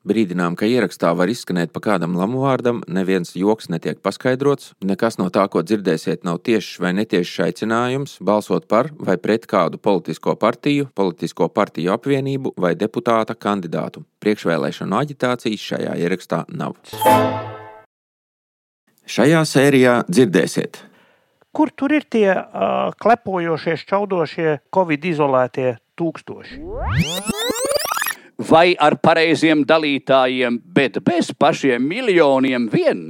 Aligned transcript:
Brīdinām, 0.00 0.54
ka 0.56 0.64
ierakstā 0.64 1.10
var 1.12 1.28
izskanēt 1.28 1.74
pa 1.74 1.80
kādam 1.84 2.14
lamu 2.16 2.40
vārdam, 2.40 2.78
neviens 2.88 3.34
joks 3.36 3.68
netiek 3.68 3.98
paskaidrots, 4.00 4.70
nekas 4.80 5.18
no 5.20 5.26
tā, 5.28 5.44
ko 5.52 5.60
dzirdēsiet, 5.60 6.24
nav 6.24 6.38
tiešs 6.48 6.78
vai 6.80 6.94
netiešs 6.96 7.34
aicinājums 7.44 8.16
balsot 8.24 8.64
par 8.64 8.88
vai 8.96 9.18
pret 9.20 9.44
kādu 9.50 9.76
politisko 9.76 10.38
partiju, 10.40 10.88
politisko 10.96 11.50
partiju 11.52 11.92
apvienību 11.92 12.54
vai 12.56 12.72
deputāta 12.80 13.36
kandidātu. 13.36 14.06
Priekšvēlēšanu 14.24 14.96
aģitācijas 15.02 15.68
šajā 15.68 15.98
ierakstā 16.00 16.46
nav. 16.48 16.80
Šajā 19.04 19.44
sērijā 19.52 20.00
dzirdēsiet. 20.08 20.80
Kur 21.52 21.76
tur 21.76 21.92
ir 21.92 22.08
tie 22.08 22.30
uh, 22.32 22.94
klepojošie, 23.04 23.76
šķaudošie, 23.84 24.60
covid 24.72 25.08
izolētie 25.12 25.74
tūkstoši? 26.00 27.49
Vai 28.48 28.74
ar 28.78 28.96
pareiziem 29.02 29.64
dalītājiem, 29.68 30.60
bet 30.64 31.00
bez 31.04 31.32
pašiem 31.36 31.84
miljoniem 31.84 32.68
vien. 32.72 33.02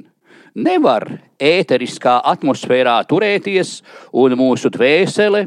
Nevar 0.54 1.06
ēteriskā 1.38 2.16
atmosfērā 2.26 2.96
turēties, 3.06 3.80
un 4.18 4.34
mūsu 4.38 4.72
dvēsele 4.74 5.44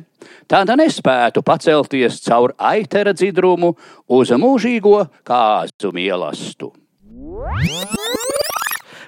tāda 0.48 0.78
nespētu 0.80 1.44
pacelties 1.44 2.22
caur 2.24 2.54
aitera 2.58 3.12
dzidrumu 3.12 3.74
uz 4.08 4.32
mūžīgo 4.32 5.02
kāzu 5.28 5.92
mielastu. 5.92 6.72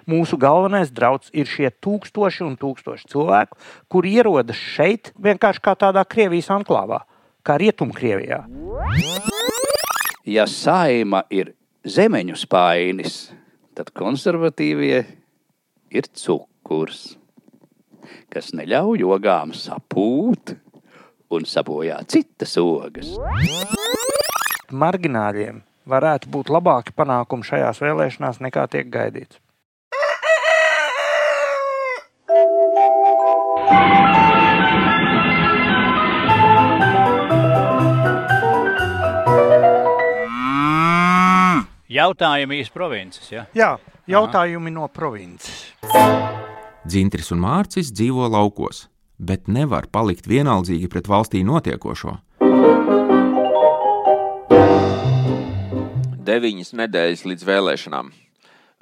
Mūsu 0.05 0.38
galvenais 0.38 0.91
draudz 0.94 1.31
ir 1.33 1.47
šie 1.49 1.71
tūkstoši 1.81 2.44
un 2.45 2.59
tūkstoši 2.59 3.07
cilvēku, 3.16 3.57
kuri 3.89 4.19
ierodas 4.19 4.59
šeit 4.75 5.16
vienkārši 5.17 5.63
kā 5.63 5.73
tādā 5.80 6.03
Krievijas 6.05 6.52
anklāvā, 6.53 7.02
kā 7.41 7.57
Rietumkrievijā 7.63 8.44
ja 10.25 10.45
saima 10.49 11.23
ir 11.29 11.53
zemeņu 11.85 12.38
spainis, 12.39 13.29
tad 13.77 13.91
konservatīvie 13.95 15.03
ir 15.94 16.09
cukurs, 16.17 17.16
kas 18.33 18.52
neļauj 18.58 19.05
ogām 19.16 19.53
sapūt 19.55 20.55
un 21.33 21.47
sabojā 21.50 22.02
citas 22.09 22.58
ogas. 22.61 23.13
Margināļiem 24.73 25.61
varētu 25.85 26.30
būt 26.33 26.50
labāki 26.53 26.95
panākumi 26.97 27.45
šajās 27.45 27.81
vēlēšanās 27.83 28.41
nekā 28.41 28.66
tiek 28.73 28.89
gaidīts. 28.89 29.38
Jautājumi 41.95 42.57
iz 42.59 42.69
provinces. 42.73 43.27
Ja? 43.31 43.45
Jā, 43.55 43.69
jautājumi 44.09 44.67
Aha. 44.67 44.75
no 44.75 44.88
provinces. 44.91 45.61
Dzintris 46.83 47.31
un 47.31 47.39
Mārcis 47.39 47.93
dzīvo 47.95 48.27
laukos, 48.33 48.89
bet 49.15 49.47
nevar 49.47 49.88
palikt 49.88 50.27
vienaldzīgi 50.27 50.89
pret 50.91 51.07
valstī 51.07 51.45
notiekošo. 51.47 52.17
Deviņas 56.25 56.73
nedēļas 56.81 57.23
līdz 57.31 57.47
vēlēšanām. 57.47 58.11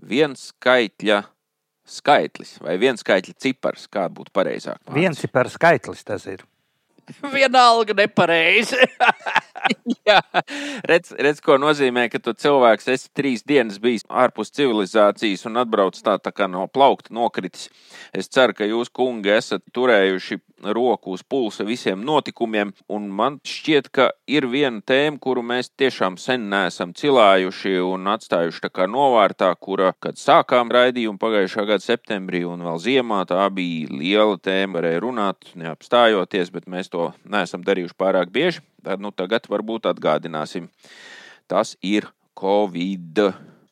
Viens 0.09 0.49
skaitļa 0.49 1.21
skaitlis 1.85 2.55
vai 2.63 2.79
viens 2.81 3.03
skaitļa 3.05 3.37
cipars, 3.37 3.85
kāda 3.93 4.09
būtu 4.17 4.33
pareizāk? 4.33 4.81
Viens 4.95 5.21
cipars 5.21 5.59
skaitlis 5.59 6.01
tas 6.07 6.25
ir. 6.31 6.41
Vienalga 7.35 7.93
nepareizi. 7.93 8.79
Jā, 10.07 10.19
redz, 10.87 11.13
redz, 11.15 11.41
ko 11.43 11.57
nozīmē, 11.61 12.07
ka 12.11 12.19
tu 12.23 12.33
cilvēks 12.37 12.89
esi 12.93 13.11
trīs 13.15 13.43
dienas 13.47 13.79
bijis 13.83 14.05
ārpus 14.09 14.51
civilizācijas 14.55 15.45
un 15.49 15.61
atbrauc 15.61 15.97
tā, 16.03 16.17
tā 16.21 16.33
kā 16.35 16.49
no 16.51 16.65
plaukta 16.67 17.13
nokritis. 17.15 17.69
Es 18.15 18.29
ceru, 18.31 18.55
ka 18.57 18.67
jūs, 18.67 18.91
kungi, 18.93 19.31
esat 19.33 19.63
turējuši 19.75 20.39
roku 20.75 21.11
uz 21.15 21.23
pulsa 21.27 21.65
visiem 21.67 22.03
notikumiem, 22.07 22.71
un 22.91 23.09
man 23.11 23.39
šķiet, 23.47 23.89
ka 23.95 24.09
ir 24.31 24.47
viena 24.51 24.79
tēma, 24.85 25.19
kuru 25.23 25.43
mēs 25.45 25.71
tiešām 25.79 26.17
sen 26.21 26.47
neesam 26.51 26.93
cilājuši 26.95 27.75
un 27.83 28.07
atstājuši 28.13 28.63
tā 28.63 28.71
kā 28.71 28.87
novārtā, 28.87 29.51
kura, 29.59 29.93
kad 29.99 30.19
sākām 30.19 30.71
raidījumu 30.73 31.19
pagājušā 31.21 31.67
gada 31.67 31.83
septembrī 31.83 32.45
un 32.47 32.63
vēl 32.63 32.79
ziemā, 32.83 33.23
tā 33.29 33.43
bija 33.53 33.91
liela 33.91 34.39
tēma, 34.39 34.79
varēja 34.79 35.03
runāt, 35.03 35.51
neapstājoties, 35.59 36.53
bet 36.55 36.69
mēs 36.71 36.91
to 36.93 37.11
neesam 37.27 37.65
darījuši 37.67 37.99
pārāk 37.99 38.31
bieži. 38.33 38.63
Tad 38.83 39.03
nu 39.03 39.13
tagad 39.15 39.47
varbūt 39.49 39.87
atgādināsim. 39.93 40.69
Tas 41.47 41.77
ir 41.81 42.09
Covid 42.39 43.23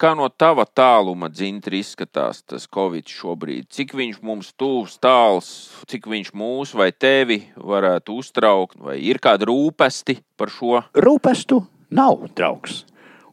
kā 0.01 0.15
no 0.17 0.25
tava 0.33 0.65
tāluma 0.65 1.29
dzintri 1.29 1.81
izskatās 1.83 2.41
tas 2.49 2.65
Covid 2.73 3.09
šobrīd? 3.11 3.67
Cik 3.69 3.93
viņš 3.97 4.21
mums 4.25 4.49
tūs 4.57 4.97
tāls, 5.01 5.49
cik 5.89 6.07
viņš 6.09 6.31
mūs 6.37 6.73
vai 6.77 6.89
tevi 6.91 7.43
varētu 7.55 8.17
uztraukt, 8.21 8.79
vai 8.81 8.97
ir 9.05 9.21
kāda 9.21 9.49
rūpesti 9.51 10.17
par 10.37 10.49
šo? 10.53 10.81
Rūpestu 10.97 11.61
nav, 11.93 12.25
draugs. 12.37 12.85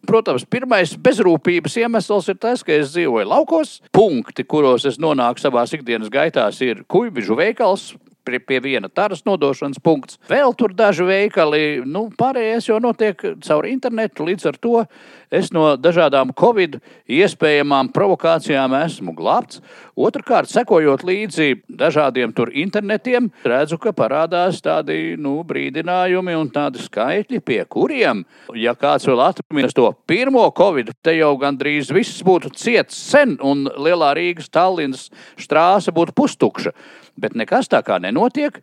Protams, 0.08 0.44
pirmais 0.48 0.92
bezrūpības 1.04 1.74
iemesls 1.82 2.28
ir 2.30 2.36
tas, 2.40 2.62
ka 2.64 2.72
es 2.72 2.92
dzīvoju 2.94 3.28
laukos. 3.28 3.78
Punkti, 3.92 4.44
kuros 4.48 4.86
es 4.88 5.00
nonāku 5.00 5.42
savā 5.42 5.64
ikdienas 5.74 6.12
gaitā, 6.12 6.46
ir 6.64 6.84
kuģiņu 6.88 7.36
veikals, 7.36 7.90
pie, 8.28 8.40
pie 8.40 8.60
viena 8.64 8.88
taras 8.88 9.24
nodošanas 9.26 9.80
punkts. 9.82 10.18
Vēl 10.30 10.54
tur 10.58 10.74
daži 10.76 11.06
veikali, 11.06 11.62
nu, 11.86 12.08
pārējais 12.18 12.68
jau 12.70 12.78
notiek 12.82 13.20
caur 13.44 13.68
internetu. 13.68 14.26
Līdz 14.28 14.48
ar 14.50 14.58
to 14.60 14.82
es 15.30 15.50
no 15.52 15.74
dažādām 15.76 16.32
covid 16.36 16.78
iespējamām 17.08 17.90
provokācijām 17.94 18.74
esmu 18.82 19.14
glābts. 19.16 19.62
Otrakārt, 19.98 20.50
sekojot 20.50 21.02
līdzi 21.06 21.64
dažādiem 21.68 22.32
tur 22.36 22.52
internetiem, 22.54 23.30
redzu, 23.44 23.80
ka 23.82 23.92
parādās 23.96 24.60
tādi 24.64 25.16
nu, 25.20 25.40
brīdinājumi 25.48 26.36
un 26.38 26.52
tādi 26.54 26.82
skaitļi, 26.84 27.42
pie 27.44 27.60
kuriem, 27.68 28.22
ja 28.54 28.76
kāds 28.78 29.08
vēl 29.08 29.24
atminas 29.26 29.76
to 29.76 29.90
pirmo 30.08 30.46
covid, 30.56 30.94
te 31.02 31.16
jau 31.18 31.34
gandrīz 31.40 31.92
viss 31.94 32.22
būtu 32.26 32.54
ciets 32.56 32.96
sen 33.10 33.36
un 33.44 33.66
lielā 33.76 34.14
Rīgas 34.18 34.52
Tallinas 34.54 35.08
strāse 35.40 35.92
būtu 35.94 36.16
pustukša 36.16 36.74
bet 37.18 37.36
nekas 37.38 37.70
tā 37.70 37.82
kā 37.86 37.98
nenotiek. 38.02 38.60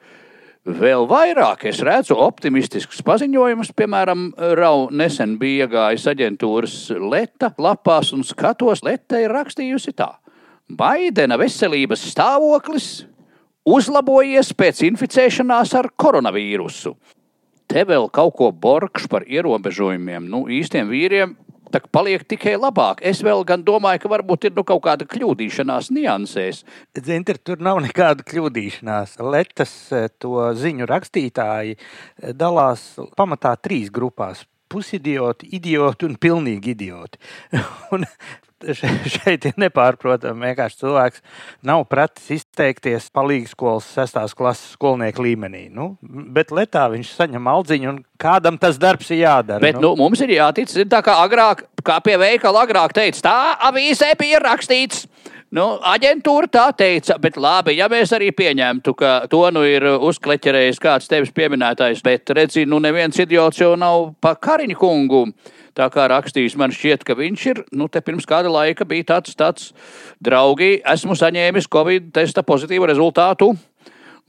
Vēl 0.66 1.06
vairāk 1.06 1.68
es 1.70 1.78
redzu 1.86 2.16
optimistiskus 2.18 3.04
paziņojumus. 3.06 3.70
Piemēram, 3.78 4.32
Rau 4.58 4.88
nesen 4.90 5.36
bija 5.38 5.68
iegājis 5.68 6.08
aģentūras 6.10 6.78
Leta 6.98 7.52
lapās 7.62 8.10
un 8.16 8.26
skatos, 8.26 8.82
Leta 8.82 9.22
ir 9.22 9.34
rakstījusi 9.36 9.94
tā. 9.94 10.16
Baidena 10.66 11.38
veselības 11.38 12.08
stāvoklis 12.10 12.88
uzlabojies 13.66 14.50
pēc 14.58 14.82
inficēšanās 14.90 15.76
ar 15.78 15.92
koronavīrusu. 15.94 16.96
Te 17.70 17.86
vēl 17.86 18.10
kaut 18.14 18.34
ko 18.38 18.50
borkš 18.50 19.06
par 19.10 19.26
ierobežojumiem. 19.30 20.26
Nu, 20.30 20.46
īstiem 20.50 20.90
vīriem 20.90 21.38
tā 21.76 21.92
paliek 21.92 22.24
tikai 22.28 22.56
labāk. 22.60 23.04
Es 23.06 23.22
vēl 23.26 23.44
gan 23.48 23.64
domāju, 23.66 24.06
ka 24.06 24.12
varbūt 24.16 24.50
ir 24.50 24.56
nu, 24.56 24.64
kaut 24.68 24.84
kāda 24.86 25.08
kļūdīšanās 25.10 25.92
niansēs. 25.96 26.64
Zinter, 27.06 27.40
tur 27.42 27.62
nav 27.64 27.82
nekāda 27.84 28.26
kļūdīšanās. 28.28 29.20
Letas 29.26 29.76
eh, 29.96 30.10
to 30.20 30.50
ziņu 30.56 30.88
rakstītāji 30.90 31.78
eh, 31.78 32.34
dalās 32.34 32.94
pamatā 33.18 33.56
trīs 33.60 33.92
grupās 33.94 34.46
pusidioti, 34.72 35.52
idioti 35.56 36.08
un 36.08 36.18
pilnīgi 36.20 36.74
idioti. 36.74 37.22
un 37.96 38.08
šeit 39.16 39.46
ir 39.50 39.56
nepārprotami. 39.60 40.48
Vienkārši 40.50 40.82
cilvēks 40.84 41.24
nav 41.68 41.84
pratis 41.92 42.30
izteikties 42.38 43.10
palīdzības 43.16 43.54
skolas 43.56 43.90
sestās 43.98 44.36
klases 44.38 44.76
skolnieku 44.78 45.26
līmenī. 45.26 45.66
Nu, 45.74 45.96
bet 46.02 46.54
letā 46.56 46.88
viņš 46.94 47.14
saņem 47.18 47.52
aldziņu, 47.52 47.92
un 47.92 48.02
kādam 48.22 48.60
tas 48.62 48.80
darbs 48.82 49.12
ir 49.12 49.26
jādara. 49.26 49.64
Bet 49.64 49.80
nu. 49.80 49.92
Nu, 49.92 49.94
mums 50.06 50.24
ir 50.24 50.36
jātic, 50.38 50.72
tā 50.90 51.02
kā 51.06 51.20
agrāk, 51.26 51.66
kā 51.86 52.00
pie 52.06 52.18
veikala 52.22 52.66
agrāk 52.66 52.96
teica, 52.96 53.22
tā 53.28 53.40
avīzē 53.70 54.14
bija 54.20 54.42
rakstīts. 54.44 55.06
Nu, 55.56 55.78
aģentūra 55.88 56.50
tā 56.52 56.64
teica, 56.76 57.16
bet 57.22 57.38
labi, 57.40 57.78
ja 57.78 57.86
mēs 57.88 58.12
arī 58.18 58.32
pieņemtu, 58.36 58.92
ka 58.98 59.12
to 59.32 59.44
nu 59.56 59.62
ir 59.64 59.86
uzkleķerējis 59.94 60.82
kāds 60.84 61.08
tevis 61.08 61.32
pieminētais, 61.36 62.02
bet 62.04 62.34
redzi, 62.36 62.66
nu 62.68 62.82
neviens 62.84 63.20
idiots 63.22 63.62
jau 63.62 63.76
nav 63.80 64.10
pa 64.20 64.34
Kariņu 64.36 64.76
kungu. 64.82 65.22
Tā 65.76 65.90
kā 65.92 66.08
rakstījis, 66.08 66.56
man 66.60 66.72
šķiet, 66.72 67.04
ka 67.04 67.18
viņš 67.20 67.46
ir, 67.52 67.62
nu, 67.76 67.90
te 67.92 68.00
pirms 68.00 68.28
kāda 68.30 68.52
laika 68.52 68.88
bija 68.88 69.10
tāds, 69.16 69.36
tāds, 69.36 69.72
draugi, 70.24 70.78
esmu 70.88 71.18
saņēmis 71.20 71.68
Covid 71.72 72.14
testa 72.16 72.46
pozitīvu 72.48 72.88
rezultātu 72.88 73.52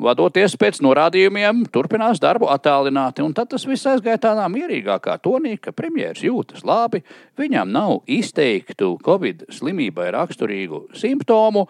vadoties 0.03 0.57
pēc 0.61 0.81
norādījumiem, 0.85 1.65
turpinās 1.73 2.21
darbu 2.21 2.51
attālināti. 2.53 3.25
Un 3.25 3.35
tad 3.37 3.51
tas 3.53 3.67
viss 3.69 3.89
aizgāja 3.89 4.21
tādā 4.29 4.47
mierīgākā 4.53 5.19
tonī, 5.25 5.57
ka 5.61 5.73
premjerministrs 5.77 6.27
jūtas 6.27 6.67
labi, 6.69 7.03
viņam 7.41 7.73
nav 7.73 8.03
izteiktu 8.07 8.97
Covid 9.05 9.47
slimībai 9.53 10.11
raksturīgu 10.17 10.87
simptomu. 10.97 11.67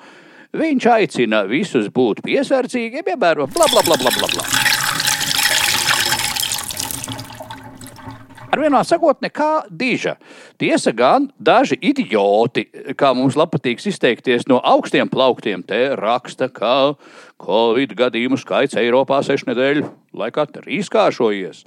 Viņš 0.57 0.89
aicina 0.89 1.45
visus 1.47 1.91
būt 1.93 2.25
piesardzīgiem, 2.27 3.15
ievērot 3.15 3.55
bla 3.55 3.71
bla 3.73 3.87
bla 3.87 4.01
bla 4.01 4.17
bla. 4.19 4.33
bla. 4.35 4.86
Ar 8.57 8.63
vienā 8.65 8.79
sakot, 8.89 9.19
nekā 9.21 9.67
diža. 9.69 10.15
Tiesa 10.57 10.93
gan, 10.97 11.27
daži 11.37 11.77
idioti, 11.85 12.65
kā 12.97 13.13
mums 13.13 13.37
patīk 13.37 13.83
izteikties, 13.91 14.47
no 14.49 14.57
augstiem 14.65 15.11
plauktiem 15.13 15.61
te 15.67 15.91
raksta, 15.99 16.49
ka 16.49 16.97
Covid 17.37 17.93
gadījumu 17.93 18.39
skaits 18.41 18.79
Eiropā 18.81 19.21
sešu 19.21 19.51
nedēļu 19.51 19.85
laikā 20.17 20.47
trīskāršojies. 20.55 21.65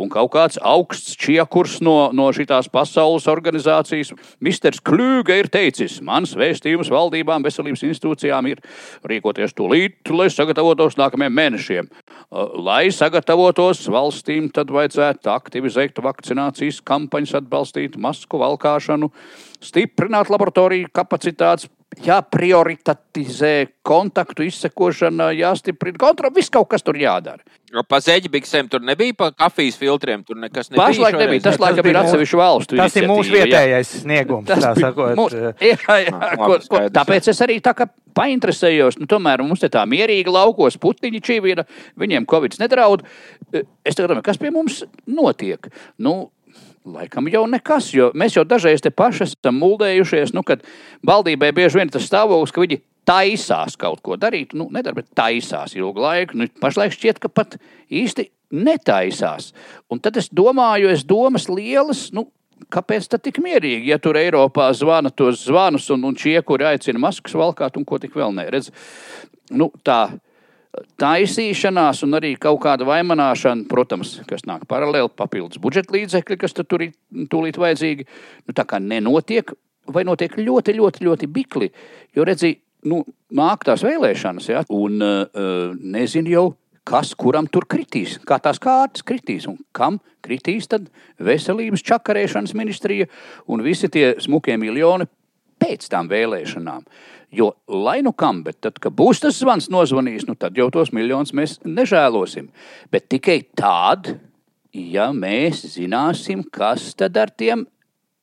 Un 0.00 0.08
kaut 0.10 0.32
kāds 0.34 0.58
augsts 0.58 1.14
čiekurs 1.20 1.76
no, 1.84 2.10
no 2.16 2.30
šīs 2.34 2.70
pasaules 2.72 3.28
organizācijas, 3.30 4.10
Mr. 4.42 4.74
Klūga, 4.82 5.36
ir 5.38 5.50
teicis, 5.52 6.00
mans 6.02 6.32
vēstījums 6.38 6.90
valdībām, 6.90 7.44
veselības 7.44 7.84
institūcijām 7.86 8.48
ir 8.50 8.62
rīkoties 9.06 9.54
tūlīt, 9.54 10.00
lai 10.10 10.26
sagatavotos 10.32 10.98
nākamajiem 10.98 11.36
mēnešiem. 11.38 11.90
Lai 12.64 12.86
sagatavotos 12.94 13.84
valstīm, 13.92 14.48
tad 14.54 14.72
vajadzētu 14.74 15.30
aktivizēt 15.30 16.00
vakcinācijas 16.02 16.80
kampaņas, 16.88 17.36
atbalstīt 17.42 18.00
masku 18.00 18.31
valkāšanu, 18.40 19.10
stiprināt 19.62 20.32
laboratoriju 20.32 20.90
kapacitātes 20.94 21.68
jāprioritizē 22.00 23.54
kontaktu 23.84 24.46
izsekošana, 24.46 25.30
jāstiprina 25.36 26.00
kontrole, 26.00 26.32
viss 26.36 26.52
kaut 26.52 26.70
kas 26.72 26.84
tur 26.84 26.96
jādara. 26.96 27.42
Pa 27.88 28.00
zeķibiksēm 28.04 28.68
tur 28.72 28.82
nebija, 28.84 29.14
pa 29.16 29.30
kafijas 29.32 29.78
filtriem 29.80 30.24
tur 30.24 30.36
nekas 30.40 30.70
nebija. 30.70 30.86
Pašlaik 30.86 31.16
nebija, 31.16 31.44
tas, 31.44 31.56
tas 31.56 31.62
laikam 31.62 31.88
ir 31.88 31.98
atsevišķu 32.02 32.40
valstu. 32.40 32.78
Tas 32.80 32.96
ir 33.00 33.08
mūsu 33.08 33.32
vietējais 33.32 33.94
jā. 33.94 34.02
sniegums, 34.04 34.48
tas 34.48 34.64
tā 34.64 34.72
sakot. 34.76 35.14
Mūs, 35.18 35.36
jā, 35.36 35.54
jā, 35.72 36.12
ah, 36.16 36.36
ko, 36.40 36.58
ko, 36.68 36.82
tāpēc 36.92 37.30
es 37.32 37.40
arī 37.44 37.58
tā 37.64 37.74
kā 37.76 37.88
painteresējos, 38.16 39.00
nu 39.00 39.08
tomēr 39.08 39.44
mums 39.44 39.64
te 39.64 39.72
tā 39.72 39.86
mierīgi 39.88 40.32
laukos 40.32 40.76
putiņi 40.80 41.24
čīvīna, 41.24 41.64
viņiem 42.00 42.28
Covid 42.28 42.60
nedraud. 42.60 43.06
Es 43.52 43.96
tagad 43.96 44.12
domāju, 44.12 44.28
kas 44.28 44.40
pie 44.40 44.52
mums 44.52 44.82
notiek? 45.08 45.72
Nu, 46.00 46.28
Laikam 46.82 47.28
jau 47.30 47.44
nekas, 47.46 47.92
jo 47.94 48.08
mēs 48.18 48.34
jau 48.34 48.42
dažreiz 48.48 48.82
te 48.82 48.90
paši 48.90 49.28
esam 49.28 49.60
muldējušies, 49.62 50.32
nu, 50.34 50.42
kad 50.46 50.64
valdībai 51.06 51.52
bieži 51.54 51.78
vien 51.78 51.92
tas 51.92 52.08
stāvoklis, 52.08 52.50
ka 52.54 52.64
viņi 52.64 52.80
taisās 53.06 53.76
kaut 53.78 54.02
ko 54.02 54.16
darīt, 54.18 54.54
nu, 54.58 54.66
nedara, 54.74 54.98
bet 54.98 55.12
taisās 55.18 55.76
ilgu 55.78 56.02
laiku. 56.02 56.38
Nu, 56.38 56.48
pašlaik 56.62 56.94
šķiet, 56.94 57.20
ka 57.22 57.30
pat 57.30 57.54
īsti 57.86 58.26
netaisās. 58.52 59.52
Un 59.90 60.02
tad 60.02 60.18
es 60.18 60.30
domāju, 60.34 60.90
es 60.90 61.06
domas 61.06 61.48
lielas, 61.50 62.08
nu, 62.16 62.26
kāpēc 62.72 63.08
tā 63.10 63.18
tik 63.22 63.38
mierīgi, 63.42 63.90
ja 63.90 63.98
tur 64.02 64.18
Eiropā 64.18 64.68
zvana 64.76 65.10
tos 65.10 65.46
zvanus 65.46 65.88
un, 65.94 66.04
un 66.08 66.18
šie, 66.18 66.36
kuri 66.46 66.66
aicina 66.72 67.00
maskas 67.02 67.34
valkāt 67.38 67.78
un 67.78 67.86
ko 67.88 67.98
tik 68.02 68.14
vēl 68.18 68.34
neredz. 68.36 68.70
Nu, 69.54 69.70
tā 69.86 70.08
taisīšanās 71.00 72.02
un 72.06 72.16
arī 72.16 72.32
kaut 72.40 72.62
kāda 72.64 72.86
vaimanāšana, 72.88 73.66
protams, 73.68 74.14
kas 74.28 74.46
nāk 74.48 74.64
paralēli, 74.70 75.10
papildus 75.16 75.60
budžeta 75.62 75.92
līdzekļi, 75.96 76.38
kas 76.40 76.56
tur 76.56 76.86
ir 76.86 76.94
tūlīt 77.32 77.60
vajadzīgi, 77.60 78.08
nu, 78.46 78.56
tā 78.56 78.64
kā 78.68 78.80
nenotiek, 78.80 79.52
vai 79.92 80.06
notiek 80.08 80.38
ļoti, 80.38 80.76
ļoti, 80.78 81.04
ļoti 81.08 81.28
bikli. 81.32 81.68
Jo 82.16 82.24
redzi, 82.28 82.54
nu, 82.88 83.02
nāk 83.36 83.66
tās 83.68 83.84
vēlēšanas, 83.84 84.48
ja, 84.52 84.64
un 84.72 84.98
uh, 85.04 85.76
nezinu 85.76 86.32
jau, 86.32 86.46
kas 86.88 87.12
kuram 87.14 87.46
tur 87.46 87.68
kritīs, 87.70 88.16
kā 88.26 88.40
tās 88.42 88.58
kārtas 88.62 89.04
kritīs 89.06 89.46
un 89.50 89.60
kam 89.76 90.00
kritīs 90.24 90.66
tad 90.70 90.88
veselības 91.22 91.84
čakarēšanas 91.86 92.56
ministrija 92.58 93.06
un 93.46 93.62
visi 93.62 93.90
tie 93.92 94.14
smukie 94.22 94.56
miljoni 94.58 95.06
pēc 95.62 95.86
tām 95.92 96.10
vēlēšanām. 96.10 96.82
Jo, 97.32 97.52
lai 97.68 98.02
nu 98.04 98.12
kam, 98.12 98.42
bet 98.44 98.60
tad, 98.60 98.76
kad 98.82 98.92
būs 98.92 99.22
tas 99.24 99.38
zvans 99.40 99.70
nozvanījis, 99.72 100.26
nu 100.28 100.36
tad 100.36 100.58
jau 100.58 100.68
tos 100.72 100.92
miljonus 100.92 101.32
mēs 101.32 101.56
nežēlosim. 101.64 102.50
Bet 102.92 103.08
tikai 103.12 103.38
tad, 103.56 104.18
ja 104.72 105.08
mēs 105.16 105.64
zināsim, 105.78 106.44
kas 106.52 106.90
tad 106.98 107.16
ar 107.16 107.32
tiem 107.32 107.64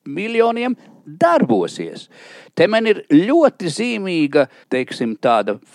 miljoniem 0.05 0.77
darbosies. 1.09 2.07
Te 2.53 2.67
man 2.69 2.85
ir 2.89 3.01
ļoti 3.09 3.69
zīmīga 3.73 4.45
teiksim, 4.69 5.15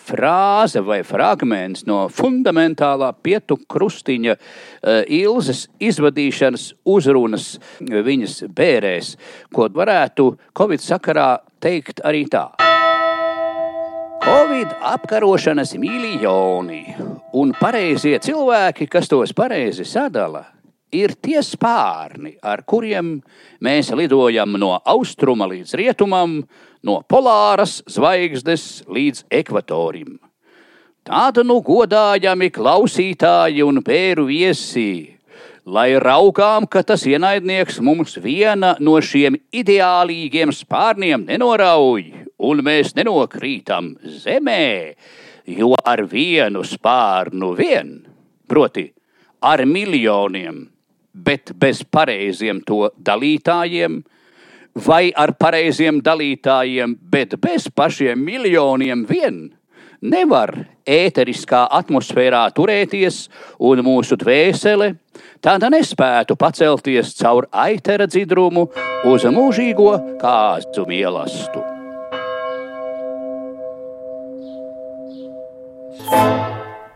frāze 0.06 0.82
vai 0.84 1.00
fragments 1.02 1.86
no 1.88 2.04
fundamentālā 2.06 3.10
pietu 3.22 3.58
krustiņa 3.66 4.36
uh, 4.36 5.02
Ilzas 5.08 5.66
izvadīšanas 5.82 6.74
uzrunas 6.84 7.56
viņas 7.80 8.44
bērēs, 8.46 9.16
ko 9.50 9.68
varētu 9.74 10.36
Covid 10.56 10.84
sakarā 10.84 11.32
teikt 11.58 12.04
arī 12.04 12.28
tā. 12.30 12.63
Covid 14.24 14.68
apkarošanas 14.80 15.74
miljoni 15.76 16.94
un 17.36 17.50
pareizie 17.60 18.16
cilvēki, 18.24 18.86
kas 18.88 19.10
tos 19.12 19.34
pareizi 19.36 19.84
sadala, 19.84 20.40
ir 20.96 21.12
tie 21.20 21.42
spārni, 21.44 22.32
ar 22.40 22.62
kuriem 22.64 23.18
mēs 23.60 23.90
lidojam 23.92 24.56
no 24.56 24.78
austruma 24.80 25.44
līdz 25.50 25.74
rietumam, 25.76 26.38
no 26.80 26.94
polāras 27.04 27.82
zvaigznes 27.84 28.86
līdz 28.88 29.26
ekvatorim. 29.42 30.16
Tāda 31.04 31.44
nu 31.44 31.58
godājami 31.60 32.48
klausītāji 32.48 33.60
un 33.60 33.82
pēru 33.84 34.24
viesi, 34.32 35.18
lai 35.64 35.94
raugām, 36.00 36.66
ka 36.68 36.82
tas 36.84 37.06
ienaidnieks 37.08 37.80
mums 37.80 38.18
viena 38.20 38.74
no 38.80 38.98
šiem 39.00 39.38
ideālīgiem 39.52 40.52
spārniem 40.52 41.24
nenorauj 41.28 42.04
un 42.44 42.60
mēs 42.64 42.92
nenokrītam 42.98 43.94
zemē, 44.24 44.94
jo 45.48 45.72
ar 45.84 46.04
vienu 46.10 46.64
spārnu 46.66 47.54
vien, 47.56 47.96
proti, 48.48 48.90
ar 49.40 49.64
miljoniem, 49.68 50.64
bet 51.14 51.54
bez 51.60 51.84
pareiziem 51.84 52.60
to 52.66 52.88
dalītājiem, 52.96 54.02
vai 54.86 55.12
ar 55.16 55.34
pareiziem 55.38 56.00
dalītājiem, 56.04 56.96
bet 57.10 57.36
bez 57.40 57.68
pašiem 57.70 58.20
miljoniem 58.20 59.04
vien, 59.08 59.44
nevar 60.04 60.52
ēteriskā 60.84 61.64
atmosfērā 61.80 62.44
turēties, 62.56 63.24
un 63.64 63.84
mūsu 63.86 64.18
dvēsele 64.20 64.92
tāda 65.44 65.70
nespētu 65.72 66.36
pacelties 66.40 67.14
caur 67.20 67.48
aitera 67.50 68.08
dzidrumu 68.10 68.68
uz 69.08 69.24
mūžīgo 69.24 69.94
kāzu 70.20 70.88
mielastu. 70.90 71.64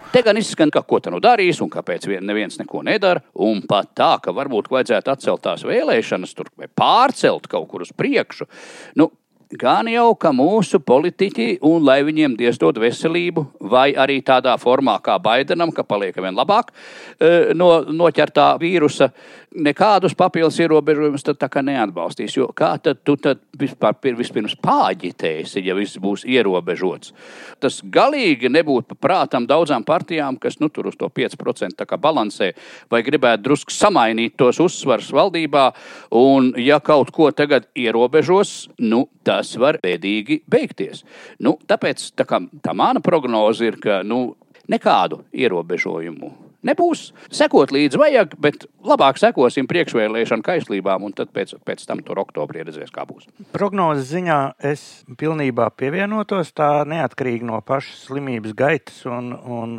Te 0.09 0.23
gan 0.25 0.39
izskan, 0.41 0.71
ka 0.73 0.81
ko 0.89 1.03
tā 1.05 1.11
nu 1.13 1.19
darīs 1.21 1.59
un 1.61 1.69
kāpēc 1.69 2.07
neviens 2.25 2.57
neko 2.57 2.81
nedara. 2.87 3.21
Un 3.45 3.61
pat 3.69 3.91
tā, 3.99 4.15
ka 4.25 4.33
varbūt 4.33 4.71
vajadzētu 4.73 5.13
atcelt 5.13 5.43
tās 5.45 5.65
vēlēšanas 5.69 6.33
tur 6.35 6.49
vai 6.57 6.67
pārcelt 6.67 7.45
kaut 7.47 7.69
kur 7.69 7.85
uz 7.85 7.93
priekšu. 7.93 8.49
Nu, 8.97 9.11
gan 9.57 9.89
jau, 9.89 10.13
ka 10.21 10.33
mūsu 10.35 10.81
politiķi, 10.85 11.59
un 11.65 11.85
lai 11.87 12.03
viņiem 12.05 12.37
dievdod 12.37 12.79
veselību, 12.83 13.45
vai 13.71 13.93
arī 13.97 14.21
tādā 14.25 14.57
formā 14.61 14.99
kā 15.05 15.17
Baidenam, 15.23 15.73
ka 15.73 15.85
paliek 15.89 16.17
vien 16.17 16.37
labāk 16.37 16.73
e, 16.73 17.55
no 17.57 17.71
noķertā 17.89 18.51
vīrusa, 18.61 19.11
nekādus 19.57 20.15
papildus 20.19 20.59
ierobežojumus 20.61 21.25
tad 21.25 21.39
tā 21.41 21.49
kā 21.53 21.63
neatbalstīs. 21.65 22.37
Jo 22.37 22.51
kā 22.57 22.75
tad 22.83 23.01
tu 23.07 23.17
tad 23.17 23.41
vispār 23.59 23.97
vispirms 24.19 24.59
pāģitēsi, 24.63 25.65
ja 25.65 25.77
viss 25.79 26.01
būs 26.03 26.27
ierobežots? 26.29 27.15
Tas 27.63 27.81
galīgi 27.83 28.51
nebūtu 28.53 28.99
prātam 29.01 29.49
daudzām 29.49 29.87
partijām, 29.89 30.37
kas 30.37 30.61
nu, 30.61 30.69
tur 30.69 30.91
uz 30.93 30.99
to 31.01 31.09
5% 31.09 31.89
balansē, 31.99 32.53
vai 32.91 33.03
gribētu 33.07 33.47
drusku 33.49 33.73
samainīt 33.73 34.37
tos 34.37 34.61
uzsvars 34.61 35.09
valdībā, 35.15 35.71
un 36.19 36.53
ja 36.61 36.81
kaut 36.85 37.15
ko 37.15 37.31
tagad 37.33 37.71
ierobežos, 37.79 38.69
nu, 38.85 39.07
tā 39.25 39.39
tas 39.39 39.55
var 39.61 39.79
bēdīgi 39.83 40.43
beigties. 40.51 41.05
Nu, 41.45 41.57
tāpēc 41.69 42.11
tā, 42.19 42.27
kā, 42.29 42.43
tā 42.65 42.75
mana 42.77 43.03
prognoze 43.05 43.71
ir, 43.71 43.79
ka 43.83 44.03
nu, 44.07 44.35
nekādu 44.71 45.23
ierobežojumu 45.33 46.48
nebūs. 46.69 47.09
Sekot 47.35 47.73
līdzi 47.75 48.01
vajag, 48.01 48.35
bet 48.43 48.67
labāk 48.87 49.21
sekosim 49.21 49.69
priekšvēlēšanu 49.71 50.45
kaislībām, 50.47 51.07
un 51.09 51.15
tad 51.17 51.33
pēc, 51.35 51.57
pēc 51.67 51.85
tam 51.89 52.03
tur 52.07 52.21
oktobrī 52.23 52.65
redzēs, 52.67 52.93
kā 52.95 53.07
būs. 53.09 53.29
Prognozes 53.57 54.11
ziņā 54.13 54.41
es 54.71 54.85
pilnībā 55.21 55.71
pievienotos 55.79 56.53
tā 56.57 56.85
neatkarīgi 56.89 57.49
no 57.49 57.63
pašas 57.65 58.05
slimības 58.09 58.57
gaitas 58.59 59.01
un, 59.09 59.33
un, 59.33 59.79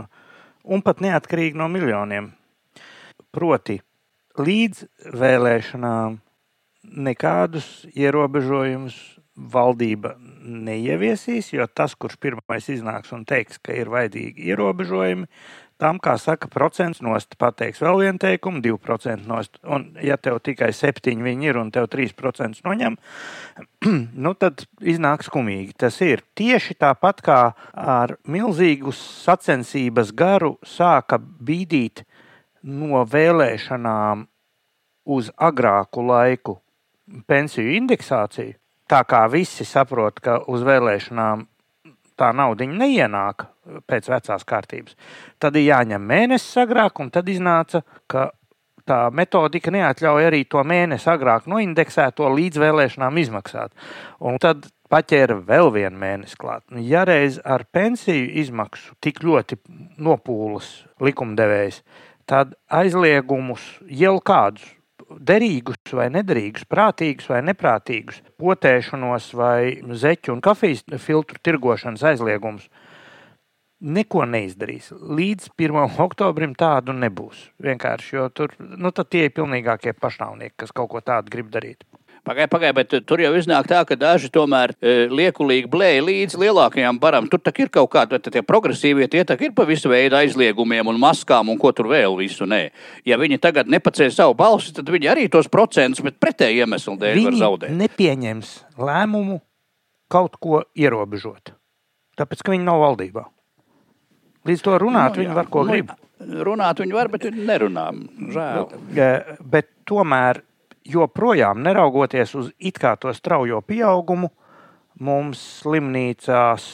un 0.65 0.85
pat 0.85 1.03
neatkarīgi 1.05 1.59
no 1.59 1.69
miljoniem. 1.71 2.33
Proti, 3.35 3.77
līdz 4.39 4.85
vēlēšanām 5.19 6.17
nekādus 7.09 7.85
ierobežojumus 7.93 9.18
valdība 9.53 10.15
neieviesīs, 10.43 11.53
jo 11.53 11.65
tas, 11.71 11.95
kurš 11.95 12.17
pirmais 12.21 12.67
iznāks 12.71 13.13
un 13.15 13.25
teiks, 13.27 13.59
ka 13.63 13.75
ir 13.75 13.91
vajadzīgi 13.93 14.49
ierobežojumi, 14.49 15.27
tam, 15.79 15.99
kā 16.03 16.17
saka, 16.19 16.49
procents 16.51 16.99
nost 17.03 17.37
pateiks 17.39 17.79
vēl 17.83 18.01
vienu 18.01 18.19
teikumu, 18.19 18.59
2% 18.63 19.27
nost. 19.29 19.59
Un, 19.63 19.85
ja 20.03 20.17
tev 20.19 20.41
tikai 20.43 20.73
7 20.75 21.23
viņi 21.23 21.51
ir 21.51 21.59
un 21.61 21.71
tev 21.71 21.87
3% 21.91 22.65
noņem, 22.67 22.97
nu 24.25 24.33
tad 24.39 24.65
iznāks 24.81 25.31
skumīgi. 25.31 25.77
Tas 25.79 26.01
ir 26.03 26.23
tieši 26.39 26.75
tāpat 26.83 27.23
kā 27.25 27.39
ar 27.71 28.17
milzīgu 28.27 28.93
sacensības 28.95 30.11
garu 30.11 30.57
sāka 30.67 31.19
bīdīt 31.19 32.03
no 32.67 33.05
vēlēšanām 33.07 34.27
uz 35.09 35.31
agrāku 35.39 36.03
laiku 36.05 36.59
pensiju 37.29 37.71
indeksāciju, 37.79 38.57
tā 38.89 39.03
kā 39.07 39.23
visi 39.31 39.67
saprot, 39.67 40.19
ka 40.23 40.39
uz 40.49 40.65
vēlēšanām 40.65 41.45
tā 42.19 42.31
nauda 42.35 42.67
neienāk 42.67 43.45
pēc 43.87 44.09
vecās 44.11 44.43
kārtības, 44.47 44.97
tad 45.39 45.55
ir 45.55 45.69
jāņem 45.69 46.03
mēnesis 46.09 46.57
agrāk, 46.65 46.99
un 46.99 47.11
tad 47.13 47.29
iznāca, 47.31 47.83
ka 48.09 48.31
tā 48.89 48.99
metodika 49.13 49.71
neatļauj 49.73 50.27
arī 50.31 50.41
to 50.49 50.63
mēnesi 50.65 51.09
agrāk 51.11 51.47
noindeksēto 51.51 52.29
līdz 52.33 52.61
vēlēšanām 52.63 53.21
izmaksāt. 53.21 53.73
Un 54.25 54.39
tad 54.41 54.65
paķēra 54.89 55.37
vēl 55.45 55.69
vienu 55.75 56.01
mēnesi 56.01 56.37
klāt. 56.39 56.65
Ja 56.73 57.05
reiz 57.07 57.37
ar 57.45 57.67
pensiju 57.71 58.25
izmaksu 58.41 58.97
tik 59.03 59.21
ļoti 59.23 59.59
nopūlas 60.01 60.71
likumdevējs, 61.05 61.83
tad 62.29 62.57
aizliegumus 62.81 63.65
jau 63.85 64.17
kādus 64.25 64.65
derīgus 65.17 65.95
vai 65.95 66.09
nederīgus, 66.13 66.67
prātīgus 66.69 67.29
vai 67.31 67.41
neprātīgus, 67.47 68.21
potēšanos 68.41 69.31
vai 69.37 69.79
zeķu 70.03 70.35
un 70.35 70.43
kafijas 70.45 70.85
filtru 71.01 71.41
tirgošanas 71.43 72.05
aizliegumus 72.11 72.69
neko 73.79 74.25
neizdarīs. 74.27 74.91
Līdz 74.91 75.53
1. 75.55 75.79
oktobrim 76.07 76.55
tādu 76.59 76.95
nebūs. 76.95 77.47
Vienkārši, 77.63 78.15
jo 78.17 78.27
tur 78.35 78.55
nu, 78.59 78.91
tie 78.91 79.27
ir 79.27 79.35
pilnīgākie 79.35 79.95
pašnāvnieki, 79.95 80.57
kas 80.63 80.75
kaut 80.75 80.91
ko 80.93 81.03
tādu 81.05 81.31
grib 81.33 81.51
darīt. 81.53 81.85
Pagaidiet, 82.27 82.51
pagaidiet, 82.51 82.75
bet 82.77 83.07
tur 83.07 83.21
jau 83.23 83.31
iznāk 83.37 83.67
tā, 83.69 83.81
ka 83.87 83.95
daži 83.99 84.29
tomēr 84.33 84.73
e, 84.75 85.07
liekulīgi 85.07 85.69
blēja 85.71 86.03
līdz 86.05 86.37
lielākajām 86.41 86.99
barām. 87.01 87.29
Tur 87.31 87.41
ir 87.49 87.71
kaut 87.73 87.91
kādi 87.93 88.19
tie 88.25 88.43
progresīvie, 88.45 89.07
tie 89.09 89.23
ir 89.23 89.53
pa 89.55 89.65
visu 89.69 89.91
veidu 89.91 90.19
aizliegumiem 90.19 90.91
un 90.91 90.99
maskām 91.01 91.49
un 91.49 91.57
ko 91.61 91.71
tur 91.75 91.89
vēl 91.91 92.17
visu. 92.19 92.47
Nē. 92.49 92.61
Ja 93.07 93.17
viņi 93.21 93.39
tagad 93.41 93.71
nepacēla 93.71 94.13
savu 94.13 94.35
balsi, 94.39 94.73
tad 94.75 94.89
viņi 94.91 95.09
arī 95.11 95.27
tos 95.31 95.47
procentus, 95.51 96.03
bet 96.05 96.19
pretēji 96.21 96.63
iemeslu 96.65 96.97
dēļ 96.99 97.17
viņi 97.17 97.31
var 97.31 97.39
zaudēt. 97.43 97.75
Nepieņems 97.79 98.53
lēmumu 98.77 99.39
kaut 100.11 100.39
ko 100.41 100.63
ierobežot, 100.77 101.53
tāpēc 102.19 102.43
ka 102.43 102.55
viņi 102.55 102.67
nav 102.67 102.83
valdībā. 102.83 103.25
Līdz 104.49 104.63
to 104.65 104.77
runāt, 104.81 105.15
nu, 105.15 105.23
jā, 105.23 105.27
viņi 105.27 105.37
var 105.37 105.49
ko 105.51 105.63
nu, 105.65 105.73
grib. 105.73 105.91
Runāt 106.19 106.81
viņi 106.81 106.95
var, 106.95 107.09
bet 107.11 107.27
nerunā. 107.31 107.89
Žēl. 108.33 108.65
Nu, 108.95 109.07
bet 109.51 109.69
tomēr, 109.87 110.41
joprojām, 110.89 111.63
neraugoties 111.65 112.35
uz 112.35 112.51
it 112.59 112.79
kā 112.81 112.95
to 112.99 113.13
straujo 113.15 113.61
pieaugumu, 113.65 114.31
mums 114.99 115.41
slimnīcās 115.61 116.69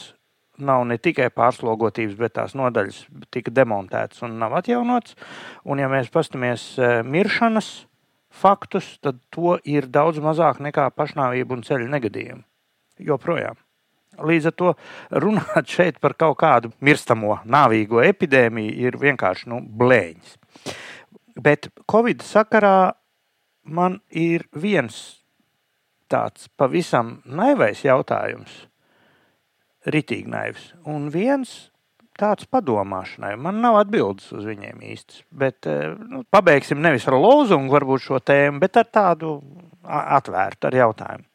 nav 0.56 0.86
ne 0.88 0.96
tikai 1.02 1.28
pārslogotības, 1.34 2.16
bet 2.18 2.36
tās 2.38 2.54
nodaļas 2.56 3.02
tika 3.34 3.52
demontētas 3.52 4.22
un 4.26 4.38
nav 4.40 4.56
atjaunotas. 4.60 5.16
Un, 5.68 5.82
ja 5.82 5.90
mēs 5.92 6.08
paskatāmies 6.12 6.64
e, 6.78 6.90
miršanas 7.04 7.70
faktus, 8.32 8.96
tad 9.04 9.20
to 9.32 9.56
ir 9.68 9.88
daudz 9.92 10.20
mazāk 10.24 10.60
nekā 10.64 10.88
pašnāvību 10.96 11.58
un 11.58 11.64
ceļu 11.66 11.88
negadījumu. 11.92 12.44
Joprojām. 13.06 13.60
Līdz 14.16 14.48
ar 14.48 14.54
to 14.56 14.72
runāt 15.12 15.68
šeit 15.68 15.98
par 16.00 16.16
kaut 16.16 16.38
kādu 16.40 16.72
mirstamo, 16.80 17.42
nāvīgo 17.44 18.00
epidēmiju 18.04 18.72
ir 18.86 18.96
vienkārši 19.00 19.50
nu, 19.52 19.60
blēņas. 19.60 20.38
Bet 21.36 21.68
Covid 21.84 22.24
sakarā 22.24 22.94
man 23.66 24.00
ir 24.10 24.46
viens 24.54 25.22
tāds 26.10 26.48
pavisam 26.56 27.20
naivais 27.26 27.82
jautājums, 27.84 28.66
ritīgi 29.86 30.30
naivs, 30.30 30.70
un 30.86 31.10
viens 31.10 31.70
tāds 32.16 32.48
padomāšanai. 32.48 33.34
Man 33.38 33.60
nav 33.60 33.80
atbildes 33.82 34.30
uz 34.34 34.46
viņiem 34.48 34.80
īstas, 34.88 35.22
bet 35.30 35.68
eh, 35.68 35.92
nu, 35.96 36.22
pabeigsim 36.32 36.80
nevis 36.82 37.06
ar 37.10 37.18
lozungu, 37.20 37.74
varbūt 37.74 38.06
šo 38.06 38.20
tēmu, 38.24 38.60
bet 38.62 38.78
ar 38.80 38.88
tādu 38.88 39.36
atvērtu 39.84 40.70
ar 40.70 40.78
jautājumu. 40.80 41.28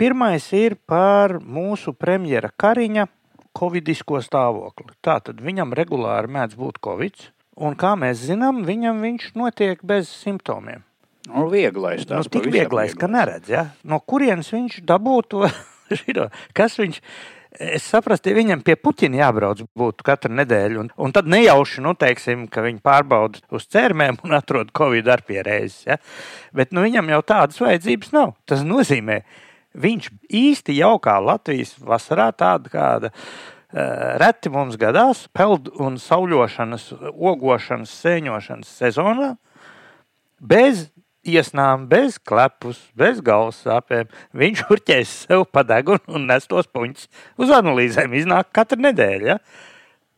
Pirmais 0.00 0.46
ir 0.56 0.74
par 0.90 1.36
mūsu 1.38 1.92
premjera 1.94 2.50
Kariņa 2.50 3.06
covidisko 3.54 4.18
stāvokli. 4.24 4.90
Tātad 5.04 5.38
viņam 5.44 5.76
regulāri 5.78 6.32
mēdz 6.34 6.58
būt 6.58 6.80
covid, 6.82 7.28
un 7.62 7.76
kā 7.78 7.92
mēs 7.98 8.24
zinām, 8.26 8.64
viņam 8.66 9.04
viņš 9.04 9.30
notiek 9.38 9.84
bez 9.86 10.10
simptomiem. 10.10 10.82
Nu, 11.28 11.46
vieglais, 11.52 12.04
tas 12.04 12.26
nu, 12.26 12.30
tik 12.30 12.48
vieglais, 12.48 12.58
vieglais, 12.58 12.98
ka 12.98 13.08
neredz. 13.10 13.48
Ja? 13.52 13.68
No 13.88 14.00
kurienes 14.00 14.50
viņš 14.52 14.82
dabūtu 14.88 15.46
to? 16.18 16.28
Kas 16.56 16.78
viņš 16.80 17.00
Es 17.54 17.84
saprotu, 17.86 18.32
ja 18.32 18.34
viņam 18.34 18.64
pie 18.66 18.74
Puķina 18.74 19.20
jābrauc 19.20 19.60
būtu 19.78 20.02
katru 20.02 20.32
nedēļu, 20.34 20.80
un, 20.80 20.88
un 20.98 21.12
tad 21.14 21.28
nejauši, 21.30 21.84
nu, 21.84 21.92
teiksim, 21.94 22.48
ka 22.50 22.64
viņi 22.64 22.80
pārbauda 22.82 23.44
uz 23.54 23.68
cērmēm 23.70 24.18
un 24.26 24.34
atrod 24.34 24.72
covid 24.74 25.06
ar 25.14 25.22
pierēzes. 25.22 25.84
Ja? 25.86 26.00
Bet 26.50 26.74
nu, 26.74 26.82
viņam 26.82 27.12
jau 27.12 27.20
tādas 27.22 27.62
vajadzības 27.62 28.10
nav. 28.16 28.32
Tas 28.50 28.66
nozīmē, 28.66 29.20
Viņš 29.74 30.06
īsti 30.30 30.76
jaukā 30.78 31.16
Latvijas 31.18 31.72
vasarā, 31.82 32.28
tāda 32.30 32.70
kāda 32.70 33.10
uh, 33.10 34.14
reti 34.22 34.52
mums 34.54 34.78
gadās, 34.78 35.24
peld 35.34 35.72
un 35.82 35.98
sauļošanas, 35.98 36.92
ogošanas, 37.10 37.94
sēņošanas 38.04 38.76
sezonā, 38.78 39.32
bez 40.38 40.86
iesnām, 41.24 41.86
bez 41.90 42.18
klepus, 42.20 42.80
bez 42.96 43.20
galvas 43.24 43.60
sāpēm. 43.64 44.10
Viņš 44.36 44.64
urķēs 44.70 45.14
sev 45.26 45.46
pa 45.52 45.64
degunu 45.66 46.18
un 46.18 46.26
nes 46.30 46.48
tos 46.50 46.68
puņus 46.70 47.08
uz 47.40 47.54
analīzēm. 47.54 48.16
Iznāk 48.16 48.52
katru 48.54 48.82
nedēļu. 48.84 49.32
Ja? 49.32 49.38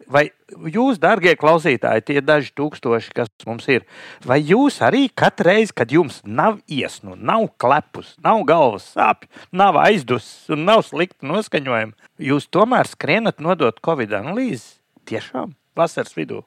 Vai 0.06 0.28
jūs, 0.70 1.00
darbie 1.02 1.32
klausītāji, 1.38 2.04
tie 2.06 2.20
daži 2.22 2.52
tūkstoši, 2.54 3.10
kas 3.16 3.30
mums 3.48 3.66
ir, 3.72 3.82
vai 4.22 4.38
jūs 4.38 4.78
arī 4.86 5.08
katru 5.10 5.48
reizi, 5.48 5.74
kad 5.74 5.90
jums 5.90 6.20
nav 6.22 6.60
iesnu, 6.70 7.16
nav 7.18 7.48
klepus, 7.58 8.12
nav 8.22 8.44
galvas 8.46 8.86
sāpju, 8.94 9.26
nav 9.50 9.80
aizdusis 9.82 10.52
un 10.54 10.62
nav 10.68 10.84
slikta 10.86 11.26
noskaņojuma, 11.26 11.96
jūs 12.22 12.46
tomēr 12.54 12.86
skrienat 12.86 13.42
nodot 13.42 13.82
Covid 13.82 14.14
analīzi 14.20 14.76
tiešām 15.10 15.56
vasaras 15.74 16.14
vidū? 16.14 16.44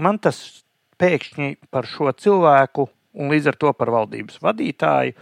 Man 0.00 0.16
tas 0.22 0.40
pēkšņi 1.02 1.56
par 1.68 1.84
šo 1.90 2.14
cilvēku 2.16 2.88
un 3.18 3.32
līdz 3.32 3.52
ar 3.52 3.58
to 3.60 3.72
par 3.76 3.92
valdības 3.92 4.40
vadītāju 4.42 5.16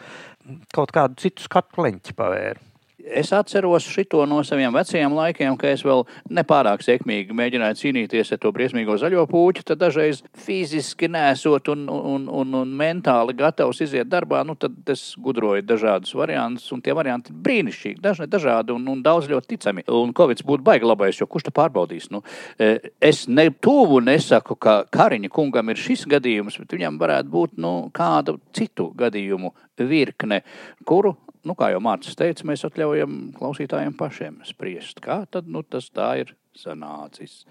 kaut 0.74 0.92
kādu 0.94 1.20
citu 1.20 1.44
skatu 1.44 1.84
leņķi 1.84 2.16
pavēru. 2.18 2.69
Es 3.04 3.32
atceros 3.32 3.86
šo 3.88 4.24
no 4.28 4.40
saviem 4.44 4.74
vecajiem 4.74 5.14
laikiem, 5.14 5.56
kad 5.58 5.72
es 5.74 5.82
vēl 5.84 6.02
nepārāk 6.30 6.82
sekmīgi 6.84 7.34
mēģināju 7.36 7.78
cīnīties 7.80 8.32
ar 8.34 8.40
to 8.42 8.52
briesmīgo 8.54 8.96
zaļo 9.00 9.24
puķu. 9.30 9.64
Tad 9.66 9.80
dažreiz 9.80 10.22
fiziski 10.44 11.08
nesot 11.10 11.70
un, 11.72 11.86
un, 11.90 12.26
un, 12.28 12.54
un 12.60 12.74
mentāli 12.76 13.36
gatavs 13.38 13.82
iziet 13.84 14.10
darbā, 14.10 14.42
nu, 14.46 14.56
tad 14.60 14.76
es 14.92 15.14
gudroju 15.20 15.64
dažādus 15.66 16.14
variantus. 16.18 16.68
Tie 16.84 16.94
varianti 16.96 17.32
ir 17.32 17.40
brīnišķīgi, 17.46 18.00
dažni, 18.04 18.28
dažādi 18.30 18.74
un, 18.74 18.86
un 18.90 19.02
daudz 19.04 19.30
ļoti 19.30 19.54
ticami. 19.54 19.86
Un 19.94 20.14
Covid 20.16 20.44
būtu 20.46 20.66
baigi 20.66 20.88
labais, 20.88 21.20
jo 21.20 21.28
kurš 21.30 21.48
to 21.48 21.54
pārbaudīs? 21.56 22.10
Nu, 22.14 22.22
e, 22.58 22.76
es 23.00 23.26
ne 23.28 23.48
tuvu 23.50 24.02
nesaku, 24.04 24.58
ka 24.60 24.80
Kariņa 24.92 25.32
kungam 25.32 25.72
ir 25.72 25.80
šis 25.80 26.06
gadījums, 26.10 26.60
bet 26.62 26.76
viņam 26.76 27.00
varētu 27.00 27.32
būt 27.32 27.58
nu, 27.62 27.74
kādu 27.96 28.38
citu 28.56 28.90
gadījumu 28.98 29.54
virkne, 29.80 30.42
kuru 30.86 31.16
nu, 31.46 31.56
kā 31.58 31.70
jau 31.74 31.80
Mārcis 31.84 32.18
teica, 32.18 32.46
mēs 32.48 32.64
atļaujam 32.68 33.16
klausītājiem 33.38 33.96
pašiem 33.98 34.40
spriest, 34.48 35.00
kā 35.04 35.22
tad 35.30 35.48
nu, 35.48 35.62
tas 35.62 35.88
tā 35.94 36.12
ir 36.24 36.34
sanācis. 36.56 37.42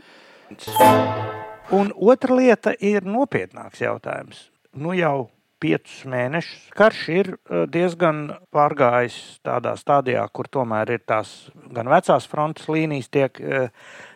Un 1.75 1.91
otra 1.93 2.37
lieta 2.37 2.73
ir 2.81 3.05
nopietnāks 3.05 3.83
jautājums. 3.83 4.47
Nu 4.73 4.95
jau 4.97 5.29
piecus 5.59 6.05
mēnešus 6.07 6.69
karš 6.77 7.01
ir 7.13 7.31
eh, 7.35 7.65
diezgan 7.71 8.29
pārgājis 8.55 9.39
tādā 9.45 9.75
stadijā, 9.79 10.23
kur 10.33 10.47
tomēr 10.51 10.95
ir 10.95 11.03
tās 11.07 11.51
gan 11.75 11.89
vecās 11.91 12.27
frontes 12.31 12.69
līnijas 12.71 13.11
tiek 13.11 13.41
eh, 13.41 13.69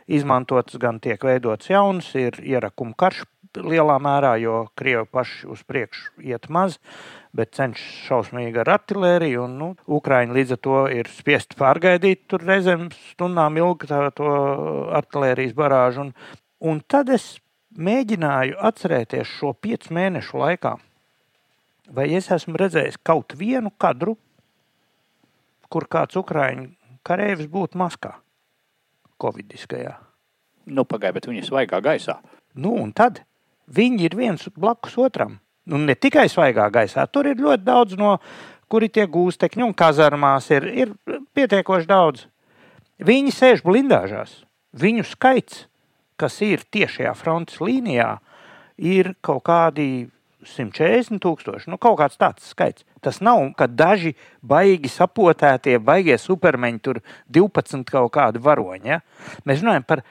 izmantotas, 0.07 0.79
gan 0.79 1.01
tiek 1.03 1.23
veidotas 1.23 1.69
jaunas, 1.69 2.09
ir 2.15 2.39
ierakuma 2.41 2.95
karš 2.97 3.25
lielā 3.53 3.99
mērā, 4.01 4.33
jo 4.41 4.63
Krievi 4.79 5.05
paši 5.13 5.51
uz 5.53 5.61
priekšu 5.67 6.23
iet 6.25 6.49
maz 6.49 6.79
bet 7.33 7.53
cenšas 7.57 8.05
šausmīgi 8.07 8.61
ar 8.61 8.71
artēriju. 8.75 9.47
Nu, 9.49 9.73
Ukrāņi 9.89 10.37
līdz 10.37 10.55
ar 10.55 10.61
to 10.67 10.79
ir 10.93 11.09
spiest 11.11 11.57
pārgaidīt 11.59 12.27
tur 12.31 12.45
reizēm 12.45 12.89
stundām 13.11 13.57
ilgi 13.61 13.89
tā, 13.89 14.05
to 14.15 14.29
artērijas 14.93 15.55
barāžu. 15.57 16.07
Un, 16.07 16.13
un 16.61 16.81
tad 16.87 17.09
es 17.13 17.35
mēģināju 17.73 18.59
atcerēties 18.69 19.35
šo 19.39 19.53
piecu 19.57 19.95
mēnešu 19.97 20.39
laikā, 20.43 20.75
vai 21.93 22.07
es 22.13 22.29
esmu 22.31 22.59
redzējis 22.61 23.01
kaut 23.03 23.33
vienu 23.39 23.73
kadru, 23.81 24.15
kur 25.73 25.89
kāds 25.89 26.17
ukrāņu 26.19 26.69
kareivis 27.03 27.49
būtu 27.49 27.79
maskā, 27.81 28.13
covidiskajā. 29.21 29.97
Nu, 30.69 30.85
pagaidiet, 30.87 31.17
bet 31.17 31.27
viņi 31.27 31.41
ir 31.41 31.47
svaigā 31.49 31.81
gaisā. 31.83 32.19
Nu, 32.55 32.75
un 32.79 32.93
tad 32.95 33.23
viņi 33.73 34.05
ir 34.07 34.15
viens 34.15 34.45
blakus 34.55 34.95
otram. 35.01 35.39
Nu, 35.69 35.79
ne 35.79 35.95
tikai 35.95 36.25
svaigā 36.31 36.65
gaisā, 36.73 37.05
tur 37.07 37.29
ir 37.29 37.39
ļoti 37.39 37.63
daudz 37.63 37.95
no 37.99 38.17
kuri 38.73 38.89
tie 38.89 39.05
gūstekņi 39.09 39.67
un 39.67 39.75
kazarmās 39.77 40.49
ir, 40.53 40.65
ir 40.65 40.93
pietiekoši 41.37 41.89
daudz. 41.89 42.25
Viņi 43.03 43.33
sēž 43.35 43.61
blindāžās. 43.65 44.39
Viņu 44.73 45.05
skaits, 45.05 45.67
kas 46.17 46.39
ir 46.41 46.63
tiešajā 46.73 47.13
frontes 47.17 47.59
līnijā, 47.61 48.15
ir 48.81 49.13
kaut 49.21 49.43
kādi 49.45 50.07
140 50.49 51.21
tūkstoši. 51.21 51.69
Nu, 51.69 51.77
kaut 51.77 51.99
kāds 52.01 52.17
tāds 52.17 52.49
skaits. 52.49 52.85
Tas 53.03 53.19
nav, 53.21 53.43
ka 53.59 53.67
daži 53.69 54.15
baigi 54.41 54.89
sapotētie, 54.89 55.77
baigie 55.77 56.17
supermeņi, 56.17 56.81
tur 56.83 57.01
12 57.29 57.85
kaut 57.91 58.13
kādi 58.17 58.41
varoņi. 58.41 58.89
Ja? 58.89 59.01
Mēs 59.45 59.61
runājam 59.61 59.85
par 59.85 60.03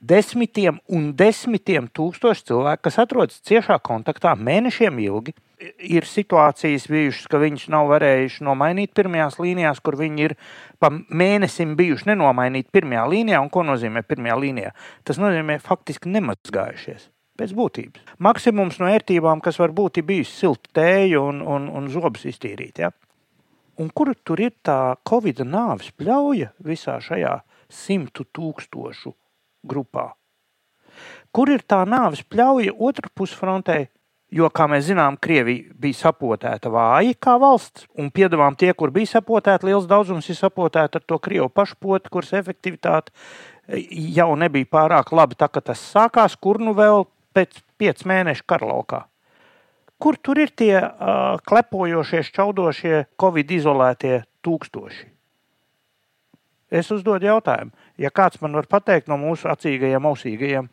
desmitiem 0.00 0.78
un 0.92 1.10
desmitiem 1.16 1.88
tūkstošu 1.94 2.46
cilvēku, 2.50 2.86
kas 2.86 2.98
atrodas 3.02 3.40
ciešā 3.46 3.78
kontaktā 3.84 4.34
mēnešiem 4.36 5.00
ilgi. 5.06 5.34
Ir 5.80 6.04
situācijas 6.04 6.84
bijušas, 6.92 7.30
ka 7.32 7.40
viņus 7.40 7.70
nav 7.72 7.88
varējuši 7.88 8.44
nomainīt 8.44 8.92
pirmajās 8.96 9.38
līnijās, 9.40 9.80
kur 9.80 9.96
viņi 9.96 10.26
ir 10.26 10.34
pa 10.78 10.90
mēnesim 10.92 11.72
bijuši 11.78 12.10
nenomainīti 12.10 12.68
pirmajā 12.76 13.06
līnijā. 13.08 13.40
Un 13.40 13.48
ko 13.52 13.64
nozīmē 13.64 14.04
pirmajā 14.04 14.36
līnijā? 14.42 14.74
Tas 15.08 15.20
nozīmē 15.22 15.56
faktiski 15.64 16.12
nemazgājušies 16.12 17.08
pēc 17.40 17.56
būtības. 17.56 18.04
Maksimums 18.20 18.78
no 18.80 18.88
ērtībām, 18.92 19.40
kas 19.44 19.58
var 19.60 19.72
būt, 19.76 20.02
bijis 20.04 20.32
silta 20.32 20.72
tēja 20.76 21.20
un, 21.24 21.40
un, 21.40 21.68
un 21.72 21.88
zobus 21.92 22.28
iztīrīt. 22.28 22.84
Ja? 22.84 22.92
Un 23.80 23.90
kur 23.92 24.12
tur 24.24 24.40
ir 24.40 24.54
tā 24.64 24.96
Covid 25.08 25.44
nāves 25.44 25.88
pļauja 25.96 26.52
visā 26.64 27.00
šajā 27.00 27.38
simtu 27.72 28.24
tūkstošu 28.32 29.12
grupā? 29.68 30.12
Kur 31.34 31.50
ir 31.52 31.64
tā 31.68 31.82
nāves 31.88 32.22
pļauja 32.24 32.72
otrā 32.80 33.10
pusfrontē? 33.14 33.86
Jo, 34.32 34.48
kā 34.50 34.64
mēs 34.66 34.88
zinām, 34.88 35.14
Krievija 35.22 35.70
bija 35.78 36.00
sapotēta 36.00 36.70
vāji 36.72 37.14
kā 37.22 37.36
valsts, 37.38 37.84
un 37.94 38.08
piedāvājām 38.10 38.56
tie, 38.58 38.72
kur 38.74 38.90
bija 38.90 39.12
sapotēta, 39.12 39.68
liels 39.68 39.86
daudzums 39.86 40.26
ir 40.32 40.38
sapotēta 40.38 40.98
ar 40.98 41.04
to 41.06 41.18
Krievu 41.22 41.46
pašpotu, 41.54 42.10
kuras 42.10 42.32
efektivitāte 42.34 43.14
jau 44.16 44.28
nebija 44.38 44.66
pārāk 44.66 45.12
laba. 45.14 45.38
Tā 45.38 45.46
kā 45.52 45.62
tas 45.62 45.82
sākās, 45.92 46.34
kur 46.42 46.58
nu 46.58 46.74
vēl 46.74 47.06
pēc 47.36 47.60
piecu 47.78 48.08
mēnešu 48.10 48.46
karlaukā. 48.50 49.04
Kur 50.02 50.18
tur 50.20 50.42
ir 50.42 50.50
tie 50.52 50.74
uh, 50.80 51.38
klepojošie, 51.46 52.24
čaudošie, 52.36 53.06
covid 53.20 53.52
izolētie 53.56 54.24
tūkstoši? 54.44 55.15
Es 56.70 56.90
uzdodu 56.90 57.28
jautājumu. 57.28 57.72
Ja 57.98 58.10
kāds 58.10 58.40
man 58.42 58.56
var 58.58 58.66
pateikt 58.70 59.10
no 59.10 59.18
mūsu 59.20 59.48
acīgajiem, 59.52 60.06
ausīgajiem 60.10 60.70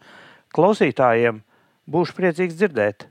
klausītājiem, 0.53 1.41
būšu 1.89 2.15
priecīgs 2.17 2.57
dzirdēt. 2.57 3.07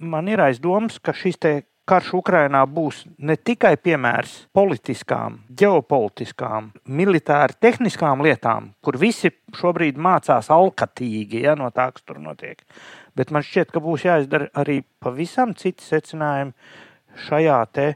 Man 0.00 0.28
ir 0.28 0.40
aizdoms, 0.42 0.98
ka 0.98 1.12
šis 1.14 1.38
karš 1.88 2.10
Ukrajinā 2.18 2.60
būs 2.68 3.04
ne 3.24 3.36
tikai 3.36 3.76
piemērs 3.80 4.34
politiskām, 4.56 5.38
ģeopolitiskām, 5.60 6.72
militāri 6.84 7.56
tehniskām 7.64 8.20
lietām, 8.26 8.72
kur 8.84 8.98
visi 9.00 9.30
šobrīd 9.56 9.96
mācās 9.96 10.50
alkatīgi 10.52 11.46
ja, 11.46 11.56
no 11.56 11.70
tā, 11.72 11.88
kas 11.94 12.04
tur 12.04 12.20
notiek. 12.20 12.60
Bet 13.16 13.32
man 13.32 13.46
šķiet, 13.46 13.72
ka 13.72 13.82
būs 13.84 14.04
jāizdara 14.04 14.50
arī 14.60 14.82
pavisam 15.00 15.56
citi 15.56 15.86
secinājumi 15.86 16.52
šajā 17.28 17.58
te 17.72 17.88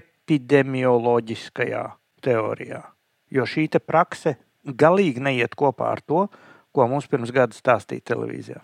epidemioloģiskajā 0.00 1.84
teorijā. 2.24 2.93
Jo 3.32 3.46
šī 3.48 3.68
prakse 3.80 4.36
galīgi 4.64 5.20
neiet 5.20 5.54
kopā 5.56 5.92
ar 5.92 6.00
to, 6.00 6.28
ko 6.74 6.88
mums 6.88 7.06
pirms 7.06 7.32
gada 7.32 7.54
stāstīja 7.54 8.12
televīzijā 8.12 8.60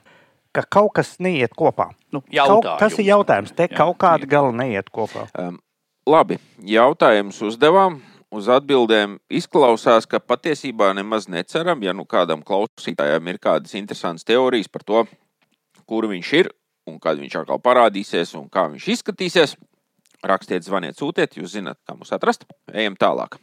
ka 0.52 0.64
kaut 0.66 0.94
kas 0.98 1.16
neiet 1.22 1.54
kopā. 1.56 1.90
Nu, 2.12 2.22
Kaut, 2.34 2.66
tas 2.80 2.98
ir 2.98 3.10
jautājums. 3.10 3.54
Te 3.54 3.68
Jā. 3.68 3.76
kaut 3.82 3.98
kāda 4.02 4.26
gala 4.26 4.52
neiet 4.54 4.90
kopā. 4.90 5.28
Um, 5.38 5.60
labi, 6.08 6.40
jautājumus 6.66 7.40
uzdevām. 7.50 8.00
Uz 8.30 8.46
atbildēm 8.46 9.16
izklausās, 9.26 10.06
ka 10.06 10.20
patiesībā 10.22 10.92
nemaz 10.94 11.24
neceram, 11.26 11.80
ja 11.82 11.90
nu 11.90 12.04
kādam 12.06 12.44
klausītājam 12.46 13.26
ir 13.26 13.40
kādas 13.42 13.74
interesantas 13.74 14.22
teorijas 14.22 14.70
par 14.70 14.84
to, 14.86 15.02
kur 15.82 16.06
viņš 16.06 16.30
ir 16.38 16.52
un 16.86 17.00
kad 17.02 17.18
viņš 17.18 17.40
atkal 17.40 17.58
parādīsies 17.58 18.36
un 18.38 18.46
kā 18.46 18.68
viņš 18.70 18.86
izskatīsies. 18.94 19.56
Rakstiet, 20.22 20.62
zvaniet, 20.62 20.94
sūtiet, 21.00 21.40
jūs 21.40 21.56
zināt, 21.56 21.80
kā 21.82 21.98
mūs 21.98 22.14
atrast. 22.14 22.46
Ejam 22.70 22.94
tālāk. 22.94 23.40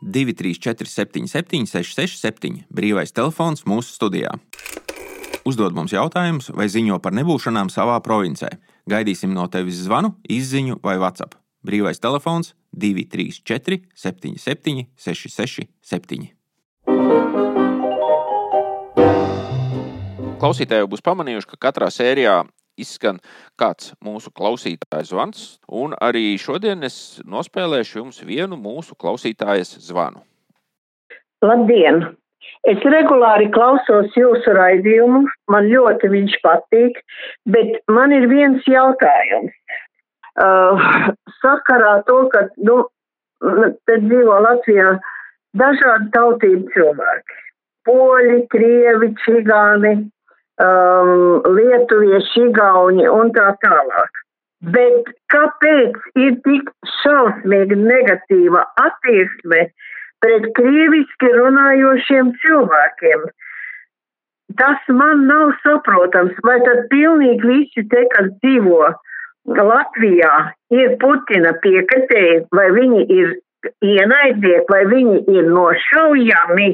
234, 0.00 0.88
77, 0.88 1.66
667, 1.68 2.64
brīvais 2.72 3.12
telefons 3.12 3.66
mūsu 3.68 3.92
studijā. 3.96 4.32
Uzdod 5.44 5.74
mums 5.74 5.92
jautājumus 5.92 6.52
vai 6.54 6.68
ziņo 6.70 7.00
par 7.02 7.14
nebūšanām 7.18 7.70
savā 7.72 7.98
provincē. 8.04 8.48
Gaidīsim 8.90 9.34
no 9.34 9.48
tevis 9.50 9.82
zvanu, 9.84 10.14
izziņu 10.30 10.78
vai 10.82 10.96
WhatsApp. 11.02 11.36
Brīvais 11.66 12.00
telefons 12.02 12.54
234, 12.74 13.82
77, 13.94 14.86
667. 14.98 16.30
Klausītāji 20.42 20.88
būs 20.90 21.04
pamanījuši, 21.06 21.52
ka 21.52 21.60
katrā 21.68 21.86
sērijā 21.94 22.40
izskan 22.82 23.20
kāds 23.60 23.92
mūsu 24.04 24.32
klausītāja 24.34 25.08
zvans, 25.08 25.46
un 25.68 25.96
arī 26.02 26.34
šodien 26.40 26.84
es 26.86 26.96
nospēlēšu 27.24 28.02
jums 28.02 28.22
vienu 28.26 28.58
mūsu 28.60 28.98
klausītājas 28.98 29.78
zvanu. 29.86 30.24
Labdien! 31.42 32.04
Es 32.70 32.78
regulāri 32.86 33.48
klausos 33.54 34.14
jūsu 34.14 34.52
raidījumu, 34.54 35.24
man 35.50 35.66
ļoti 35.70 36.10
viņš 36.12 36.36
patīk, 36.44 37.00
bet 37.50 37.80
man 37.90 38.14
ir 38.14 38.28
viens 38.30 38.62
jautājums. 38.70 39.54
Uh, 40.32 40.78
sakarā 41.42 41.96
to, 42.06 42.22
ka 42.32 42.46
nu, 42.62 42.84
te 43.88 43.98
dzīvo 44.04 44.38
Latvijā 44.46 44.94
dažādi 45.58 46.08
tautību 46.14 46.70
cilvēki. 46.76 47.38
Poļi, 47.88 48.38
krievi, 48.54 49.10
čigāni, 49.24 49.96
um, 50.62 51.42
lietuvieši, 51.56 52.48
igauni 52.48 53.08
un 53.10 53.32
tā 53.36 53.52
tālāk. 53.64 54.20
Bet 54.62 55.10
kāpēc 55.34 55.96
ir 56.22 56.36
tik 56.46 56.70
šausmīgi 57.00 57.78
negatīva 57.80 58.62
attieksme 58.78 59.64
pret 60.22 60.50
krieviski 60.58 61.30
runājošiem 61.34 62.30
cilvēkiem? 62.44 63.24
Tas 64.60 64.92
man 64.92 65.26
nav 65.26 65.54
saprotams, 65.64 66.36
vai 66.46 66.58
tad 66.66 66.86
pilnīgi 66.92 67.48
visi 67.48 67.86
te, 67.90 68.04
kas 68.14 68.28
dzīvo 68.44 68.92
Latvijā, 69.58 70.32
ir 70.70 70.94
Putina 71.02 71.56
piekritēji, 71.64 72.44
vai 72.54 72.68
viņi 72.76 73.06
ir 73.10 73.32
ienaidnieki, 73.82 74.66
vai 74.70 74.82
viņi 74.90 75.22
ir 75.34 75.48
nošaujami, 75.50 76.68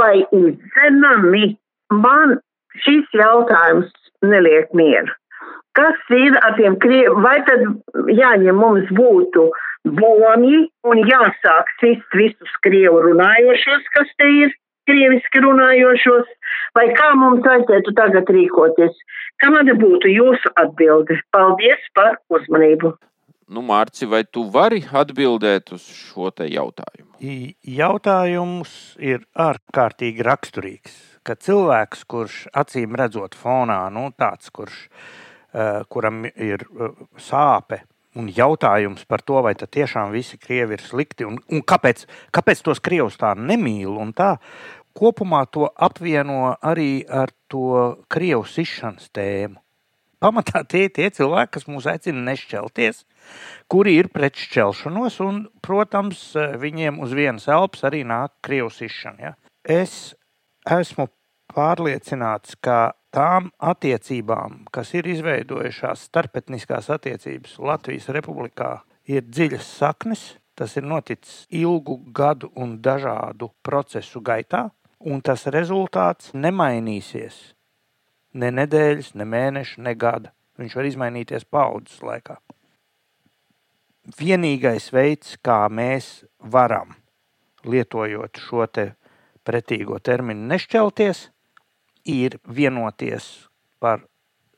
vai 0.00 0.16
izdzenami. 0.34 1.56
Man 1.90 2.38
šis 2.84 3.08
jautājums 3.16 3.90
neliek 4.22 4.72
mieru. 4.76 5.12
Kas 5.78 5.98
ir 6.12 6.36
ar 6.42 6.56
tiem 6.58 6.76
krieviem? 6.82 7.20
Vai 7.24 7.38
tad 7.46 7.62
jāņem 8.10 8.58
mums 8.58 8.88
būtu 8.94 9.46
bomji 9.96 10.64
un 10.84 11.02
jāsāk 11.08 11.70
sist 11.80 12.16
visus 12.16 12.56
krievu 12.66 13.00
runājošos, 13.06 13.86
kas 13.94 14.10
te 14.18 14.30
ir 14.42 14.56
krieviski 14.90 15.42
runājošos, 15.44 16.26
vai 16.76 16.88
kā 16.96 17.12
mums 17.18 17.46
vajadzētu 17.46 17.94
tagad 17.96 18.32
rīkoties? 18.34 18.98
Kāda 19.40 19.76
būtu 19.78 20.10
jūsu 20.10 20.52
atbilde? 20.60 21.20
Paldies 21.32 21.86
par 21.94 22.18
uzmanību! 22.34 22.96
Nu, 23.50 23.64
Mārci, 23.66 24.06
vai 24.06 24.22
tu 24.22 24.44
vari 24.54 24.82
atbildēt 24.84 25.72
uz 25.74 25.86
šo 25.90 26.28
te 26.30 26.46
jautājumu? 26.46 27.16
Jautājums 27.66 28.74
ir 29.02 29.24
ārkārtīgi 29.34 30.22
raksturīgs. 30.22 31.00
Ka 31.26 31.36
cilvēks, 31.36 32.06
kurš 32.08 32.42
acīm 32.56 32.96
redzot 32.96 33.36
fonā, 33.36 33.82
nu, 33.92 34.08
tāds, 34.16 34.48
kurš, 34.54 34.86
uh, 35.52 35.82
kuram 35.92 36.24
ir 36.30 36.64
uh, 36.70 36.94
sāpe 37.20 37.82
un 38.18 38.30
jautājums 38.34 39.04
par 39.06 39.22
to, 39.22 39.38
vai 39.44 39.54
tiešām 39.54 40.10
visi 40.14 40.38
krievi 40.40 40.76
ir 40.76 40.82
slikti 40.82 41.26
un, 41.28 41.38
un 41.52 41.62
kāpēc, 41.62 42.06
kāpēc 42.34 42.62
tos 42.66 42.82
krievus 42.82 43.18
tā 43.20 43.34
nemīl 43.38 43.94
un 44.02 44.14
tā, 44.16 44.36
kopumā 44.96 45.44
to 45.52 45.68
apvieno 45.76 46.56
arī 46.60 47.04
ar 47.06 47.30
to 47.50 47.96
krievu 48.10 48.46
sišanas 48.48 49.10
tēmu. 49.14 49.60
Pamatā 50.20 50.64
tie 50.70 50.86
ir 50.88 50.94
tie 50.96 51.08
cilvēki, 51.16 51.54
kas 51.56 51.68
mūs 51.70 51.88
aicina 51.88 52.24
nešķelties, 52.30 53.04
kuri 53.72 53.96
ir 54.00 54.10
pret 54.12 54.36
šķelšanos, 54.36 55.20
un, 55.24 55.44
protams, 55.64 56.32
viņiem 56.36 57.00
uz 57.00 57.14
vienas 57.16 57.48
elpas 57.48 57.86
arī 57.88 58.02
nāk 58.08 58.34
krievs 58.44 58.82
izšana. 58.84 59.30
Ja? 59.30 59.36
Es 59.64 60.12
esmu 60.78 61.08
pārliecināts, 61.50 62.56
ka 62.62 62.92
tām 63.14 63.50
attiecībām, 63.58 64.66
kas 64.70 64.94
ir 64.94 65.08
izveidojušās 65.10 66.06
starpetniskās 66.10 66.90
attiecības 66.94 67.58
Latvijas 67.58 68.10
Republikā, 68.14 68.80
ir 69.10 69.26
dziļas 69.26 69.72
saknes. 69.80 70.26
Tas 70.54 70.74
ir 70.76 70.84
noticis 70.84 71.46
ilgu 71.56 71.94
gadu 72.12 72.50
un 72.54 72.74
dažādu 72.84 73.48
procesu 73.64 74.20
gaitā, 74.20 74.66
un 75.00 75.22
tas 75.24 75.46
rezultāts 75.48 76.34
nemainīsies 76.36 77.38
ne 78.34 78.50
nedēļas, 78.54 79.14
ne 79.18 79.26
mēneša, 79.26 79.82
ne 79.82 79.94
gada. 79.98 80.32
Viņš 80.60 80.76
var 80.76 80.88
izmainīties 80.88 81.46
paudzes 81.48 82.00
laikā. 82.04 82.36
Vienīgais 84.18 84.90
veids, 84.92 85.36
kā 85.44 85.62
mēs 85.70 86.24
varam, 86.40 86.94
lietojot 87.64 88.40
šo 88.40 88.66
te 88.66 88.90
pretīgo 89.50 89.98
terminu, 89.98 90.46
nešķelties, 90.54 91.26
ir 92.06 92.38
vienoties 92.46 93.26
par 93.82 94.04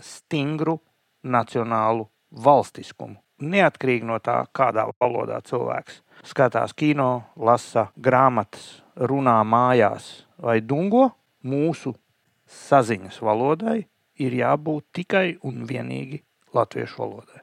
stingru 0.02 0.78
nacionālu 1.22 2.08
valstiskumu. 2.44 3.18
Neatkarīgi 3.42 4.06
no 4.06 4.20
tā, 4.22 4.42
kādā 4.54 4.86
valodā 5.00 5.40
cilvēks 5.46 6.02
skatās 6.26 6.74
kino, 6.78 7.24
lasa 7.36 7.88
grāmatas, 7.98 8.82
runā 8.96 9.40
mājās 9.46 10.26
vai 10.38 10.60
dungo, 10.60 11.08
mūsu 11.42 11.94
saziņas 12.46 13.18
valodai 13.24 13.80
ir 14.22 14.36
jābūt 14.36 14.86
tikai 14.94 15.26
un 15.42 15.64
vienīgi 15.66 16.22
latviešu 16.54 17.02
valodai. 17.02 17.42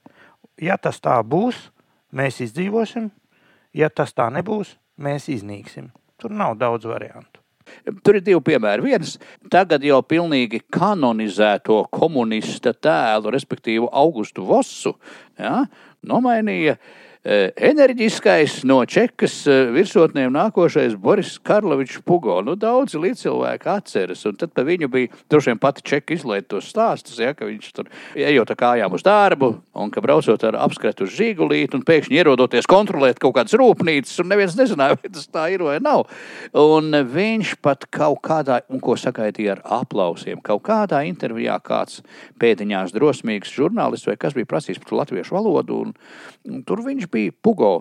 Ja 0.61 0.77
tas 0.77 0.99
tā 1.03 1.17
būs, 1.23 1.69
mēs 2.15 2.39
izdzīvosim, 2.45 3.09
ja 3.73 3.89
tas 3.89 4.13
tā 4.15 4.29
nebūs, 4.31 4.75
mēs 4.99 5.29
iznīksim. 5.31 5.91
Tur 6.19 6.35
nav 6.35 6.57
daudz 6.59 6.87
variantu. 6.87 7.38
Tur 8.03 8.19
ir 8.19 8.23
divi 8.25 8.39
piemēri. 8.51 8.85
Viens 8.85 9.17
tagad 9.51 9.83
jau 9.85 9.99
pilnīgi 10.05 10.61
kanonizēto 10.73 11.83
komunista 11.93 12.73
tēlu, 12.73 13.33
respektīvi 13.35 13.89
Augustu 13.91 14.45
Vosu, 14.47 14.95
ja, 15.39 15.63
nomainīja 16.05 16.77
enerģiskais 17.25 18.61
no 18.63 18.77
čekas 18.87 19.33
e, 19.43 19.55
virsotnēm 19.75 20.31
nākošais 20.31 20.93
Boris 20.95 21.33
Karlovičs 21.43 21.99
Pugo. 22.07 22.37
Nu, 22.47 22.53
daudzi 22.55 22.95
līdzcilvēki 23.01 23.67
atceras, 23.67 24.21
un 24.29 24.37
tad 24.39 24.53
par 24.55 24.63
viņu 24.69 24.87
bija 24.87 25.11
droši 25.27 25.51
vien 25.51 25.59
pati 25.59 25.83
čeka 25.83 26.15
izlaiž 26.15 26.47
tos 26.47 26.69
stāstus, 26.71 27.17
ja, 27.19 27.33
ka 27.35 27.43
viņš 27.49 27.73
tur 27.75 27.89
ejot 28.15 28.53
ar 28.53 28.59
kājām 28.61 28.95
uz 28.95 29.03
darbu, 29.03 29.51
un 29.75 29.91
ka 29.91 30.03
braucot 30.05 30.45
ar 30.47 30.55
apskatu 30.63 31.09
uz 31.09 31.17
žīgulīti, 31.17 31.75
un 31.75 31.83
pēkšņi 31.83 32.21
ierodoties 32.21 32.69
kontrolēt 32.71 33.19
kaut 33.19 33.35
kādas 33.35 33.57
rūpnīcas, 33.59 34.15
un 34.23 34.31
neviens 34.31 34.55
nezināja, 34.55 34.95
vai 35.03 35.11
tas 35.11 35.27
tā 35.27 35.49
ir 35.51 35.65
vai 35.67 35.75
nav. 35.83 36.07
Un 36.55 36.95
viņš 37.11 37.57
pat 37.59 37.83
kaut 37.91 38.23
kādā, 38.23 38.61
un 38.71 38.79
ko 38.79 38.95
sakaitīja 38.95 39.57
ar 39.57 39.63
aplausiem, 39.81 40.39
kaut 40.39 40.63
kādā 40.71 41.03
intervijā 41.09 41.59
kāds 41.67 41.99
pēdiņās 42.39 42.95
drosmīgs 42.95 43.51
žurnālists 43.59 44.07
vai 44.07 44.15
kas 44.15 44.39
bija 44.39 44.47
prasījis 44.55 44.79
par 44.85 45.01
latviešu 45.01 45.35
valodu, 45.35 45.83
un, 45.83 45.93
un 46.47 46.63
tur 46.63 46.87
viņš 46.87 47.08
bija 47.11 47.35
Pugo. 47.43 47.73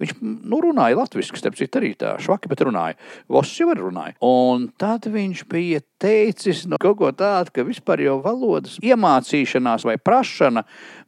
Viņš 0.00 0.14
nu, 0.22 0.58
runāja 0.64 0.96
latviešu, 0.98 1.36
starp 1.38 1.58
citu, 1.58 1.78
arī 1.78 1.92
tā 1.98 2.14
švaki, 2.22 2.50
bet 2.50 2.64
runāja. 2.66 2.96
Voss 3.30 3.54
jau 3.60 3.70
runāja. 3.78 4.16
Un 4.26 4.66
tad 4.80 5.06
viņš 5.10 5.44
bija 5.50 5.82
teicis 6.02 6.64
nu, 6.66 6.80
kaut 6.82 6.98
ko 6.98 7.12
tādu, 7.14 7.54
ka 7.54 7.66
vispār 7.66 8.02
jau 8.02 8.18
valodas 8.24 8.76
iemācīšanās 8.82 9.86
vai 9.86 9.96
prašana 10.02 10.64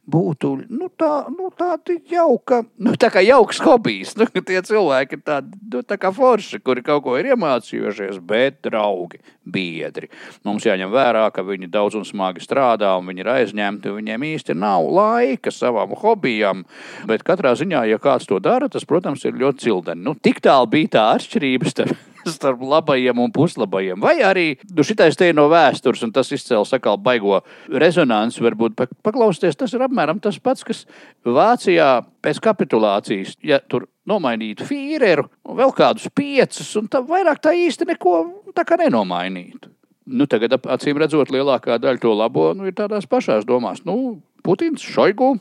būtu 0.07 0.53
nu, 0.71 0.87
tā, 0.95 1.27
nu, 1.31 1.49
tāda 1.57 1.97
jauka, 2.09 2.61
nu, 2.79 2.95
tā 2.99 3.09
kā 3.11 3.21
jauks 3.25 3.59
hobijs. 3.63 4.15
Nu, 4.17 4.27
tie 4.31 4.61
cilvēki 4.63 5.19
ir 5.19 5.23
tādi 5.27 5.59
nu, 5.73 5.83
tā 5.83 6.11
forši, 6.13 6.61
kuri 6.63 6.83
kaut 6.85 7.03
ko 7.05 7.17
ir 7.19 7.33
iemācījušies, 7.33 8.21
bet 8.27 8.61
draugi, 8.65 9.19
biedri. 9.43 10.09
Mums 10.47 10.65
jāņem 10.67 10.91
vērā, 10.93 11.27
ka 11.35 11.43
viņi 11.45 11.69
daudz 11.71 11.99
un 11.99 12.07
smagi 12.07 12.43
strādā, 12.43 12.93
un 12.99 13.11
viņi 13.11 13.23
ir 13.23 13.31
aizņemti, 13.35 13.91
un 13.91 13.99
viņiem 14.01 14.27
īsti 14.31 14.57
nav 14.57 14.87
laika 14.87 15.51
savam 15.53 15.95
hobijam. 15.99 16.63
Bet 17.09 17.27
katrā 17.27 17.53
ziņā, 17.59 17.83
ja 17.91 17.99
kāds 18.01 18.29
to 18.29 18.39
dara, 18.43 18.71
tas, 18.71 18.87
protams, 18.87 19.25
ir 19.27 19.39
ļoti 19.39 19.67
cildeni. 19.67 20.05
Nu, 20.07 20.15
tik 20.15 20.39
tālu 20.45 20.71
bija 20.71 20.95
tā 20.97 21.09
atšķirība 21.17 21.73
starp 21.73 22.07
starp 22.37 22.63
labajiem 22.63 23.19
un 23.23 23.33
puslabajiem. 23.33 24.01
Vai 24.03 24.17
arī 24.25 24.47
nu, 24.71 24.85
šitais 24.87 25.17
te 25.19 25.29
ir 25.29 25.37
no 25.37 25.47
vēstures, 25.51 26.03
un 26.05 26.13
tas 26.15 26.31
izcēlās 26.35 26.73
atkal 26.77 26.99
baigo 27.01 27.41
rezonanci. 27.67 28.43
Varbūt 28.45 28.77
paklausties, 29.05 29.57
tas 29.59 29.73
ir 29.75 29.85
apmēram 29.85 30.21
tas 30.23 30.39
pats, 30.43 30.65
kas 30.67 30.85
Vācijā 31.25 32.01
pēc 32.23 32.41
kapitulācijas, 32.43 33.37
ja 33.45 33.61
tur 33.63 33.87
nomainītu 34.07 34.67
Fīreru 34.67 35.27
un 35.47 35.57
vēl 35.59 35.73
kādus 35.75 36.07
piecus, 36.15 36.69
un 36.79 36.87
tā 36.91 37.01
vairāk 37.05 37.41
tā 37.43 37.53
īsti 37.55 37.89
neko 37.91 38.19
tā 38.55 38.65
kā 38.67 38.79
nenomainītu. 38.79 39.73
Nu, 40.07 40.23
tagad, 40.31 40.55
acīm 40.71 40.99
redzot, 41.01 41.33
lielākā 41.35 41.75
daļa 41.83 41.99
to 41.99 42.13
labo 42.15 42.53
nu, 42.55 42.69
ir 42.69 42.75
tādās 42.77 43.09
pašās 43.11 43.43
domās. 43.47 43.83
Nu, 43.83 44.21
Putins, 44.45 44.85
Šoigu, 44.85 45.33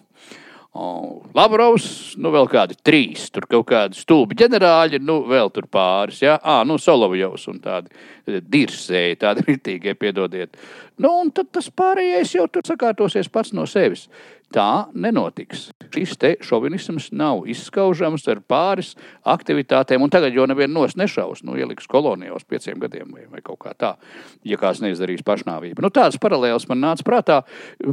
Lavrovs, 1.37 2.17
nu 2.21 2.31
vēl 2.35 2.49
kādi 2.51 2.77
trīs, 2.85 3.27
tur 3.33 3.47
kaut 3.51 3.67
kādi 3.71 3.99
stulbi 3.99 4.37
ģenerāļi, 4.41 5.01
nu 5.05 5.21
vēl 5.29 5.51
tur 5.55 5.69
pāris, 5.73 6.23
jā, 6.25 6.37
à, 6.43 6.61
nu 6.69 6.79
Solovjovs 6.81 7.47
un 7.53 7.61
tādi 7.65 7.93
eh, 7.93 8.41
dirsēji, 8.41 9.19
tādi 9.23 9.47
ritīgie, 9.47 9.97
piedodiet. 9.99 10.57
Nu, 11.01 11.13
un 11.23 11.33
tad 11.35 11.51
tas 11.53 11.69
pārējais 11.73 12.35
jau 12.37 12.47
tur 12.53 12.67
sakārtosies 12.69 13.31
pats 13.33 13.55
no 13.57 13.67
sevis. 13.69 14.07
Tā 14.57 14.87
nenotiks. 14.97 15.67
Šis 15.93 16.15
te 16.17 16.31
šovinisms 16.41 17.11
nav 17.13 17.43
izskaužams 17.51 18.23
ar 18.33 18.39
pāris 18.41 18.95
aktivitātēm, 19.29 20.01
un 20.01 20.13
tagad 20.13 20.33
jau 20.33 20.47
nevienu 20.49 20.79
nos 20.79 20.95
nešaus. 20.97 21.43
Nu, 21.45 21.59
ieliks 21.61 21.89
kolonijā 21.93 22.33
uz 22.33 22.47
pieciem 22.49 22.81
gadiem 22.81 23.11
vai, 23.13 23.27
vai 23.29 23.43
kaut 23.45 23.59
kā 23.67 23.75
tā, 23.77 23.93
ja 24.49 24.57
kāds 24.61 24.81
neizdarīs 24.81 25.27
pašnāvību. 25.29 25.85
Nu, 25.85 25.93
tāds 25.93 26.17
paralēls 26.23 26.65
man 26.71 26.81
nāca 26.87 27.05
prātā. 27.05 27.39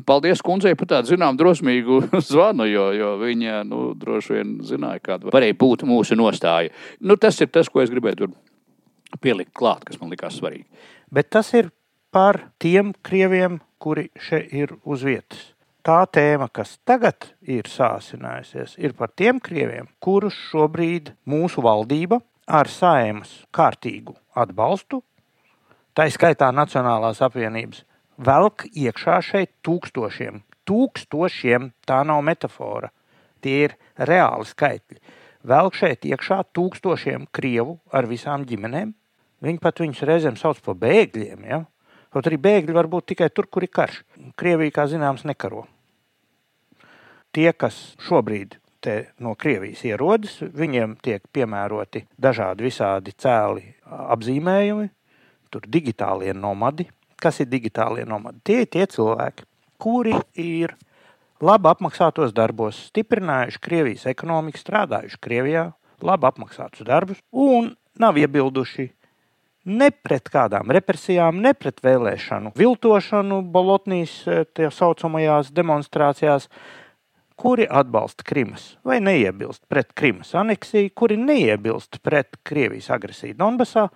Paldies 0.08 0.44
kundzei 0.46 0.78
par 0.80 0.94
tādu 0.94 1.12
zinām 1.12 1.36
drosmīgu 1.40 2.00
zvanu, 2.32 2.70
jo, 2.72 2.88
jo 2.96 3.12
viņa 3.20 3.60
nu, 3.68 3.84
droši 4.00 4.38
vien 4.38 4.58
zināja, 4.64 5.04
kāda 5.04 5.34
varēja 5.36 5.60
būt 5.60 5.84
mūsu 5.90 6.16
nostāja. 6.16 6.72
Nu, 7.04 7.20
tas 7.20 7.44
ir 7.44 7.52
tas, 7.52 7.68
ko 7.68 7.84
es 7.84 7.92
gribēju 7.92 8.24
tur 8.24 8.38
pielikt 9.20 9.52
klāt, 9.52 9.84
kas 9.90 10.00
man 10.00 10.16
likās 10.16 10.40
svarīgi. 10.40 10.64
Bet 11.12 11.28
tas 11.36 11.52
ir 11.60 11.74
par 12.16 12.40
tiem 12.62 12.96
krieviem, 13.04 13.60
kuri 13.84 14.08
šeit 14.16 14.54
ir 14.56 14.78
uz 14.88 15.04
vietas. 15.04 15.53
Tā 15.84 16.06
tēma, 16.08 16.46
kas 16.48 16.78
tagad 16.88 17.26
ir 17.44 17.68
sāsinājusies, 17.68 18.78
ir 18.80 18.94
par 18.96 19.10
tiem 19.20 19.42
krieviem, 19.44 19.90
kurus 20.00 20.38
šobrīd 20.48 21.10
mūsu 21.28 21.60
valdība 21.66 22.22
ar 22.48 22.70
saimas 22.72 23.34
kārtīgu 23.52 24.16
atbalstu, 24.40 25.02
tā 25.92 26.06
skaitā 26.08 26.54
Nacionālās 26.56 27.20
apvienības, 27.28 27.84
velk 28.16 28.64
iekšā 28.72 29.18
šeit 29.28 29.52
tūkstošiem. 29.68 30.40
Tūkstošiem 30.64 31.74
tā 31.84 32.00
nav 32.08 32.24
metāfora, 32.24 32.94
tie 33.44 33.58
ir 33.66 33.76
reāli 34.00 34.48
skaitļi. 34.48 35.02
Velk 35.52 35.76
šeit 35.76 36.08
iekšā 36.08 36.46
tūkstošiem 36.56 37.28
krievu 37.36 37.76
ar 37.92 38.08
visām 38.08 38.48
ģimenēm. 38.48 38.96
Viņi 39.44 39.60
pat 39.60 39.84
viņus 39.84 40.06
reizēm 40.08 40.40
sauc 40.40 40.64
par 40.64 40.80
bēgļiem. 40.80 41.44
Ja? 41.44 41.66
Kaut 42.14 42.28
arī 42.30 42.38
bēgļi 42.38 42.76
var 42.76 42.90
būt 42.90 43.14
tikai 43.14 43.30
tur, 43.34 43.48
kur 43.50 43.66
ir 43.66 43.72
karš. 43.74 44.04
Krievija, 44.38 44.76
kā 44.76 44.86
zināms, 44.92 45.26
nekaro. 45.26 45.66
Tie, 47.34 47.50
kas 47.58 47.96
šobrīd 48.06 48.60
no 49.24 49.34
Krievijas 49.40 49.82
ierodas, 49.88 50.36
viņiem 50.44 50.98
tiek 51.02 51.24
piemēroti 51.34 52.04
dažādi 52.22 52.68
visādi 52.68 53.14
cēli 53.18 53.64
apzīmējumi, 53.88 54.90
tur 55.50 55.66
digitālie 55.72 56.34
nomadi. 56.36 56.86
Kas 57.18 57.40
ir 57.40 57.48
digitālie 57.50 58.04
nomadi? 58.06 58.42
Tie 58.44 58.58
ir 58.66 58.70
tie 58.70 58.86
cilvēki, 58.90 59.48
kuri 59.82 60.14
ir 60.38 60.76
labi 61.44 61.70
apmaksātos 61.72 62.36
darbos, 62.36 62.90
stiprinājuši 62.92 63.62
Krievijas 63.64 64.06
ekonomiku, 64.12 64.60
strādājuši 64.60 65.22
Krievijā, 65.24 65.70
labi 66.04 66.28
apmaksātus 66.30 66.86
darbus 66.88 67.24
un 67.32 67.72
nav 68.00 68.20
iebilduši 68.20 68.92
ne 69.66 69.90
pret 69.92 70.30
kādām 70.32 70.72
represijām, 70.76 71.42
ne 71.42 71.54
pret 71.58 71.82
vēlēšanu 71.84 72.54
viltošanu 72.60 73.42
Bolotnijas 73.54 74.16
eh, 74.28 74.46
tā 74.54 74.72
saucamajās 74.74 75.52
demonstrācijās, 75.56 76.50
kuri 77.40 77.66
atbalsta 77.66 78.26
Krimas 78.28 78.74
vai 78.86 79.00
neiebilst 79.04 79.64
pret 79.72 79.94
Krimas 79.98 80.34
aneksiju, 80.38 80.94
kuri 80.96 81.18
neiebilst 81.18 82.02
pret 82.04 82.38
Krievijas 82.46 82.92
agresiju 82.94 83.38
Donbasā, 83.40 83.88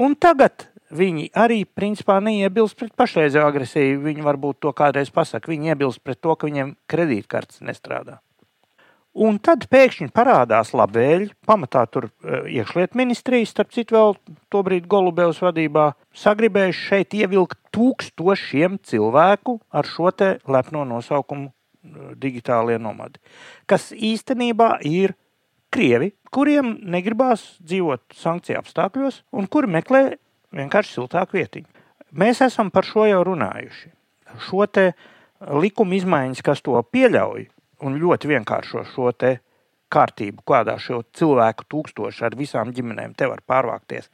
un 0.00 0.16
tagad 0.18 0.68
viņi 0.94 1.30
arī 1.38 1.62
principā 1.64 2.18
neiebilst 2.22 2.76
pret 2.78 2.94
pašreizējo 2.98 3.48
agresiju. 3.48 4.02
Viņi 4.04 4.26
varbūt 4.26 4.60
to 4.62 4.74
kādreiz 4.76 5.10
pasaka, 5.14 5.50
viņi 5.50 5.72
iebilst 5.72 6.02
pret 6.04 6.20
to, 6.22 6.34
ka 6.36 6.48
viņiem 6.48 6.74
kredītkartes 6.90 7.64
nestrādā. 7.66 8.20
Un 9.14 9.36
tad 9.38 9.68
pēkšņi 9.70 10.08
parādās 10.10 10.72
labēļi, 10.74 11.28
pamatā 11.46 11.84
tur 11.86 12.08
uh, 12.08 12.48
iekšlietu 12.50 12.98
ministrijas, 12.98 13.52
starp 13.54 13.70
citu, 13.70 13.94
vēl 13.94 14.16
tobrīd 14.50 14.88
Golubevs 14.90 15.38
vadībā, 15.44 15.92
sagribējuši 16.18 16.82
šeit 16.88 17.14
ievilkt 17.14 17.60
tūkstošiem 17.74 18.80
cilvēku 18.82 19.60
ar 19.70 19.86
šo 19.86 20.10
te 20.10 20.32
lepno 20.50 20.82
nosaukumu 20.90 21.46
uh, 21.46 22.10
digitālie 22.18 22.80
nomadi, 22.82 23.22
kas 23.70 23.92
īstenībā 23.94 24.80
ir 24.90 25.14
krievi, 25.74 26.10
kuriem 26.34 26.74
negribās 26.82 27.52
dzīvot 27.62 28.18
sankciju 28.18 28.58
apstākļos 28.64 29.22
un 29.30 29.46
kuri 29.46 29.70
meklē 29.78 30.04
vienkārši 30.54 30.98
siltāku 30.98 31.38
vietiņu. 31.38 31.70
Mēs 32.18 32.42
esam 32.46 32.74
par 32.74 32.86
šo 32.86 33.06
jau 33.06 33.22
runājuši. 33.26 33.90
Šo 34.46 34.66
te 34.66 34.90
likuma 35.62 35.94
izmaiņas, 35.98 36.42
kas 36.46 36.62
to 36.66 36.78
pieļauj, 36.94 37.48
un 37.84 37.98
ļoti 38.00 38.30
vienkāršo 38.30 38.84
šo 38.90 39.12
te 39.16 39.36
kārtību, 39.94 40.42
kādā 40.48 40.76
šo 40.82 41.02
cilvēku 41.16 41.66
tūkstoši 41.70 42.26
ar 42.26 42.36
visām 42.38 42.72
ģimenēm 42.74 43.14
te 43.18 43.28
var 43.30 43.44
pārvākties. 43.46 44.10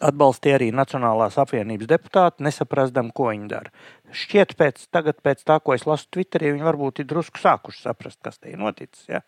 Atbalstīja 0.00 0.56
arī 0.56 0.70
Nacionālās 0.72 1.36
apvienības 1.42 1.88
deputāti, 1.90 2.44
nesaprastam, 2.46 3.10
ko 3.12 3.28
viņi 3.28 3.48
dara. 3.50 3.72
Šķiet, 4.16 4.54
pēc, 4.56 4.86
tagad, 4.94 5.18
pēc 5.24 5.42
tā, 5.44 5.58
ko 5.60 5.74
es 5.76 5.84
lasu 5.88 6.08
Twitterī, 6.14 6.54
viņi 6.54 6.64
varbūt 6.64 7.02
ir 7.02 7.10
drusku 7.10 7.42
sākuši 7.42 7.84
saprast, 7.84 8.20
kas 8.24 8.40
te 8.40 8.54
ir 8.54 8.60
noticis. 8.62 9.04
Ja? 9.10 9.20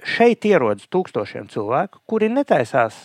Šeit 0.00 0.46
ierodas 0.48 0.88
tūkstošiem 0.88 1.50
cilvēku, 1.52 2.00
kuri 2.08 2.30
netaisās 2.32 2.96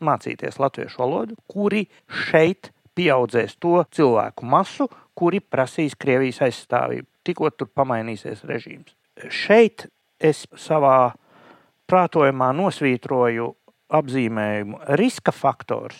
mācīties 0.00 0.56
latviešu 0.62 1.02
valodu, 1.02 1.36
kuri 1.50 1.84
šeit 2.30 2.72
pieaudzēs 2.96 3.58
to 3.60 3.82
cilvēku 3.94 4.48
masu, 4.48 4.88
kuri 5.18 5.42
prasīs 5.42 5.98
Krievijas 5.98 6.40
aizstāvību. 6.48 7.06
tikko 7.28 7.50
tur 7.52 7.68
pamainīsies 7.76 8.46
režīms. 8.48 8.94
Šeit 9.26 9.88
es 10.22 10.44
savā 10.58 11.14
prātojumā 11.88 12.52
nosvītroju 12.56 13.48
apzīmējumu 13.98 14.80
riska 15.00 15.32
faktors. 15.32 15.98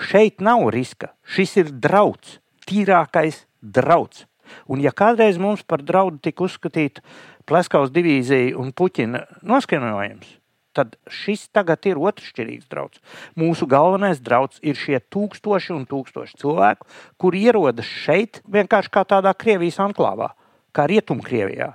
Šeit 0.00 0.40
nav 0.40 0.68
riska. 0.72 1.12
Šis 1.26 1.56
ir 1.60 1.72
drauds, 1.82 2.38
tīrākais 2.68 3.44
drauds. 3.60 4.24
Un, 4.70 4.80
ja 4.82 4.90
kādreiz 4.96 5.38
mums 5.38 5.62
par 5.66 5.82
draudu 5.86 6.18
tika 6.22 6.46
uzskatīta 6.46 7.04
Pleskaus 7.46 7.90
divīzija 7.94 8.56
un 8.58 8.72
Puķina 8.74 9.24
noskaņojums, 9.46 10.28
tad 10.74 10.96
šis 11.10 11.48
tagad 11.54 11.86
ir 11.90 11.98
otršķirīgs 11.98 12.68
drauds. 12.70 13.02
Mūsu 13.38 13.66
galvenais 13.70 14.22
drauds 14.22 14.60
ir 14.62 14.78
šie 14.78 15.00
tūkstoši 15.12 15.74
un 15.74 15.86
tūkstoši 15.90 16.38
cilvēku, 16.42 16.86
kuri 17.18 17.44
ierodas 17.50 17.90
šeit 17.90 18.42
vienkārši 18.46 18.94
kā 18.94 19.04
tādā 19.08 19.34
Krievijas 19.34 19.80
anklāvā, 19.82 20.30
kā 20.74 20.86
Rietumkrievijā, 20.90 21.72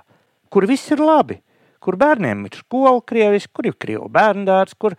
kur 0.50 0.66
viss 0.68 0.90
ir 0.94 1.02
labi, 1.02 1.40
kur 1.82 1.98
bērniem 2.00 2.46
ir 2.48 2.58
skola 2.58 3.00
krieviski, 3.06 3.52
kur 3.54 3.68
ir 3.70 3.76
krievu 3.78 4.08
bērndārs, 4.12 4.74
kur, 4.78 4.96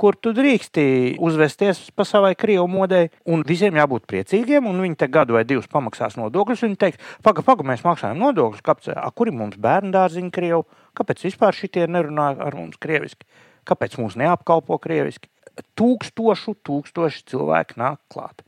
kur 0.00 0.16
tu 0.18 0.32
drīksti 0.34 1.16
uzvesties 1.22 1.80
pa 1.94 2.06
savai 2.08 2.34
krievu 2.38 2.66
modei, 2.70 3.10
un 3.30 3.44
visiem 3.46 3.76
jābūt 3.78 4.06
priecīgiem, 4.10 4.66
un 4.66 4.82
viņi 4.84 4.98
te 5.00 5.08
gadu 5.12 5.36
vai 5.36 5.44
divus 5.48 5.70
pamaksās 5.70 6.18
nodokļus, 6.18 6.64
viņi 6.66 6.80
teiks, 6.80 7.12
paga, 7.26 7.44
paga, 7.46 7.66
mēs 7.70 7.84
maksājam 7.86 8.18
nodokļus, 8.22 8.64
kāpēc, 8.66 8.90
a, 8.96 9.06
kur 9.14 9.30
ir 9.30 9.38
mums 9.38 9.60
bērndārziņi 9.62 10.34
krievu, 10.34 10.64
kāpēc 10.98 11.26
vispār 11.28 11.56
šitie 11.56 11.86
nerunā 11.90 12.32
ar 12.42 12.58
mums 12.58 12.80
krieviski, 12.82 13.28
kāpēc 13.68 13.98
mūs 14.00 14.18
neapkalpo 14.20 14.80
krieviski. 14.82 15.30
Tūkstošu, 15.78 16.56
tūkstoši 16.66 17.28
cilvēki 17.30 17.78
nāk 17.78 18.00
klāt. 18.10 18.42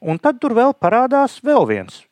Un 0.00 0.16
tad 0.22 0.38
tur 0.40 0.54
vēl 0.56 0.72
parādās 0.80 1.42
vēl 1.44 1.66
viens 1.68 2.06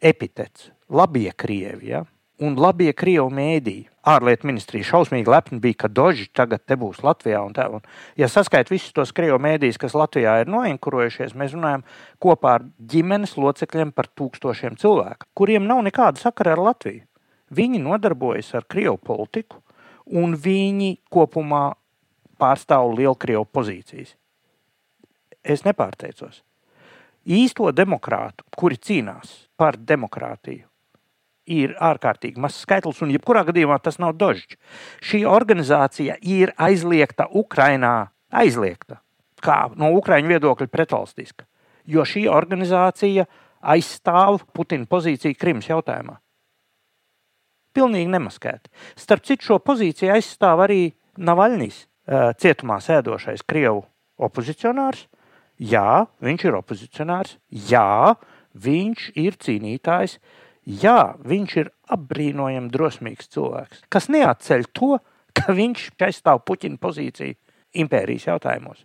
epitets- 0.00 0.70
labie 1.00 1.30
krievi. 1.36 1.92
Ja? 1.92 2.04
Un 2.40 2.54
labie 2.56 2.92
krievu 2.96 3.28
mēdīji. 3.36 3.90
Ārlietu 4.08 4.48
ministrija 4.48 4.86
šausmīgi 4.88 5.28
lepni 5.28 5.58
bija, 5.60 5.82
ka 5.82 5.90
Dožs 5.92 6.30
tagad 6.32 6.62
te 6.64 6.76
būs 6.80 7.02
Latvijā. 7.04 7.42
Un 7.44 7.52
tā, 7.52 7.66
un, 7.68 7.82
ja 8.16 8.30
saskait 8.32 8.70
visus 8.72 8.94
tos 8.96 9.12
krievu 9.12 9.36
mēdījus, 9.44 9.76
kas 9.82 9.96
Latvijā 9.98 10.38
ir 10.40 10.48
noinkurojušies, 10.48 11.34
mēs 11.36 11.52
runājam 11.52 11.84
kopā 12.22 12.54
ar 12.56 12.64
ģimenes 12.94 13.36
locekļiem 13.36 13.92
par 13.92 14.08
tūkstošiem 14.16 14.78
cilvēku, 14.80 15.28
kuriem 15.36 15.68
nav 15.68 15.82
nekāda 15.84 16.22
sakara 16.22 16.56
ar 16.56 16.64
Latviju. 16.70 17.04
Viņi 17.52 17.82
nodarbojas 17.84 18.54
ar 18.56 18.64
krievu 18.70 18.96
politiku, 18.96 19.60
un 20.08 20.32
viņi 20.40 20.94
kopumā 21.12 21.66
pārstāv 22.40 22.94
lielkrievu 22.96 23.44
pozīcijas. 23.52 24.14
Es 25.44 25.66
nepārteicos. 25.68 26.40
Īsto 27.28 27.68
demokrātu, 27.76 28.46
kuri 28.56 28.80
cīnās 28.80 29.34
par 29.60 29.76
demokrātiju, 29.76 30.69
ir 31.46 31.74
ārkārtīgi 31.80 32.40
mazs 32.40 32.64
skaitlis, 32.64 33.00
un 33.02 33.12
jebkurā 33.14 33.44
gadījumā 33.48 33.78
tas 33.82 33.98
nav 34.02 34.16
dožģis. 34.20 34.58
Šī 35.04 35.22
organizācija 35.28 36.16
ir 36.22 36.52
aizliegta 36.60 37.28
Ukrainā, 37.32 38.10
aizliegta, 38.30 39.00
kā 39.42 39.70
no 39.80 39.92
Ukraiņu 39.98 40.34
viedokļa 40.34 40.68
pretvalstiska, 40.70 41.46
jo 41.88 42.04
šī 42.04 42.26
organizācija 42.30 43.26
aizstāv 43.60 44.42
Putina 44.52 44.86
pozīciju 44.88 45.38
Krimas 45.38 45.68
jautājumā. 45.68 46.18
Pilnīgi 47.76 48.10
nemaskēti. 48.10 48.70
Starp 48.98 49.24
citu, 49.28 49.46
šo 49.46 49.60
pozīciju 49.62 50.10
aizstāv 50.16 50.64
arī 50.64 50.90
Navaļņīs, 51.20 51.76
cietumā 52.42 52.80
sēdošais 52.82 53.44
Krievu 53.46 53.84
opozicionārs. 54.18 55.06
Jā, 55.60 56.06
viņš 56.24 56.44
ir 56.48 56.56
opozicionārs, 56.56 57.34
jā, 57.52 58.14
viņš 58.56 59.10
ir 59.20 59.36
cīnītājs, 59.44 60.16
jā, 60.82 61.14
viņš 61.26 61.56
ir 61.62 61.72
apbrīnojami 61.94 62.70
drosmīgs 62.72 63.30
cilvēks, 63.34 63.82
kas 63.92 64.08
neatceļ 64.12 64.68
to, 64.76 64.98
ka 65.36 65.54
viņš 65.56 65.88
aizstāv 66.06 66.44
Puķina 66.46 66.80
pozīciju 66.80 67.36
impērijas 67.80 68.28
jautājumos. 68.30 68.84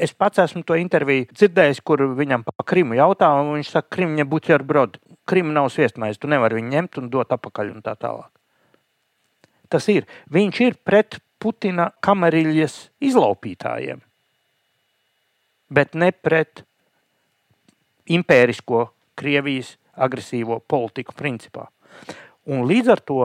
Es 0.00 0.14
pats 0.16 0.40
esmu 0.40 0.62
to 0.64 0.78
interviju 0.80 1.26
dzirdējis, 1.34 1.82
kur 1.84 2.02
viņam 2.16 2.44
pa 2.46 2.64
Krimu 2.64 2.96
jautā, 2.96 3.28
un 3.42 3.58
viņš 3.58 3.72
saka, 3.74 3.90
Krimņa 3.96 4.24
buķi 4.30 4.54
ar 4.56 4.64
brodu. 4.64 5.00
Krima 5.28 5.52
nav 5.52 5.68
sviestmaize, 5.70 6.18
tu 6.18 6.30
nevari 6.30 6.56
viņu 6.56 6.72
ņemt 6.72 7.00
un 7.02 7.10
dot 7.12 7.34
atpakaļ 7.36 7.74
un 7.74 7.82
tā 7.84 7.92
tālāk. 8.00 8.30
Tas 9.70 9.86
ir. 9.92 10.08
Viņš 10.32 10.60
ir 10.64 10.78
pret 10.82 11.20
Putina 11.40 11.90
kameriļas 12.04 12.74
izlaupītājiem, 13.10 14.00
bet 15.72 15.94
ne 15.96 16.10
pret 16.12 16.64
impērisko 18.10 18.88
Krievijas 19.20 19.76
agresīvo 19.94 20.60
politiku 20.68 21.14
principā. 21.16 21.68
Un 22.46 22.64
līdz 22.68 22.94
ar 22.94 23.04
to 23.04 23.20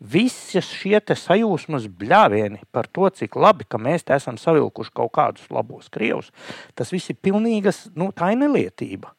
visas 0.00 0.64
šie 0.64 1.00
sajūsmas 1.04 1.86
bļāvieni 1.86 2.64
par 2.72 2.88
to, 2.88 3.08
cik 3.08 3.36
labi, 3.36 3.68
ka 3.68 3.78
mēs 3.78 4.06
esam 4.08 4.40
savilkuši 4.40 4.94
kaut 4.96 5.12
kādus 5.12 5.50
labos 5.52 5.88
krievus, 5.92 6.32
tas 6.74 6.92
viss 6.92 7.12
ir 7.12 7.20
pilnīgas, 7.20 7.90
nu, 7.94 8.10
tā 8.12 8.32
ir 8.32 8.40
nelietība 8.40 9.12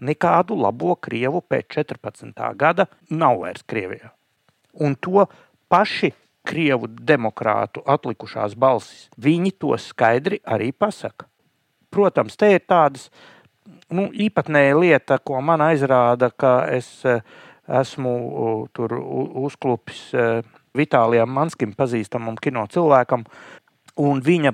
nekādu 0.00 0.56
labo 0.60 0.94
krievu 1.00 1.40
pēc 1.40 1.80
14. 1.80 2.36
gada 2.56 2.86
nav 3.10 3.40
vairs 3.40 3.64
Krievijā. 3.66 4.12
Un 4.80 4.96
to 4.96 5.26
paši 5.72 6.12
krievu 6.46 6.86
demokrātu 6.86 7.82
atlikušās 7.86 8.54
balsis, 8.54 9.08
viņi 9.18 9.54
to 9.58 9.72
skaidri 9.80 10.40
arī 10.44 10.70
pasaka. 10.72 11.26
Protams, 11.90 12.36
te 12.36 12.52
ir 12.52 12.62
tādas 12.68 13.08
nu, 13.94 14.08
īpatnēja 14.12 14.76
lieta, 14.78 15.18
ko 15.18 15.40
man 15.44 15.64
aizrāda, 15.64 16.30
ka 16.30 16.58
es 16.72 16.88
e, 17.06 17.18
esmu 17.80 18.14
tur 18.76 18.94
uzklupis 19.46 20.02
e, 20.14 20.28
Vitālijam 20.76 21.30
Manskim, 21.32 21.72
pazīstamam 21.76 22.36
kino 22.42 22.66
cilvēkam, 22.72 23.24
un 24.04 24.20
viņa 24.24 24.52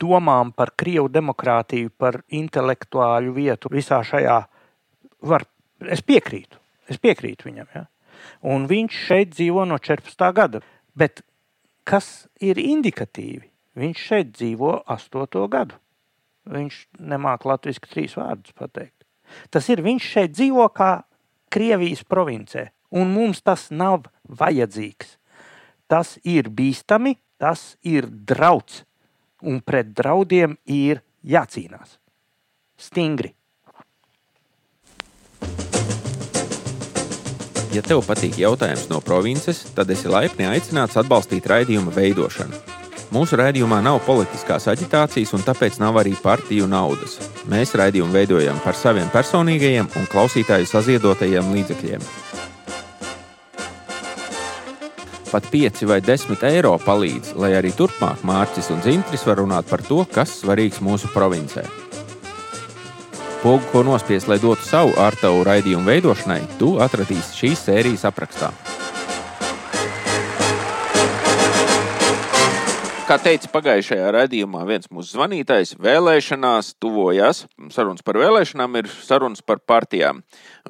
domām 0.00 0.52
par 0.56 0.72
Krievu 0.78 1.10
demokrātiju, 1.12 1.90
par 1.98 2.22
intelektuāļu 2.28 3.34
vietu 3.36 3.72
visā 3.72 4.00
šajā, 4.06 4.38
var, 5.26 5.44
es 5.90 6.02
piekrītu. 6.06 6.60
Es 6.90 6.98
piekrītu 6.98 7.50
viņam. 7.50 7.68
Ja? 7.74 7.84
Un 8.50 8.66
viņš 8.70 9.02
šeit 9.06 9.34
dzīvo 9.36 9.66
no 9.68 9.78
14. 9.78 10.26
gada. 10.36 10.62
Bet 10.96 11.22
kas 11.86 12.28
ir 12.42 12.58
indikatīvi? 12.58 13.46
Viņš 13.80 14.06
šeit 14.10 14.32
dzīvo 14.34 14.80
8. 14.90 15.46
gadu. 15.52 15.78
Viņš 16.48 16.76
nemāķi 17.12 17.48
latviešu 17.50 17.88
trīs 17.90 18.16
vārdus 18.16 18.54
pateikt. 18.56 18.96
Tas 19.50 19.68
ir 19.70 19.82
viņš 19.84 20.10
šeit 20.14 20.34
dzīvo 20.34 20.66
kā 20.74 21.02
Krievijas 21.50 22.04
provincē, 22.06 22.70
un 22.94 23.10
mums 23.10 23.42
tas 23.42 23.68
nav 23.74 24.06
vajadzīgs. 24.24 25.16
Tas 25.90 26.14
ir 26.22 26.46
bīstami, 26.54 27.16
tas 27.42 27.74
ir 27.82 28.06
drauds 28.06 28.84
un 29.42 29.60
pret 29.64 29.90
draudiem 29.96 30.56
ir 30.70 31.02
jācīnās. 31.26 31.98
Stingri. 32.78 33.34
Ja 37.70 37.84
tev 37.86 38.02
patīk 38.02 38.40
jautājums 38.40 38.88
no 38.90 38.98
provinces, 39.04 39.62
tad 39.76 39.90
esi 39.94 40.10
laipni 40.10 40.48
aicināts 40.50 40.98
atbalstīt 40.98 41.46
raidījuma 41.46 41.94
veidošanu. 41.94 42.79
Mūsu 43.10 43.34
raidījumā 43.40 43.80
nav 43.82 43.96
politiskās 44.06 44.68
aģitācijas, 44.70 45.32
un 45.34 45.42
tāpēc 45.42 45.80
nav 45.82 45.96
arī 45.98 46.12
partiju 46.14 46.68
naudas. 46.70 47.16
Mēs 47.50 47.74
raidījumu 47.74 48.14
veidojam 48.14 48.60
par 48.62 48.78
saviem 48.78 49.10
personīgajiem 49.10 49.88
un 49.98 50.06
klausītāju 50.12 50.68
saziedotajiem 50.70 51.50
līdzekļiem. 51.56 52.06
Pat 55.30 55.50
5 55.50 55.84
vai 55.90 55.98
10 56.06 56.46
eiro 56.46 56.76
palīdz, 56.86 57.34
lai 57.38 57.52
arī 57.58 57.74
turpmāk 57.74 58.22
Mārcis 58.26 58.70
un 58.70 58.82
Zintris 58.86 59.26
var 59.26 59.42
runāt 59.42 59.66
par 59.66 59.82
to, 59.86 60.04
kas 60.06 60.40
svarīgs 60.44 60.78
mūsu 60.82 61.10
provincē. 61.10 61.66
Pogu, 63.42 63.62
ko 63.72 63.82
nospiest, 63.86 64.30
lai 64.30 64.38
dotu 64.38 64.62
savu 64.66 64.94
ārtavu 65.02 65.42
raidījumu 65.46 65.86
veidošanai, 65.86 66.42
tu 66.62 66.76
atradīsi 66.82 67.42
šīs 67.42 67.66
sērijas 67.70 68.06
aprakstā. 68.10 68.54
Kā 73.10 73.16
teica 73.18 73.48
pagājušajā 73.50 74.10
raidījumā, 74.14 74.60
viens 74.68 74.86
mūsu 74.94 75.16
zvanītājs 75.16 75.72
vēlēšanās 75.82 76.68
tuvojas. 76.78 77.40
Sarunas 77.74 78.04
par 78.06 78.20
vēlēšanām 78.22 78.78
ir 78.78 78.86
sarunas 78.92 79.42
par 79.42 79.58
partijām. 79.66 80.20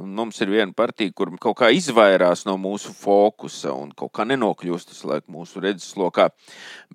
Mums 0.01 0.41
ir 0.41 0.49
viena 0.55 0.73
partija, 0.73 1.13
kur 1.13 1.35
kaut 1.37 1.59
kā 1.59 1.69
izvairās 1.77 2.47
no 2.49 2.55
mūsu 2.57 2.95
fokusa 2.97 3.75
un 3.77 3.93
kaut 3.93 4.15
kā 4.17 4.25
nenokļūst 4.31 4.97
laiku 5.11 5.37
mūsu 5.37 5.61
redzeslokā, 5.67 6.31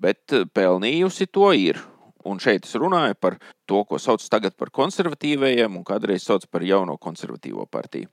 bet 0.02 0.34
pelnījusi 0.50 1.30
to 1.30 1.52
ir. 1.54 1.78
Un 2.26 2.42
šeit 2.42 2.66
es 2.66 2.74
runāju 2.74 3.14
par 3.14 3.38
to, 3.70 3.84
ko 3.86 4.02
sauc 4.02 4.26
tagad 4.26 4.58
par 4.58 4.74
konservatīvajiem, 4.74 5.78
un 5.78 5.86
kādreiz 5.86 6.26
sauc 6.26 6.50
par 6.50 6.66
jauno 6.66 6.98
konservatīvo 6.98 7.70
partiju. 7.70 8.10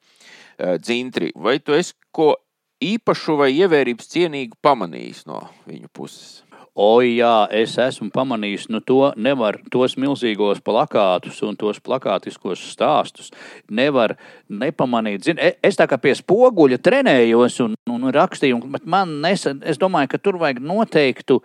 Dzintri, 0.85 1.33
vai 1.33 1.57
tu 1.65 1.73
esi 1.73 1.97
ko 2.13 2.35
īpašu 2.77 3.41
vai 3.41 3.55
ievērības 3.57 4.17
cienīgu 4.19 4.61
pamanījis 4.61 5.25
no 5.33 5.47
viņu 5.65 5.89
puses? 5.89 6.43
Oi, 6.75 7.17
jā, 7.19 7.33
es 7.53 7.75
esmu 7.77 8.09
pamanījis, 8.13 8.67
nu 8.73 8.81
to 8.81 9.11
nevar, 9.15 9.59
tos 9.71 9.95
milzīgos 10.01 10.61
plakātus 10.65 11.41
un 11.45 11.57
tos 11.59 11.79
plakātiskos 11.83 12.63
stāstus 12.73 13.29
nevar 13.69 14.15
nepamanīt. 14.49 15.23
Zin, 15.27 15.37
e- 15.37 15.55
es 15.63 15.77
tā 15.77 15.87
kā 15.89 15.99
pie 16.01 16.15
spoguļa 16.17 16.81
trenējos 16.81 17.59
un, 17.65 17.77
un 17.89 18.09
rakstīju, 18.13 18.59
bet 18.73 18.89
man 18.89 19.19
nesa, 19.21 19.53
es 19.61 19.77
domāju, 19.81 20.15
ka 20.15 20.21
tur 20.21 20.41
vajag 20.41 20.63
noteiktu 20.65 21.41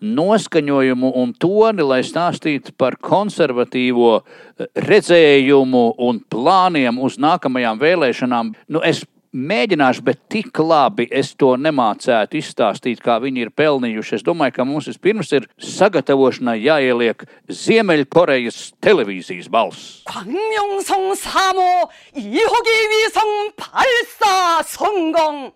noskaņojumu 0.00 1.12
un 1.20 1.34
toni, 1.36 1.84
lai 1.84 2.00
stāstītu 2.06 2.72
par 2.80 2.96
konservatīvo 3.04 4.14
eh, 4.16 4.70
redzējumu 4.88 5.84
un 6.00 6.22
plāniem 6.32 7.00
uz 7.04 7.18
nākamajām 7.20 7.80
vēlēšanām. 7.82 8.54
Nu, 8.72 8.80
es 8.80 9.04
mēģināšu, 9.35 10.03
bet 10.07 10.21
tik 10.31 10.59
labi 10.63 11.07
es 11.11 11.33
to 11.35 11.51
nemācētu 11.59 12.39
izstāstīt, 12.39 13.01
kā 13.03 13.17
viņi 13.19 13.45
ir 13.45 13.51
pelnījuši. 13.51 14.15
Es 14.19 14.23
domāju, 14.23 14.55
ka 14.55 14.65
mums 14.67 14.87
vispirms 14.87 15.33
ir 15.35 15.49
sagatavošanai 15.59 16.55
jāieliek 16.63 17.25
Ziemeļkorejas 17.51 18.77
televīzijas 18.79 19.51
balss. 19.51 20.01
광명성 20.07 21.11
3호 21.19 21.89
2호기 22.15 22.77
위성 22.93 23.51
발사 23.57 24.63
성공! 24.63 25.51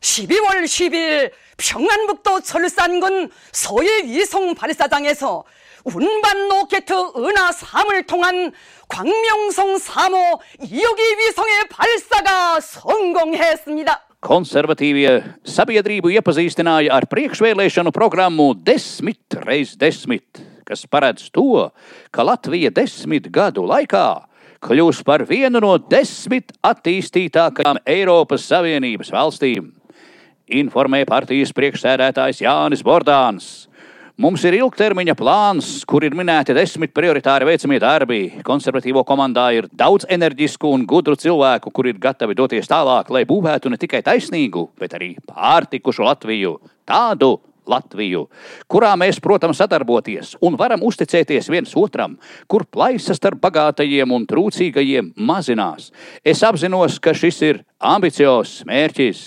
12월 0.00 0.64
10일 0.64 1.30
평안북도 1.56 2.40
철산군 2.40 3.30
소해 3.52 4.02
위성 4.04 4.54
발사장에서 4.54 5.44
운반 5.84 6.48
로켓 6.48 6.90
은하 6.90 7.50
3을 7.50 8.06
통한 8.06 8.52
광명성 8.88 9.76
3호 9.76 10.38
2호기 10.60 11.18
위성의 11.18 11.68
발사가 11.70 12.60
성공했습니다. 12.60 14.12
Konservatīvie 14.22 15.16
sabiedrību 15.42 16.12
iepazīstināja 16.14 16.92
ar 16.94 17.08
priekšvēlēšanu 17.10 17.90
programmu 17.90 18.52
Desmit 18.54 19.34
reiz 19.42 19.74
desmit, 19.74 20.38
kas 20.62 20.86
paredz 20.86 21.26
to, 21.34 21.66
ka 22.14 22.22
Latvija 22.22 22.70
desmit 22.70 23.26
gadu 23.34 23.66
laikā 23.66 24.30
kļūs 24.62 25.02
par 25.02 25.24
vienu 25.26 25.58
no 25.58 25.74
desmit 25.90 26.54
attīstītākajām 26.62 27.82
Eiropas 27.82 28.46
Savienības 28.46 29.10
valstīm, 29.10 29.72
informē 30.46 31.02
partijas 31.08 31.50
priekšsēdētājs 31.56 32.44
Jānis 32.46 32.86
Bordāns. 32.86 33.65
Mums 34.17 34.41
ir 34.49 34.55
ilgtermiņa 34.57 35.13
plāns, 35.13 35.67
kur 35.85 36.01
ir 36.01 36.15
minēti 36.17 36.55
desmit 36.57 36.89
prioritāri 36.89 37.45
veicamie 37.45 37.77
darbi. 37.77 38.21
Konservatīvo 38.47 39.03
komandā 39.05 39.43
ir 39.53 39.67
daudz 39.69 40.07
enerģisku 40.09 40.71
un 40.73 40.87
gudru 40.89 41.13
cilvēku, 41.21 41.69
kuri 41.69 41.93
ir 41.93 41.99
gatavi 42.01 42.33
doties 42.39 42.65
tālāk, 42.65 43.11
lai 43.13 43.21
būvētu 43.29 43.69
ne 43.69 43.77
tikai 43.77 44.01
taisnīgu, 44.07 44.63
bet 44.81 44.95
arī 44.97 45.11
pārtikušu 45.29 46.07
Latviju. 46.07 46.55
Tādu 46.89 47.29
Latviju, 47.69 48.23
kurā 48.65 48.95
mēs, 48.97 49.21
protams, 49.21 49.61
sadarboties 49.61 50.33
un 50.41 50.57
varam 50.57 50.81
uzticēties 50.89 51.51
viens 51.53 51.77
otram, 51.77 52.17
kur 52.49 52.65
plaisa 52.65 53.13
starp 53.13 53.37
bagātajiem 53.45 54.17
un 54.17 54.25
trūcīgajiem 54.25 55.13
mazinās. 55.29 55.91
Es 56.25 56.41
apzinos, 56.41 56.97
ka 56.97 57.13
šis 57.13 57.43
ir 57.51 57.65
ambiciozs 57.77 58.63
mērķis. 58.65 59.25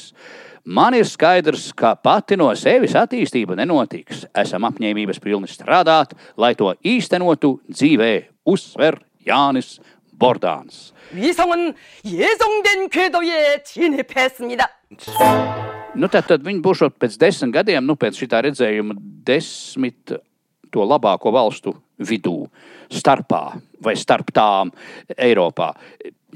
Man 0.69 0.97
ir 0.97 1.05
skaidrs, 1.05 1.71
ka 1.77 1.95
pati 1.95 2.37
no 2.37 2.49
sevis 2.57 2.95
attīstība 2.97 3.57
nenotiks. 3.59 4.25
Esam 4.35 4.65
apņēmības 4.69 5.21
pilni 5.23 5.49
strādāt, 5.51 6.15
lai 6.37 6.55
to 6.55 6.73
īstenotu 6.83 7.59
dzīvē, 7.69 8.13
uzsver 8.45 9.01
Jānis 9.25 9.79
Bordāns. 10.15 10.93
위성은 11.11 11.73
예정된 12.05 12.89
궤도에 12.89 13.63
진입했습니다. 13.63 14.67
Nu, 15.95 16.09
tad, 16.11 16.27
tad 16.27 16.43
viņi 16.43 16.59
būs 16.59 16.83
pēc 16.99 17.15
desmit 17.19 17.53
gadiem, 17.55 17.85
nu, 17.87 17.95
pēc 17.95 18.17
šī 18.19 18.27
redzējuma, 18.27 18.97
desmit 19.27 20.11
to 20.71 20.83
labāko 20.83 21.31
valstu 21.31 21.71
vidū, 22.03 22.49
starpā 22.91 23.55
vai 23.79 23.95
starp 23.95 24.33
tām 24.35 24.73
Eiropā. 25.15 25.71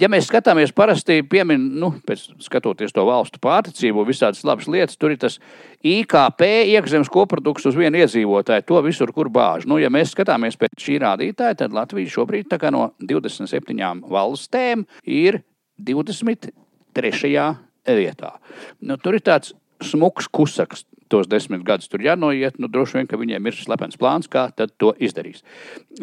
Ja 0.01 0.09
mēs 0.11 0.27
skatāmies, 0.27 0.73
parasti 0.75 1.21
piemin, 1.31 1.69
nu, 1.79 1.93
pēc 2.07 2.25
skatoties 2.43 2.95
to 2.95 3.05
valstu 3.07 3.39
pārticību, 3.43 4.03
visādas 4.09 4.43
labas 4.47 4.67
lietas, 4.71 4.99
tur 4.99 5.15
ir 5.15 5.21
tas 5.23 5.39
IKP 5.87 6.43
iekšzemes 6.73 7.11
koprodukts 7.15 7.69
uz 7.71 7.79
vienu 7.79 8.01
iedzīvotāju. 8.03 8.67
To 8.67 8.81
visur, 8.87 9.13
kur 9.15 9.31
bāž. 9.31 9.69
Nu, 9.71 9.79
ja 9.79 9.93
mēs 9.95 10.11
skatāmies 10.17 10.59
pēc 10.59 10.75
šī 10.83 10.99
rādītāja, 11.05 11.61
tad 11.63 11.77
Latvija 11.77 12.11
šobrīd 12.11 12.51
no 12.75 12.89
27 12.99 14.03
valstēm 14.11 14.83
ir 15.07 15.43
23. 15.79 17.45
vietā. 17.87 18.33
Nu, 18.83 18.99
tur 18.99 19.15
ir 19.15 19.23
tāds 19.23 19.55
smuks 19.85 20.27
kusaks 20.27 20.85
tos 21.13 21.29
desmit 21.31 21.65
gadus 21.67 21.91
tur 21.93 22.05
jānoiet, 22.05 22.59
nu, 22.63 22.71
droši 22.73 22.99
vien, 22.99 23.09
ka 23.11 23.19
viņiem 23.21 23.51
ir 23.51 23.59
slepens 23.59 23.99
plāns, 24.01 24.31
kā 24.31 24.47
to 24.55 24.95
izdarīs. 24.99 25.45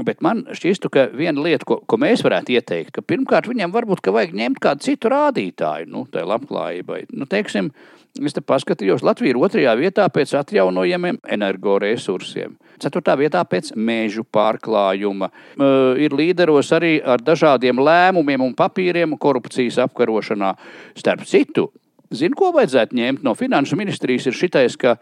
Bet 0.05 0.21
man 0.25 0.45
šķistu, 0.51 0.91
ka 0.93 1.07
viena 1.15 1.41
lieta, 1.43 1.67
ko, 1.67 1.79
ko 1.85 2.01
mēs 2.01 2.23
varētu 2.25 2.55
ieteikt, 2.57 2.93
ka 2.97 3.05
pirmkārt 3.05 3.49
viņiem 3.51 3.73
varbūt 3.73 4.11
vajag 4.11 4.35
ņemt 4.37 4.61
kādu 4.63 4.87
citu 4.87 5.11
rādītāju, 5.11 5.89
nu, 5.91 6.05
tai 6.11 6.25
labklājībai. 6.27 7.05
Nu, 7.15 7.29
teiksim, 7.29 7.71
Es 8.19 8.33
te 8.35 8.41
paskatījos, 8.43 9.05
Latvija 9.07 9.31
ir 9.31 9.37
otrajā 9.39 9.71
vietā 9.79 10.03
pēc 10.11 10.33
atjaunojamiem 10.35 11.21
energoresursiem. 11.31 12.57
Ceturtā 12.81 13.15
vietā 13.15 13.39
pēc 13.47 13.71
mēžu 13.79 14.25
pārklājuma. 14.27 15.29
Uh, 15.31 15.95
ir 15.95 16.11
līderos 16.17 16.73
arī 16.75 16.97
ar 16.99 17.23
dažādiem 17.23 17.79
lēmumiem 17.79 18.43
un 18.43 18.55
papīriem 18.57 19.15
korupcijas 19.21 19.79
apkarošanā. 19.85 20.51
Starp 20.99 21.23
citu, 21.29 21.69
Zinu, 22.11 22.35
ko 22.37 22.51
vajadzētu 22.55 22.97
ņemt 22.97 23.23
no 23.23 23.35
finanšu 23.39 23.79
ministrijas, 23.79 24.27
ir 24.27 24.35
šitais, 24.35 24.75
ka 24.79 24.97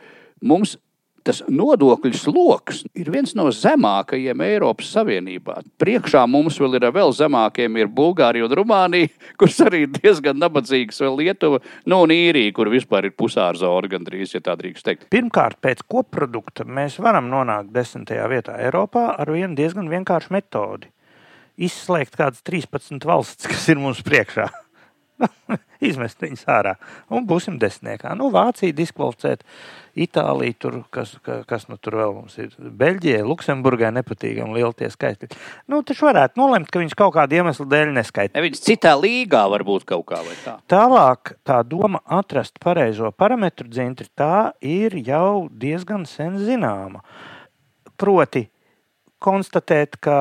mums 0.45 0.78
tas 1.26 1.41
nodokļu 1.52 2.17
sloks 2.17 2.84
ir 2.98 3.10
viens 3.12 3.34
no 3.38 3.48
zemākajiem 3.54 4.41
Eiropas 4.45 4.91
Savienībā. 4.95 5.60
Priekšā 5.82 6.24
mums 6.30 6.60
vēl 6.62 6.78
ir 6.80 6.88
vēl 6.95 7.13
zemākiem, 7.15 7.80
ir 7.80 7.89
Bulgārija 7.93 8.48
un 8.48 8.56
Rumānija, 8.60 9.12
kuras 9.39 9.60
arī 9.65 9.84
ir 9.86 9.91
diezgan 9.98 10.39
nabadzīgas, 10.41 11.02
vēl 11.04 11.19
Lietuva, 11.24 11.62
nu 11.89 12.02
un 12.06 12.13
īrija, 12.15 12.54
kur 12.56 12.72
vispār 12.72 13.10
ir 13.10 13.17
pusārzona 13.19 13.91
gandrīz, 13.91 14.36
ja 14.36 14.43
tā 14.45 14.56
drīkst 14.60 14.86
teikt. 14.86 15.10
Pirmkārt, 15.13 15.60
pēc 15.63 15.84
koprodukta 15.89 16.67
mēs 16.67 17.00
varam 17.04 17.30
nonākt 17.32 17.74
desmitajā 17.76 18.30
vietā 18.32 18.58
Eiropā 18.63 19.10
ar 19.17 19.34
vienu 19.36 19.58
diezgan 19.60 19.91
vienkāršu 19.91 20.34
metodi. 20.36 20.91
Izslēgt 21.60 22.15
kādas 22.15 22.41
13 22.48 23.04
valstis, 23.04 23.50
kas 23.52 23.67
ir 23.74 23.82
mums 23.82 24.00
priekšā. 24.06 24.48
izmest 25.89 26.21
viņus 26.23 26.45
ārā 26.51 26.73
un 27.13 27.25
būsim 27.27 27.58
desmitniekā. 27.62 28.13
Nu, 28.19 28.29
Vācija 28.34 28.75
diskvalificēt, 28.75 29.45
Itālija, 29.99 30.55
tur, 30.63 30.75
kas, 30.93 31.15
kas 31.49 31.65
nu 31.67 31.75
tur 31.82 31.97
vēl 31.99 32.13
mums 32.15 32.38
ir. 32.39 32.53
Beļģijai, 32.60 33.23
Luksemburgai 33.27 33.89
nepatīkami 33.97 34.55
lieli 34.55 34.77
tie 34.79 34.91
skaitļi. 34.93 35.32
Nu, 35.71 35.82
taču 35.88 36.08
varētu 36.08 36.39
nolemt, 36.39 36.69
ka 36.71 36.79
viņš 36.79 36.95
kaut 36.99 37.15
kāda 37.17 37.39
iemesla 37.39 37.65
dēļ 37.73 37.91
neskaita. 37.97 38.36
Ne, 38.38 38.45
viņš 38.47 38.62
citā 38.63 38.93
līgā 38.99 39.43
var 39.51 39.65
būt 39.67 39.88
kaut 39.89 40.05
kā 40.12 40.21
vai 40.23 40.38
tā. 40.43 40.55
Tālāk 40.71 41.34
tā 41.47 41.60
doma 41.67 42.03
atrast 42.19 42.62
pareizo 42.63 43.12
parametru 43.12 43.67
dzintri, 43.67 44.08
tā 44.15 44.53
ir 44.63 44.95
jau 45.03 45.49
diezgan 45.51 46.08
sen 46.08 46.39
zināma. 46.45 47.03
Proti, 47.99 48.45
konstatēt, 49.19 49.99
ka 49.99 50.15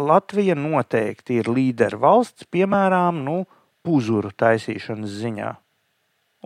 Latvija 0.00 0.56
noteikti 0.58 1.38
ir 1.38 1.50
līdera 1.50 2.00
valsts, 2.00 2.48
piemēram, 2.50 3.22
nu, 3.26 3.44
puzuru 3.86 4.30
taisīšanas 4.36 5.16
ziņā. 5.22 5.50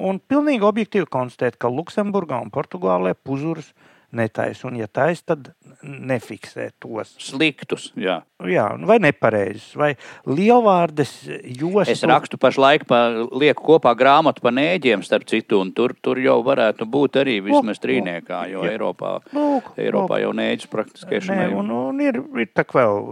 Un 0.08 0.18
pilnīgi 0.18 0.66
objektīvi 0.66 1.06
konstatēt, 1.06 1.56
ka 1.60 1.70
Luksemburgā 1.70 2.40
un 2.42 2.50
Portugālē 2.54 3.14
puzurus 3.14 3.70
netaisa. 4.16 4.68
Un, 4.68 4.78
ja 4.80 4.88
taisa, 4.90 5.34
tad 5.34 5.50
nefiksē 5.84 6.70
tos 6.80 7.14
sliktus. 7.20 7.90
Jā, 8.00 8.20
jā 8.48 8.66
vai 8.88 8.98
nepareizus, 9.02 9.74
vai 9.78 9.92
lielvārdes 10.28 11.12
jostu. 11.58 11.92
Es 11.92 12.04
rakstu 12.08 12.38
pašlaik, 12.40 12.86
pa, 12.88 13.02
lieku 13.32 13.66
kopā 13.68 13.94
grāmatu 13.98 14.44
par 14.44 14.54
nēģiem, 14.56 15.04
starp 15.06 15.26
citu, 15.30 15.60
un 15.64 15.72
tur, 15.76 15.96
tur 16.04 16.20
jau 16.22 16.38
varētu 16.46 16.88
būt 16.90 17.20
arī 17.22 17.38
vismaz 17.44 17.82
trīniekā, 17.82 18.44
jo 18.52 18.64
jā. 18.64 18.74
Eiropā, 18.74 19.16
lūk, 19.34 19.72
Eiropā 19.80 20.18
lūk. 20.18 20.24
jau 20.24 20.34
nēģis 20.40 20.70
praktiski 20.72 21.18
ir. 21.18 21.28
Nē, 21.30 21.48
un, 21.58 21.72
un 21.74 22.04
ir, 22.04 22.20
ir 22.40 22.52
tā 22.54 22.66
vēl 22.74 23.02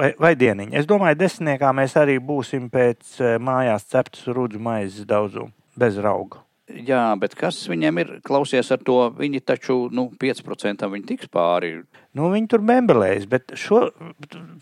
vai, 0.00 0.12
vai 0.20 0.34
dieniņi. 0.38 0.74
Es 0.78 0.88
domāju, 0.88 1.20
desmitniekā 1.22 1.72
mēs 1.76 1.96
arī 2.00 2.18
būsim 2.22 2.68
pēc 2.72 3.16
eh, 3.22 3.38
mājās 3.42 3.88
ceptas 3.88 4.28
rudzu 4.28 4.60
maizes 4.62 5.08
daudzumu 5.08 5.52
bez 5.78 5.98
rauga. 6.02 6.47
Jā, 6.68 7.14
bet 7.16 7.32
kas 7.38 7.62
viņiem 7.70 8.00
ir? 8.02 8.10
Klausies 8.26 8.68
ar 8.74 8.80
to, 8.84 8.98
viņi 9.16 9.40
taču 9.40 9.76
nu, 9.94 10.08
5% 10.20 10.84
viņi 10.92 11.06
tiks 11.08 11.30
pāri. 11.32 11.78
Nu, 12.16 12.28
viņi 12.32 12.50
tur 12.52 12.64
membelējas, 12.64 13.24
bet 13.30 13.54
šo 13.56 13.86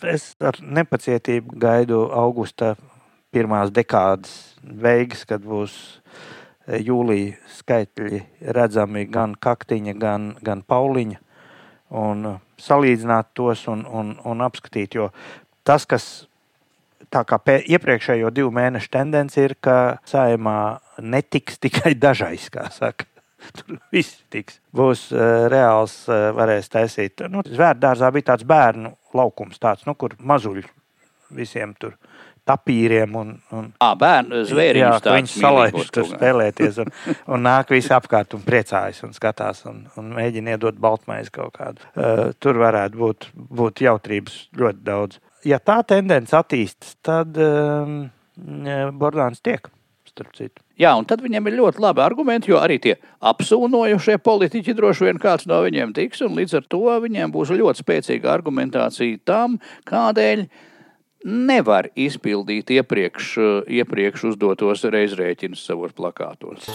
es 0.06 0.28
ar 0.38 0.58
nepacietību 0.62 1.58
gaidu 1.62 2.04
augusta 2.14 2.76
pirmās 3.34 3.72
dekādas 3.74 4.54
beigas, 4.62 5.24
kad 5.26 5.42
būs 5.42 5.74
e, 5.82 6.78
jūlija 6.86 7.34
skaitļi 7.58 8.22
redzami 8.54 9.04
gan 9.10 9.34
kaktiņa, 9.34 9.96
gan, 9.98 10.30
gan 10.46 10.62
pauliņa. 10.62 11.18
Un 11.96 12.36
salīdzināt 12.62 13.34
tos 13.34 13.66
un, 13.70 13.82
un, 13.86 14.14
un 14.26 14.46
apskatīt, 14.46 14.94
jo 14.98 15.10
tas, 15.66 15.86
kas 15.90 16.26
tā 17.12 17.22
kā 17.28 17.38
iepriekšējo 17.46 18.30
divu 18.34 18.52
mēnešu 18.54 18.90
tendence 18.92 19.42
ir, 19.42 19.56
ka 19.60 19.98
saimā 20.08 20.78
netiks 21.02 21.60
tikai 21.62 21.94
dažais, 21.98 22.48
kā 22.52 22.68
saka. 22.74 23.08
Tur 23.56 23.78
viss 23.92 24.22
tiks. 24.32 24.60
Būs 24.74 25.10
uh, 25.14 25.46
reāls, 25.52 25.98
uh, 26.08 26.30
varēs 26.36 26.70
taisīt. 26.72 27.26
Nu, 27.30 27.44
Zvērdārzā 27.46 28.10
bija 28.14 28.32
tāds 28.32 28.46
bērnu 28.48 28.94
laukums, 29.16 29.60
tāds, 29.62 29.84
nu, 29.86 29.94
kur 29.98 30.16
mazuļi 30.18 30.64
visiem 31.36 31.74
tur 31.78 31.96
tapīriem 32.46 33.14
un, 33.18 33.32
un 33.54 33.68
Ā, 33.82 33.90
bērnu 33.98 34.44
ka 35.02 35.16
viņi 35.16 35.32
salaiž 35.32 35.90
tur 35.94 36.06
spēlēties 36.06 36.78
un, 36.84 36.92
un 37.34 37.42
nāk 37.42 37.72
visi 37.74 37.90
apkārt 37.94 38.36
un 38.38 38.44
priecājas 38.46 39.02
un 39.06 39.14
skatās 39.16 39.64
un, 39.66 39.82
un 39.98 40.12
mēģina 40.14 40.54
iedot 40.54 40.78
baltmaizi 40.78 41.34
kaut 41.34 41.56
kādu. 41.58 41.82
Uh, 41.94 42.30
tur 42.38 42.60
varētu 42.62 43.02
būt, 43.02 43.30
būt 43.34 43.82
jautrības 43.86 44.44
ļoti 44.58 44.84
daudz. 44.86 45.18
Ja 45.46 45.60
tā 45.62 45.78
tendence 45.86 46.34
attīstas, 46.34 46.96
tad 47.06 47.36
um, 47.38 47.98
Bordāns 48.98 49.42
tiek, 49.44 49.68
starp 50.10 50.34
citu. 50.34 50.62
Jā, 50.80 50.90
un 50.98 51.06
tad 51.08 51.22
viņiem 51.24 51.46
ir 51.48 51.56
ļoti 51.60 51.80
labi 51.80 52.02
argumenti, 52.04 52.50
jo 52.50 52.58
arī 52.60 52.76
tie 52.82 52.96
apsūnojušie 53.24 54.18
politiķi 54.24 54.74
droši 54.76 55.06
vien 55.06 55.20
kāds 55.22 55.46
no 55.48 55.62
viņiem 55.64 55.94
tiks, 55.96 56.20
un 56.26 56.34
līdz 56.36 56.58
ar 56.58 56.66
to 56.72 56.82
viņiem 57.04 57.32
būs 57.32 57.54
ļoti 57.56 57.84
spēcīga 57.84 58.32
argumentācija 58.34 59.22
tam, 59.28 59.56
kādēļ 59.88 60.44
nevar 61.26 61.88
izpildīt 61.98 62.70
iepriekš, 62.76 63.32
iepriekš 63.80 64.28
uzdotos 64.30 64.84
reizrēķinus 64.86 65.64
savos 65.66 65.94
plakātos. 65.96 66.68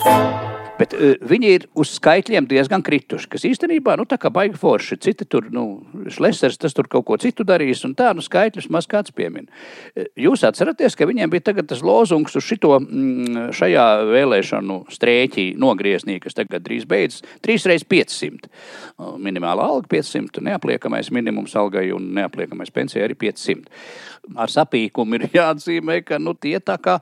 Bet 0.81 0.95
uh, 0.97 1.13
viņi 1.27 1.51
ir 1.55 1.67
uz 1.77 1.93
skaitļiem 1.95 2.47
diezgan 2.49 2.83
krituši, 2.85 3.29
kas 3.31 3.45
īstenībā, 3.47 3.95
nu, 3.99 4.07
baigi 4.33 4.59
forši. 4.59 4.97
Citi 5.03 5.27
tur, 5.29 5.47
nu, 5.53 5.65
Šlesers 6.11 6.59
tas 6.59 6.75
tur 6.75 6.89
kaut 6.91 7.05
ko 7.07 7.17
citu 7.21 7.45
darīs, 7.47 7.83
un 7.87 7.93
tā, 7.97 8.11
nu, 8.17 8.23
skaitļus 8.25 8.69
maz 8.73 8.87
kāds 8.89 9.13
piemin. 9.15 9.47
Eh, 9.95 10.09
Jūs 10.25 10.43
atceraties, 10.47 10.97
ka 10.97 11.07
viņiem 11.09 11.31
bija 11.31 11.53
tas 11.63 11.83
lozungs 11.85 12.35
uz 12.35 12.45
šito, 12.45 12.73
mm, 12.79 13.51
šajā 13.55 13.87
vēlēšanu 14.09 14.79
strēķī 14.91 15.47
nogrieznī, 15.61 16.19
kas 16.23 16.37
tagad 16.37 16.65
drīz 16.65 16.87
beidzas, 16.89 17.23
3 17.45 17.69
reiz 17.71 17.85
500. 17.87 18.49
Uh, 18.97 19.15
Minimāla 19.21 19.69
alga 19.71 19.87
500, 19.91 20.41
neapliekamais 20.49 21.11
minimums 21.13 21.55
algai 21.55 21.91
un 21.95 22.11
neapliekamais 22.17 22.73
pensija 22.73 23.05
arī 23.05 23.19
500 23.21 23.69
ar 24.41 24.51
sapīkumu 24.51 25.17
ir 25.17 25.27
jāatzīmē, 25.37 25.99
ka 26.05 26.19
nu, 26.21 26.33
tie 26.33 26.57
tā 26.63 26.77
kā 26.81 26.97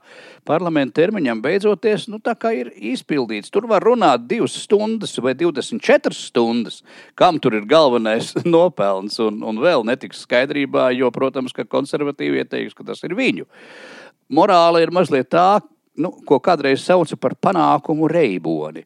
parlamenta 0.47 0.99
termiņam 1.01 1.41
beidzoties, 1.43 2.07
nu, 2.11 2.19
ir 2.53 2.71
izpildīts. 2.75 3.51
Tur 3.53 3.67
var 3.69 3.85
runāt 3.85 4.27
divas 4.27 4.57
stundas 4.63 5.15
vai 5.23 5.35
24 5.37 6.15
stundas, 6.15 6.81
kam 7.15 7.39
tur 7.39 7.55
ir 7.59 7.67
galvenais 7.69 8.33
nopelns, 8.45 9.19
un, 9.23 9.43
un 9.43 9.61
vēl 9.63 9.85
netiks 9.87 10.25
skaidrībā, 10.25 10.91
jo, 10.97 11.11
protams, 11.11 11.53
ka 11.55 11.67
konservatīvi 11.67 12.43
ieteiks, 12.43 12.77
ka 12.77 12.87
tas 12.91 13.03
ir 13.07 13.15
viņu. 13.17 13.47
Morāla 14.29 14.83
ir 14.83 14.91
mazliet 14.93 15.31
tā, 15.33 15.61
nu, 15.99 16.11
ko 16.25 16.37
kādreiz 16.43 16.83
sauca 16.85 17.17
par 17.17 17.33
panākumu 17.39 18.09
reiboni 18.11 18.85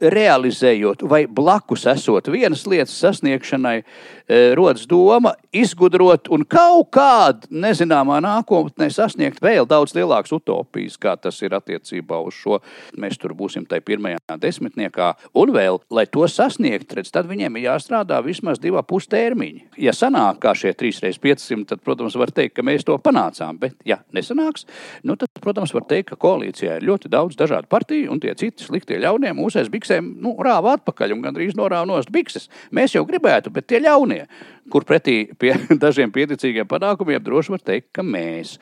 realizējot 0.00 1.04
vai 1.08 1.24
blakus 1.30 1.86
esot 1.90 2.28
vienas 2.32 2.64
lietas 2.66 2.96
sasniegšanai, 3.00 3.76
rodas 4.28 4.86
doma 4.88 5.34
izgudrot 5.54 6.30
un 6.32 6.44
kaut 6.48 6.90
kādā 6.94 7.48
nezināmā 7.50 8.18
nākotnē 8.24 8.88
sasniegt 8.92 9.42
vēl 9.42 9.66
daudz 9.68 9.94
lielākas 9.96 10.32
utopijas, 10.36 10.96
kā 11.00 11.14
tas 11.20 11.40
ir 11.44 11.54
attiecībā 11.56 12.18
uz 12.24 12.36
šo. 12.38 12.60
Mēs 13.00 13.18
tur 13.20 13.34
būsim 13.36 13.66
tajā 13.68 13.84
pirmajā 13.84 14.38
desmitniekā, 14.40 15.10
un 15.40 15.52
vēl, 15.54 15.80
lai 15.94 16.06
to 16.10 16.26
sasniegt, 16.30 16.92
redz, 16.96 17.12
tad 17.14 17.28
viņiem 17.30 17.58
ir 17.58 17.68
jāstrādā 17.68 18.20
vismaz 18.24 18.60
divu 18.62 18.82
pustermiņu. 18.88 19.74
Ja 19.80 19.94
sanāk 19.96 20.40
kā 20.44 20.54
šie 20.58 20.74
3x500, 20.78 21.68
tad, 21.70 21.82
protams, 21.84 22.16
var 22.18 22.32
teikt, 22.34 22.56
ka 22.56 22.64
mēs 22.66 22.86
to 22.86 22.96
panācām, 23.02 23.58
bet, 23.60 23.76
ja 23.88 24.00
nesanāks, 24.14 24.66
nu, 25.06 25.18
tad, 25.20 25.30
protams, 25.44 25.74
var 25.76 25.86
teikt, 25.90 26.12
ka 26.12 26.20
koalīcijā 26.20 26.78
ir 26.78 26.88
ļoti 26.88 27.10
daudz 27.12 27.38
dažādu 27.40 27.70
partiju, 27.70 28.10
un 28.14 28.22
tie 28.22 28.34
citi 28.38 28.66
sliktie 28.66 29.00
ļaunie 29.02 29.34
mūsēs 29.36 29.70
biksēm 29.72 30.14
nu, 30.24 30.34
rāva 30.44 30.76
atpakaļ 30.78 31.16
un 31.16 31.24
gandrīz 31.24 31.56
norāva 31.58 31.88
nost 31.88 32.12
bikses. 32.14 32.48
Mēs 32.74 32.96
jau 32.96 33.04
gribētu, 33.08 33.52
bet 33.54 33.68
tie 33.70 33.80
ļaunie, 33.84 34.13
kur 34.70 34.86
pretī 34.88 35.16
pie 35.38 35.54
dažiem 35.84 36.12
pieticīgiem 36.14 36.68
panākumiem, 36.70 37.22
droši 37.24 37.54
var 37.54 37.64
teikt, 37.64 37.90
ka 37.96 38.04
mēs. 38.06 38.56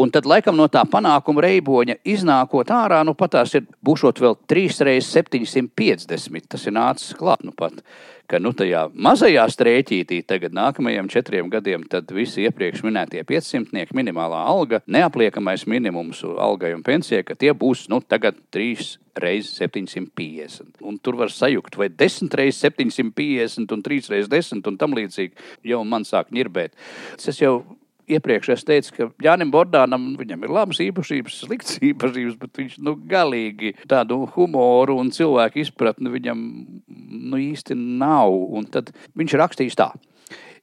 Un 0.00 0.12
tad, 0.14 0.28
laikam, 0.28 0.56
no 0.58 0.68
tā 0.72 0.84
panākuma 0.88 1.44
reiboņa 1.46 1.98
iznākot 2.08 2.70
ārā, 2.74 3.02
nu 3.06 3.16
pat 3.18 3.36
tās 3.38 3.56
ir 3.58 3.66
būšot 3.84 4.22
vēl 4.24 4.38
3 4.50 4.86
reizes 4.90 5.10
750. 5.16 6.48
Tas 6.52 6.68
ir 6.68 6.76
nācis 6.78 7.16
klāt 7.18 7.44
nu 7.46 7.54
pat. 7.56 7.82
Ka 8.28 8.36
nu, 8.42 8.50
tajā 8.52 8.82
mazajā 8.92 9.46
strēķītī, 9.48 10.18
tagad 10.28 10.52
nākamajiem 10.52 11.06
četriem 11.08 11.46
gadiem, 11.48 11.86
visi 12.12 12.44
iepriekš 12.44 12.82
minētie 12.84 13.22
500 13.24 13.94
minimālā 13.96 14.42
alga, 14.50 14.82
neapliekamais 14.84 15.64
minimums 15.64 16.20
algai 16.24 16.74
un 16.76 16.84
pensijai, 16.84 17.24
ka 17.24 17.38
tie 17.40 17.54
būs 17.56 17.86
nu, 17.88 18.02
tagad 18.04 18.36
3 18.52 18.98
reizes 19.18 19.56
750. 19.56 20.76
Un 20.84 21.00
tur 21.00 21.16
var 21.16 21.32
sajukt 21.32 21.80
vai 21.80 21.88
10 21.88 22.36
reizes 22.36 22.60
750 22.68 23.72
un 23.72 23.82
3 23.88 24.12
reizes 24.12 24.28
10 24.28 24.68
un 24.68 24.76
tam 24.76 24.96
līdzīgi. 24.98 25.32
Jau 25.72 25.80
man 25.88 26.04
sāk 26.04 26.28
ņirbēt. 26.34 26.76
Es 27.16 27.40
jau 27.40 27.62
iepriekš 28.08 28.50
es 28.54 28.64
teicu, 28.66 28.94
ka 28.96 29.06
Jānis 29.24 29.50
Bordānam 29.52 30.10
viņam 30.18 30.44
ir 30.44 30.54
labas 30.54 30.80
īpašības, 30.84 31.38
sliktas 31.44 31.78
īpašības, 31.84 32.36
bet 32.40 32.60
viņš 32.60 32.76
nu, 32.86 32.94
galīgi 33.10 33.74
tādu 33.90 34.22
humoru 34.34 34.98
un 35.02 35.12
cilvēku 35.14 35.62
izpratni 35.62 36.12
viņam 36.12 36.42
nu, 36.88 37.40
īsti 37.40 37.76
nav. 37.78 38.32
Un 38.32 38.68
tad 38.72 38.92
viņš 39.18 39.36
rakstīs 39.40 39.78
tā, 39.78 39.90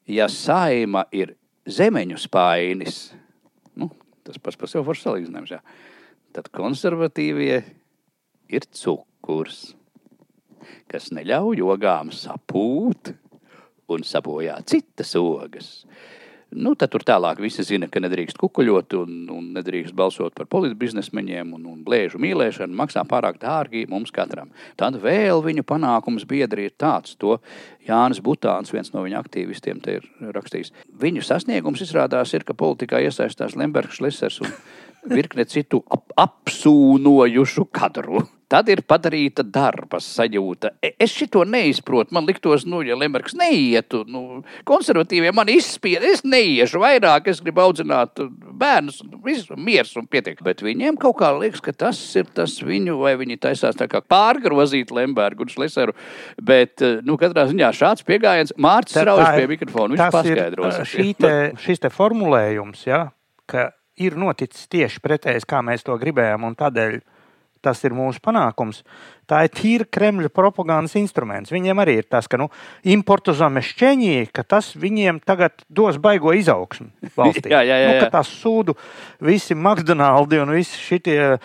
ja 0.09 0.29
saima 0.31 1.05
ir 1.15 1.35
zemeņu 1.65 2.19
spainis, 2.21 2.99
nu, 3.79 3.89
tas 4.25 4.41
pats 4.41 4.59
par 4.59 4.71
sevi 4.71 4.85
var 4.85 4.99
salīdzinājums, 4.99 5.55
jā, 5.55 5.61
tad 6.35 6.51
konservatīvie 6.53 7.61
ir 8.53 8.67
cukurs, 8.77 9.73
kas 10.91 11.11
neļauj 11.13 11.63
ogām 11.65 12.11
sapūt 12.13 13.15
un 13.91 14.05
sabojā 14.05 14.59
citas 14.69 15.13
ogas. 15.19 15.71
Nu, 16.55 16.71
tad 16.79 16.93
tur 16.93 17.03
tālāk 17.03 17.41
visi 17.43 17.65
zina, 17.67 17.89
ka 17.91 17.99
nedrīkst 17.99 18.37
kukuļot 18.39 18.95
un, 19.01 19.15
un 19.33 19.49
nedrīkst 19.57 19.95
balsot 19.97 20.35
par 20.37 20.47
politbiznesmeņiem 20.51 21.51
un, 21.57 21.65
un 21.73 21.81
blēžu 21.83 22.21
mīlēšanu. 22.23 22.77
Maksā 22.79 23.03
pārāk 23.09 23.41
dārgi 23.41 23.83
mums 23.91 24.13
katram. 24.15 24.53
Tad 24.79 24.95
vēl 25.03 25.43
viņu 25.43 25.65
panākums 25.67 26.23
biedri 26.29 26.69
ir 26.69 26.77
tāds, 26.79 27.17
to 27.19 27.37
Jānis 27.87 28.23
Butāns, 28.23 28.71
viens 28.71 28.93
no 28.95 29.03
viņa 29.03 29.19
aktīvistiem, 29.25 29.83
ir 29.91 30.07
rakstījis. 30.37 30.71
Viņu 31.01 31.25
sasniegums 31.27 31.83
izrādās 31.83 32.31
ir, 32.37 32.47
ka 32.47 32.55
politikā 32.55 33.03
iesaistās 33.03 33.57
Lembergs, 33.59 33.99
Lesers 34.03 34.39
un 34.45 34.55
virkne 35.11 35.45
citu 35.49 35.83
ap 35.91 36.15
apsūnojušu 36.25 37.67
kadru. 37.75 38.23
Tad 38.51 38.69
ir 38.69 38.83
padarīta 38.85 39.41
darba 39.43 39.97
sajūta. 40.03 40.75
E- 40.83 40.93
Es 41.01 41.11
šito 41.11 41.41
neizprotu. 41.45 42.13
Man 42.15 42.25
liktos, 42.27 42.65
nu, 42.69 42.81
ja 42.85 42.95
Lembergs 42.95 43.33
neietu, 43.37 44.03
nu, 44.07 44.43
konservatīvie 44.69 45.31
man 45.33 45.49
izspied, 45.49 46.03
es 46.05 46.21
neiešu 46.23 46.79
vairāk, 46.81 47.27
es 47.27 47.41
gribu 47.43 47.63
audzināt 47.63 48.21
bērnus, 48.55 49.01
visu 49.25 49.57
miers 49.57 49.95
un 49.97 50.05
pietiek. 50.07 50.39
Bet 50.45 50.61
viņiem 50.65 50.97
kaut 51.01 51.17
kā 51.19 51.31
liekas, 51.39 51.61
ka 51.65 51.73
tas 51.73 51.99
ir 52.15 52.29
tas 52.37 52.57
viņu, 52.61 52.99
vai 53.01 53.15
viņi 53.19 53.39
taisās 53.41 53.75
tā 53.79 53.87
kā 53.91 54.01
pārgrozīt 54.01 54.93
Lembergu 54.93 55.45
un 55.45 55.51
Šleseru. 55.51 55.95
Bet, 56.41 56.81
eh, 56.81 57.01
nu, 57.03 57.17
katrā 57.17 57.47
ziņā 57.49 57.71
šāds 57.75 58.05
pieejams 58.05 58.53
Mārcis 58.61 59.01
Raujas 59.05 59.35
pie 59.39 59.47
mikrofona. 59.47 59.95
Viņš 59.95 60.13
paskaidros. 60.13 60.79
uh, 60.79 60.85
šī 60.85 61.09
te, 61.17 61.33
šis 61.65 61.81
te 61.81 61.89
formulējums, 61.89 62.85
ja, 62.87 63.09
ka 63.49 63.71
ir 63.97 64.15
noticis 64.19 64.67
tieši 64.71 65.01
pretējs, 65.03 65.45
kā 65.49 65.61
mēs 65.65 65.83
to 65.85 65.97
gribējām, 65.97 66.43
un 66.45 66.55
tādēļ 66.55 67.01
tas 67.65 67.81
ir 67.87 67.95
mūsu 67.97 68.21
panākums. 68.23 68.83
Tā 69.29 69.41
ir 69.47 69.53
tīra 69.57 69.85
Kremļa 69.89 70.29
propagandas 70.33 70.95
instruments. 70.99 71.53
Viņiem 71.53 71.79
arī 71.81 71.97
ir 72.01 72.07
tas, 72.09 72.27
ka 72.29 72.37
nu, 72.37 72.49
importu 72.85 73.33
zamešķeņi, 73.37 74.29
ka 74.35 74.43
tas 74.45 74.73
viņiem 74.77 75.21
tagad 75.25 75.65
dos 75.69 75.97
baigo 76.01 76.33
izaugsmu 76.37 76.91
valstī. 77.19 77.49
Jā, 77.53 77.63
jā, 77.65 77.79
jā, 77.81 77.87
Nu, 77.89 77.93
jā. 77.97 78.05
ka 78.05 78.19
tās 78.19 78.29
sūdu 78.41 78.75
visi 79.23 79.55
McDonald's 79.55 80.39
un 80.41 80.51
visi 80.55 80.77
šitie 80.81 81.19
uh, 81.35 81.39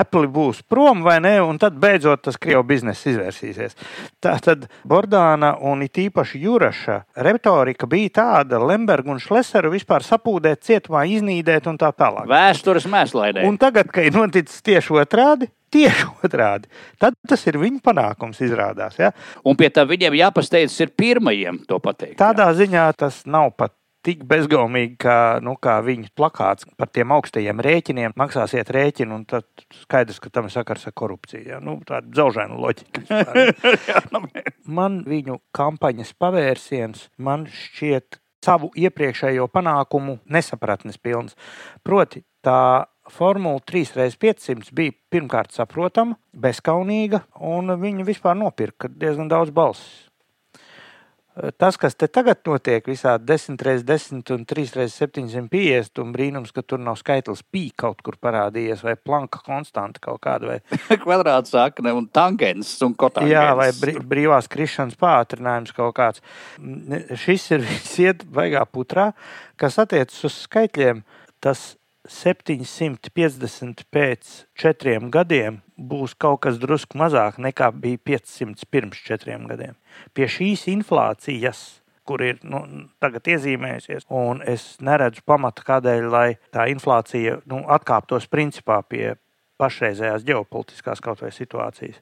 Apple 0.00 0.28
būs 0.30 0.62
prom 0.70 1.02
vai 1.06 1.18
ne, 1.22 1.36
un 1.42 1.58
tad 1.60 1.78
beidzot 1.80 2.22
tas 2.26 2.38
Krievu 2.40 2.62
bizness 2.68 3.06
izvērsīsies. 3.10 3.76
Tā 4.22 4.36
tad 4.42 4.66
Bordāna 4.88 5.54
un 5.66 5.82
it 5.86 5.98
īpaši 6.00 6.40
Juraša 6.44 6.98
retorika 7.26 7.88
bija 7.90 8.14
tāda, 8.20 8.60
Lemberga 8.62 9.12
un 9.14 9.20
Šleseru 9.22 9.72
vispār 9.74 10.04
sapūdēt, 10.06 10.62
cietumā 10.66 11.04
iznīdēt 11.10 11.68
un 11.70 11.78
tā 11.80 11.92
tālāk. 11.96 12.28
Vēstures 12.30 12.86
mēslaidē. 12.90 13.46
Un 13.48 13.58
tagad, 13.60 13.90
kad 13.92 14.06
ir 14.06 14.16
noticis 14.16 14.62
tieši 14.66 14.98
otrādi, 15.02 15.50
tieši 15.72 16.06
otrādi, 16.24 16.70
tad 17.00 17.16
tas 17.28 17.44
ir 17.46 17.58
viņa 17.60 17.82
panākums, 17.84 18.40
izrādās. 18.44 18.98
Ja? 19.00 19.12
Un 19.46 19.58
pie 19.58 19.70
tā 19.74 19.86
viņiem 19.88 20.18
jāpasteidzas 20.20 20.80
ir 20.86 20.94
pirmajiem 20.98 21.62
to 21.68 21.80
pateikt. 21.82 22.18
Tādā 22.20 22.50
ziņā 22.56 22.88
tas 22.98 23.22
nav 23.30 23.52
pat 23.58 23.74
tik 24.06 24.22
bezgaumīgi, 24.28 24.94
kā, 25.02 25.16
nu, 25.44 25.54
kā 25.60 25.76
viņa 25.84 26.08
plakāts 26.16 26.68
par 26.80 26.88
tiem 26.92 27.12
augstajiem 27.12 27.60
rēķiniem. 27.64 28.14
Maksāsiet 28.16 28.72
rēķinu, 28.72 29.18
un 29.18 29.26
tad 29.28 29.44
skaidrs, 29.82 30.20
ka 30.22 30.32
tam 30.32 30.48
ir 30.48 30.54
sakars 30.54 30.86
ar 30.88 30.94
korupciju. 30.96 31.42
Ja? 31.52 31.60
Nu, 31.64 31.76
tāda 31.86 32.08
dzaužēna 32.08 32.56
loģika. 32.56 33.04
man 34.78 35.02
viņu 35.08 35.40
kampaņas 35.56 36.14
pavērsiens, 36.20 37.10
man 37.20 37.44
šķiet 37.52 38.20
savu 38.44 38.70
iepriekšējo 38.80 39.50
panākumu 39.52 40.16
nesapratnes 40.32 40.96
pilns. 40.96 41.36
Proti, 41.84 42.24
tā 42.44 42.86
Formula 43.10 43.60
3x500 43.66 44.74
bija 44.76 44.94
pirmkārt 45.12 45.54
saprotama, 45.56 46.16
bezskaunīga, 46.32 47.24
un 47.42 47.74
viņi 47.80 48.06
vispār 48.08 48.38
nopirka 48.38 48.90
diezgan 48.92 49.30
daudz 49.30 49.52
balsis. 49.54 50.10
Tas, 51.56 51.76
kas 51.78 51.94
te 51.94 52.08
tagad 52.10 52.40
notiek, 52.44 52.84
visādi 52.90 53.28
10 53.30 53.54
x 53.62 53.84
10 53.86 54.32
un 54.34 54.42
3 54.50 54.64
x 54.66 54.96
750, 54.98 56.00
un 56.02 56.10
brīnums, 56.12 56.50
ka 56.52 56.64
tur 56.66 56.80
nav 56.82 56.98
skaitlis 56.98 57.44
pī 57.46 57.68
kaut 57.78 58.02
kur 58.04 58.18
parādījies, 58.20 58.82
vai 58.84 58.96
planka 58.98 59.38
konstanta 59.46 60.02
kaut 60.02 60.20
kāda. 60.26 60.50
Vai... 60.50 60.80
Kvadrāts 61.04 61.54
sakne 61.54 61.94
un 61.96 62.10
tangents 62.12 62.74
un 62.84 62.96
kotāns. 62.98 63.30
Jā, 63.30 63.46
vai 63.56 63.70
brī, 63.78 63.96
brīvās 64.12 64.50
krišanas 64.50 64.98
pātrinājums 65.00 65.72
kaut 65.76 65.94
kāds. 65.96 66.24
Šis 67.22 67.46
ir 67.54 67.64
viss 67.70 67.96
iet 68.02 68.26
baigā 68.26 68.66
putrā, 68.66 69.12
kas 69.60 69.78
attiecas 69.80 70.20
uz 70.26 70.42
skaitļiem. 70.48 71.04
Tas 71.40 71.70
750 72.08 73.84
pēc 73.92 74.30
četriem 74.56 75.10
gadiem 75.12 75.60
būs 75.76 76.14
kaut 76.16 76.40
kas 76.46 76.56
drusku 76.60 76.98
mazāk 77.00 77.36
nekā 77.36 77.70
bija 77.76 78.00
500 78.12 78.64
pirms 78.70 79.02
četriem 79.04 79.44
gadiem. 79.50 79.76
Pie 80.16 80.28
šīs 80.28 80.64
inflācijas, 80.72 81.82
kur 82.08 82.24
ir 82.24 82.40
nu, 82.42 82.62
tagad 83.02 83.28
iezīmējusies, 83.28 84.08
un 84.08 84.40
es 84.48 84.78
neredzu 84.80 85.22
pamatu, 85.28 85.64
kādēļ 85.66 86.08
tā 86.56 86.70
inflācija 86.72 87.42
nu, 87.50 87.62
atkāptos 87.68 88.26
principā 88.32 88.80
pie 88.82 89.14
pašreizējās 89.60 90.24
ģeopolitiskās 90.24 91.04
kaut 91.04 91.20
vai 91.20 91.34
situācijas. 91.36 92.00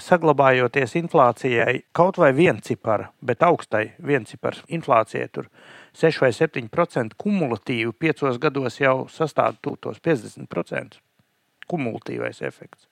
Saglabājoties 0.00 0.96
inflācijai 0.96 1.82
kaut 1.94 2.16
vai 2.18 2.32
viencipara, 2.34 3.10
bet 3.20 3.44
augstai 3.44 3.90
viencipara 4.00 4.64
inflācijai 4.72 5.28
tur 5.28 5.50
6 5.94 6.20
vai 6.20 6.32
7% 6.34 7.14
kumulatīvi 7.18 7.92
piecos 7.98 8.38
gados 8.42 8.80
jau 8.80 9.06
sastāv 9.10 9.60
tos 9.62 10.00
50%. 10.02 10.98
Kumulatīvais 11.70 12.42
efekts. 12.42 12.88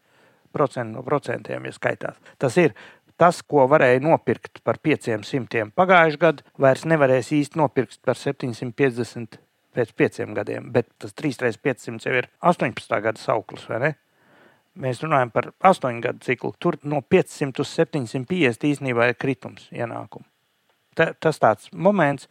Procent 0.52 0.94
no 0.94 1.02
procentiem, 1.02 1.66
ja 1.66 1.72
skaitās. 1.74 2.20
Tas 2.38 2.56
ir 2.60 2.76
tas, 3.18 3.42
ko 3.42 3.66
varēja 3.70 4.02
nopirkt 4.04 4.62
par 4.64 4.78
500 4.78 5.72
pagājušajā 5.76 6.22
gadā, 6.22 6.46
vairs 6.58 6.86
nevarēs 6.86 7.32
īsti 7.34 7.58
nopirkt 7.58 8.00
par 8.06 8.18
750 8.20 9.40
pēc 9.72 9.92
pieciem 9.96 10.34
gadiem. 10.36 10.70
Bet 10.72 10.92
tas 11.02 11.16
3x500 11.18 12.06
jau 12.06 12.16
ir 12.22 12.30
18. 12.40 12.98
gada 13.02 13.20
sauklis, 13.20 13.66
vai 13.68 13.82
ne? 13.86 13.94
Mēs 14.78 15.02
runājam 15.04 15.32
par 15.32 15.50
8 15.60 16.00
gadu 16.04 16.22
ciklu. 16.24 16.54
Tur 16.58 16.78
no 16.84 17.02
500 17.02 17.64
uz 17.64 17.72
750 17.76 18.70
īstenībā 18.70 19.10
ir 19.10 19.18
kritums 19.20 19.66
ienākumu 19.74 20.31
ta, 20.94 21.12
tas 21.20 21.40
tāds 21.42 21.72
moments 21.72 22.28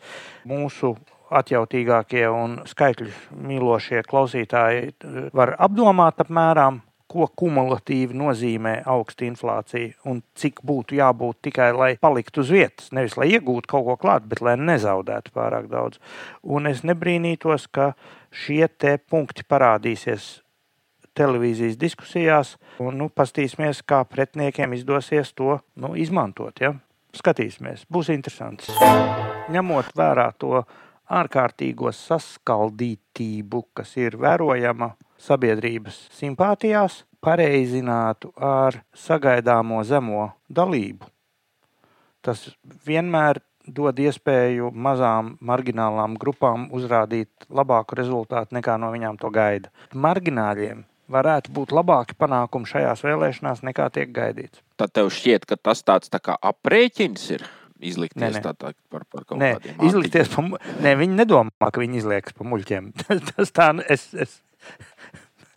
mūsu 0.47 0.95
atjautīgākie 1.31 2.25
un 2.27 2.59
skaitļu 2.67 3.11
mīlošie 3.47 4.03
klausītāji 4.07 4.87
eh, 4.91 5.19
var 5.35 5.55
apdomāt 5.59 6.23
apmēram, 6.23 6.81
ko 7.11 7.25
kumulatīvi 7.35 8.15
nozīmē 8.15 8.73
augsta 8.87 9.25
inflācija 9.27 9.97
un 10.07 10.21
cik 10.39 10.61
būtu 10.67 10.95
jābūt 10.95 11.41
tikai, 11.49 11.71
lai 11.75 11.89
paliktu 11.99 12.43
uz 12.43 12.51
vietas. 12.55 12.91
Nevis 12.95 13.17
lai 13.19 13.27
iegūtu 13.33 13.67
kaut 13.73 13.87
ko 13.89 13.97
klāt, 13.99 14.29
bet 14.31 14.39
lai 14.43 14.55
nezaudētu 14.59 15.33
pārāk 15.35 15.67
daudz. 15.71 15.99
Un 16.43 16.71
es 16.71 16.85
nebrīnītos, 16.87 17.67
ka 17.67 17.91
šie 18.31 18.69
punkti 19.11 19.43
parādīsies 19.43 20.37
televīzijas 21.17 21.75
diskusijās, 21.75 22.55
un 22.79 22.95
nu, 23.01 23.09
paskatīsimies, 23.11 23.83
kā 23.83 24.05
pretiniekiem 24.07 24.71
izdosies 24.77 25.33
to 25.35 25.59
nu, 25.75 25.91
izmantot. 25.99 26.63
Ja? 26.63 26.77
Skatīsimies, 27.17 27.83
būs 27.91 28.09
interesanti. 28.13 28.71
Ņemot 29.51 29.91
vērā 29.97 30.29
to 30.39 30.61
ārkārtīgo 31.11 31.91
saskaldītību, 31.95 33.65
kas 33.75 33.95
ir 33.99 34.15
vērojama 34.21 34.93
sabiedrības 35.21 36.05
simpātijās, 36.15 37.01
pareizinātu 37.21 38.31
ar 38.39 38.79
sagaidāmo 38.97 39.83
zemo 39.87 40.29
dalību. 40.49 41.09
Tas 42.21 42.45
vienmēr 42.87 43.41
dod 43.67 43.99
iespēju 44.01 44.71
mazām 44.73 45.35
marginālām 45.41 46.15
grupām 46.21 46.67
uzrādīt 46.73 47.49
labāku 47.49 47.97
rezultātu 47.99 48.57
nekā 48.57 48.77
no 48.81 48.91
viņām 48.93 49.19
to 49.21 49.29
gaida. 49.33 49.69
Margināļiem 49.93 50.85
varētu 51.11 51.53
būt 51.55 51.73
labāki 51.75 52.17
panākumi 52.19 52.69
šajās 52.69 53.03
vēlēšanās 53.05 53.63
nekā 53.67 53.87
tiek 53.95 54.13
gaidīts. 54.15 54.61
Tad 54.79 54.93
tev 54.97 55.11
šķiet, 55.13 55.47
ka 55.49 55.57
tas 55.59 55.83
tāds 55.85 56.11
tā 56.11 56.21
kā 56.23 56.37
aprēķins 56.51 57.27
ir. 57.37 57.49
Izlikties 57.81 58.21
nē, 58.21 58.29
nē. 58.35 58.41
Tā, 58.45 58.51
tā, 58.53 58.71
par, 58.93 59.07
par 59.09 59.23
kaut 59.25 59.39
nē, 59.41 59.55
kādiem 59.57 59.79
izlikties 59.87 60.29
pa, 60.29 60.43
nē, 60.85 60.91
viņi 60.99 61.15
nedomā, 61.17 61.69
ka 61.73 61.81
viņi 61.81 61.97
izliekas 62.03 62.35
pa 62.37 62.45
muļķiem. 62.45 62.91
tas 63.31 63.53
tā, 63.57 63.71
es, 63.89 64.03
es, 64.13 64.35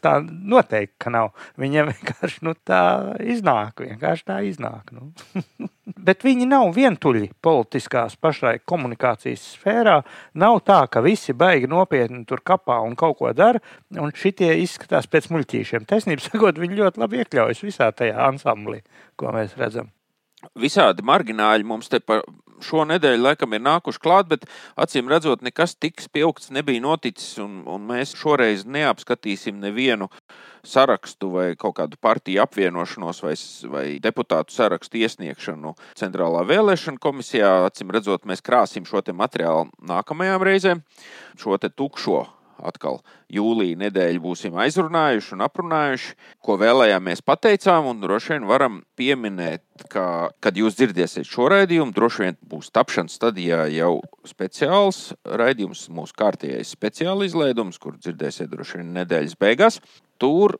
tā 0.04 0.14
noteikti, 0.24 0.96
ka 1.02 1.12
nav. 1.14 1.32
Viņiem 1.60 1.90
vienkārši 1.92 2.44
nu, 2.46 2.54
tā 2.66 2.82
iznāk. 3.24 3.82
Vienkārši 3.84 4.28
tā 4.28 4.40
iznāk 4.46 4.92
nu. 4.94 5.10
Bet 6.06 6.24
viņi 6.24 6.46
nav 6.48 6.70
vientuļi 6.76 7.30
politiskās 7.44 8.16
pašai 8.20 8.58
komunikācijas 8.68 9.44
sfērā. 9.54 9.98
Nav 10.40 10.60
tā, 10.68 10.82
ka 10.92 11.02
visi 11.04 11.34
baigi 11.36 11.68
nopietni 11.70 12.24
tur 12.28 12.44
kapā 12.44 12.78
un 12.84 12.96
kaut 12.98 13.18
ko 13.20 13.32
dara, 13.36 13.60
un 14.00 14.12
šitie 14.16 14.52
izskatās 14.62 15.08
pēc 15.10 15.30
muļķīšiem. 15.32 15.88
Taisnība 15.88 16.24
sakot, 16.24 16.60
viņi 16.60 16.80
ļoti 16.80 17.04
labi 17.04 17.20
iekļaujas 17.24 17.64
visā 17.64 17.90
tajā 17.96 18.16
ansamblī, 18.28 18.82
ko 19.20 19.32
mēs 19.36 19.56
redzam. 19.60 19.92
Visādi 20.60 21.04
margināļi 21.06 21.64
mums 21.64 21.88
te 21.92 22.00
par 22.04 22.24
šo 22.64 22.84
nedēļu 22.88 23.22
laikam 23.24 23.54
ir 23.56 23.62
nākuši 23.64 24.02
klāt, 24.02 24.30
bet 24.30 24.46
acīm 24.80 25.10
redzot, 25.12 25.44
nekas 25.44 25.76
tik 25.76 26.02
spilgts 26.02 26.50
nebija 26.54 26.82
noticis. 26.84 27.36
Un, 27.44 27.62
un 27.70 27.86
mēs 27.88 28.14
šoreiz 28.18 28.64
neapskatīsim 28.66 29.60
nevienu 29.62 30.10
sarakstu 30.64 31.30
vai 31.34 31.46
kaut 31.60 31.76
kādu 31.78 31.98
partiju 32.00 32.42
apvienošanos 32.44 33.20
vai, 33.24 33.34
vai 33.72 33.84
deputātu 34.02 34.54
sarakstu 34.54 35.02
iesniegšanu 35.02 35.74
Centrālā 35.98 36.44
vēlēšana 36.48 37.02
komisijā. 37.02 37.52
Acīm 37.68 37.92
redzot, 37.94 38.24
mēs 38.28 38.44
krāsim 38.44 38.88
šo 38.88 39.04
materiālu 39.12 39.68
nākamajām 39.84 40.48
reizēm, 40.48 40.80
šo 41.40 41.58
tukšo 41.68 42.24
atkal 42.62 43.00
jūlijā 43.32 43.78
nedēļu 43.84 44.22
būsim 44.24 44.58
aizrunājuši 44.60 45.34
un 45.36 45.44
aprunājuši, 45.46 46.14
ko 46.44 46.58
vēlējāmies 46.60 47.24
pateicām. 47.26 47.90
Droši 48.02 48.34
vien 48.34 48.48
varam 48.48 48.80
pieminēt, 48.98 49.64
ka, 49.92 50.30
kad 50.44 50.58
jūs 50.58 50.78
dzirdēsiet 50.78 51.28
šo 51.28 51.48
raidījumu, 51.52 51.94
droši 51.96 52.26
vien 52.26 52.38
būs 52.50 52.70
tapšanas 52.74 53.16
stadijā 53.18 53.64
jau 53.74 53.96
speciāls 54.28 55.14
raidījums, 55.24 55.88
mūsu 55.94 56.16
kārtējais 56.18 56.74
speciāla 56.76 57.28
izlaidums, 57.28 57.80
kur 57.82 57.98
dzirdēsiet 57.98 58.52
droši 58.52 58.82
vien 58.82 58.94
nedēļas 59.00 59.38
beigās. 59.40 59.80
Tur 60.22 60.58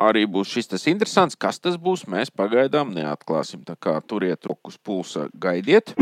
arī 0.00 0.24
būs 0.30 0.54
šis 0.54 0.72
tas 0.72 0.88
interesants, 0.92 1.38
kas 1.40 1.60
tas 1.60 1.76
būs. 1.80 2.06
Mēs 2.10 2.32
pagaidām 2.32 2.94
neatklāsim. 2.96 3.64
Tā 3.68 3.76
kā 3.76 3.98
turiet 4.06 4.48
rokas 4.48 4.80
pulsa, 4.80 5.28
gaidiet! 5.34 5.94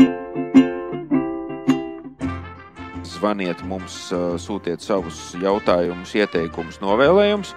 Zvaniet 3.19 3.61
mums, 3.67 3.95
sūtiet 4.41 4.83
savus 4.83 5.33
jautājumus, 5.39 6.13
ieteikumus, 6.15 6.79
novēlējumus. 6.83 7.53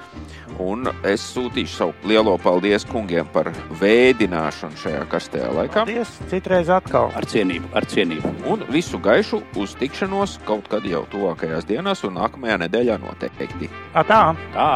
Un 0.63 0.91
es 1.09 1.25
sūtīšu 1.33 1.73
savu 1.79 2.11
lielo 2.11 2.35
paldies 2.43 2.85
kungiem 2.89 3.29
par 3.33 3.49
vēdināšanu 3.81 4.79
šajā 4.83 5.07
karstajā 5.13 5.53
laikā. 5.55 5.87
Paldies, 5.87 6.13
citreiz 6.33 6.73
atkal. 6.73 7.11
Ar 7.17 7.27
cienību, 7.29 7.73
ar 7.79 7.87
cienību. 7.89 8.35
Un 8.53 8.67
visu 8.75 9.01
gaišu 9.03 9.43
uz 9.63 9.77
tikšanos 9.81 10.41
kaut 10.49 10.69
kad 10.73 10.85
jau 10.89 11.07
tuvākajās 11.15 11.69
dienās 11.71 12.05
un 12.09 12.19
nākamajā 12.21 12.61
nedēļā 12.67 13.01
noteikti. 13.07 13.71
A 13.95 14.07
tā! 14.07 14.23
Tā! 14.53 14.69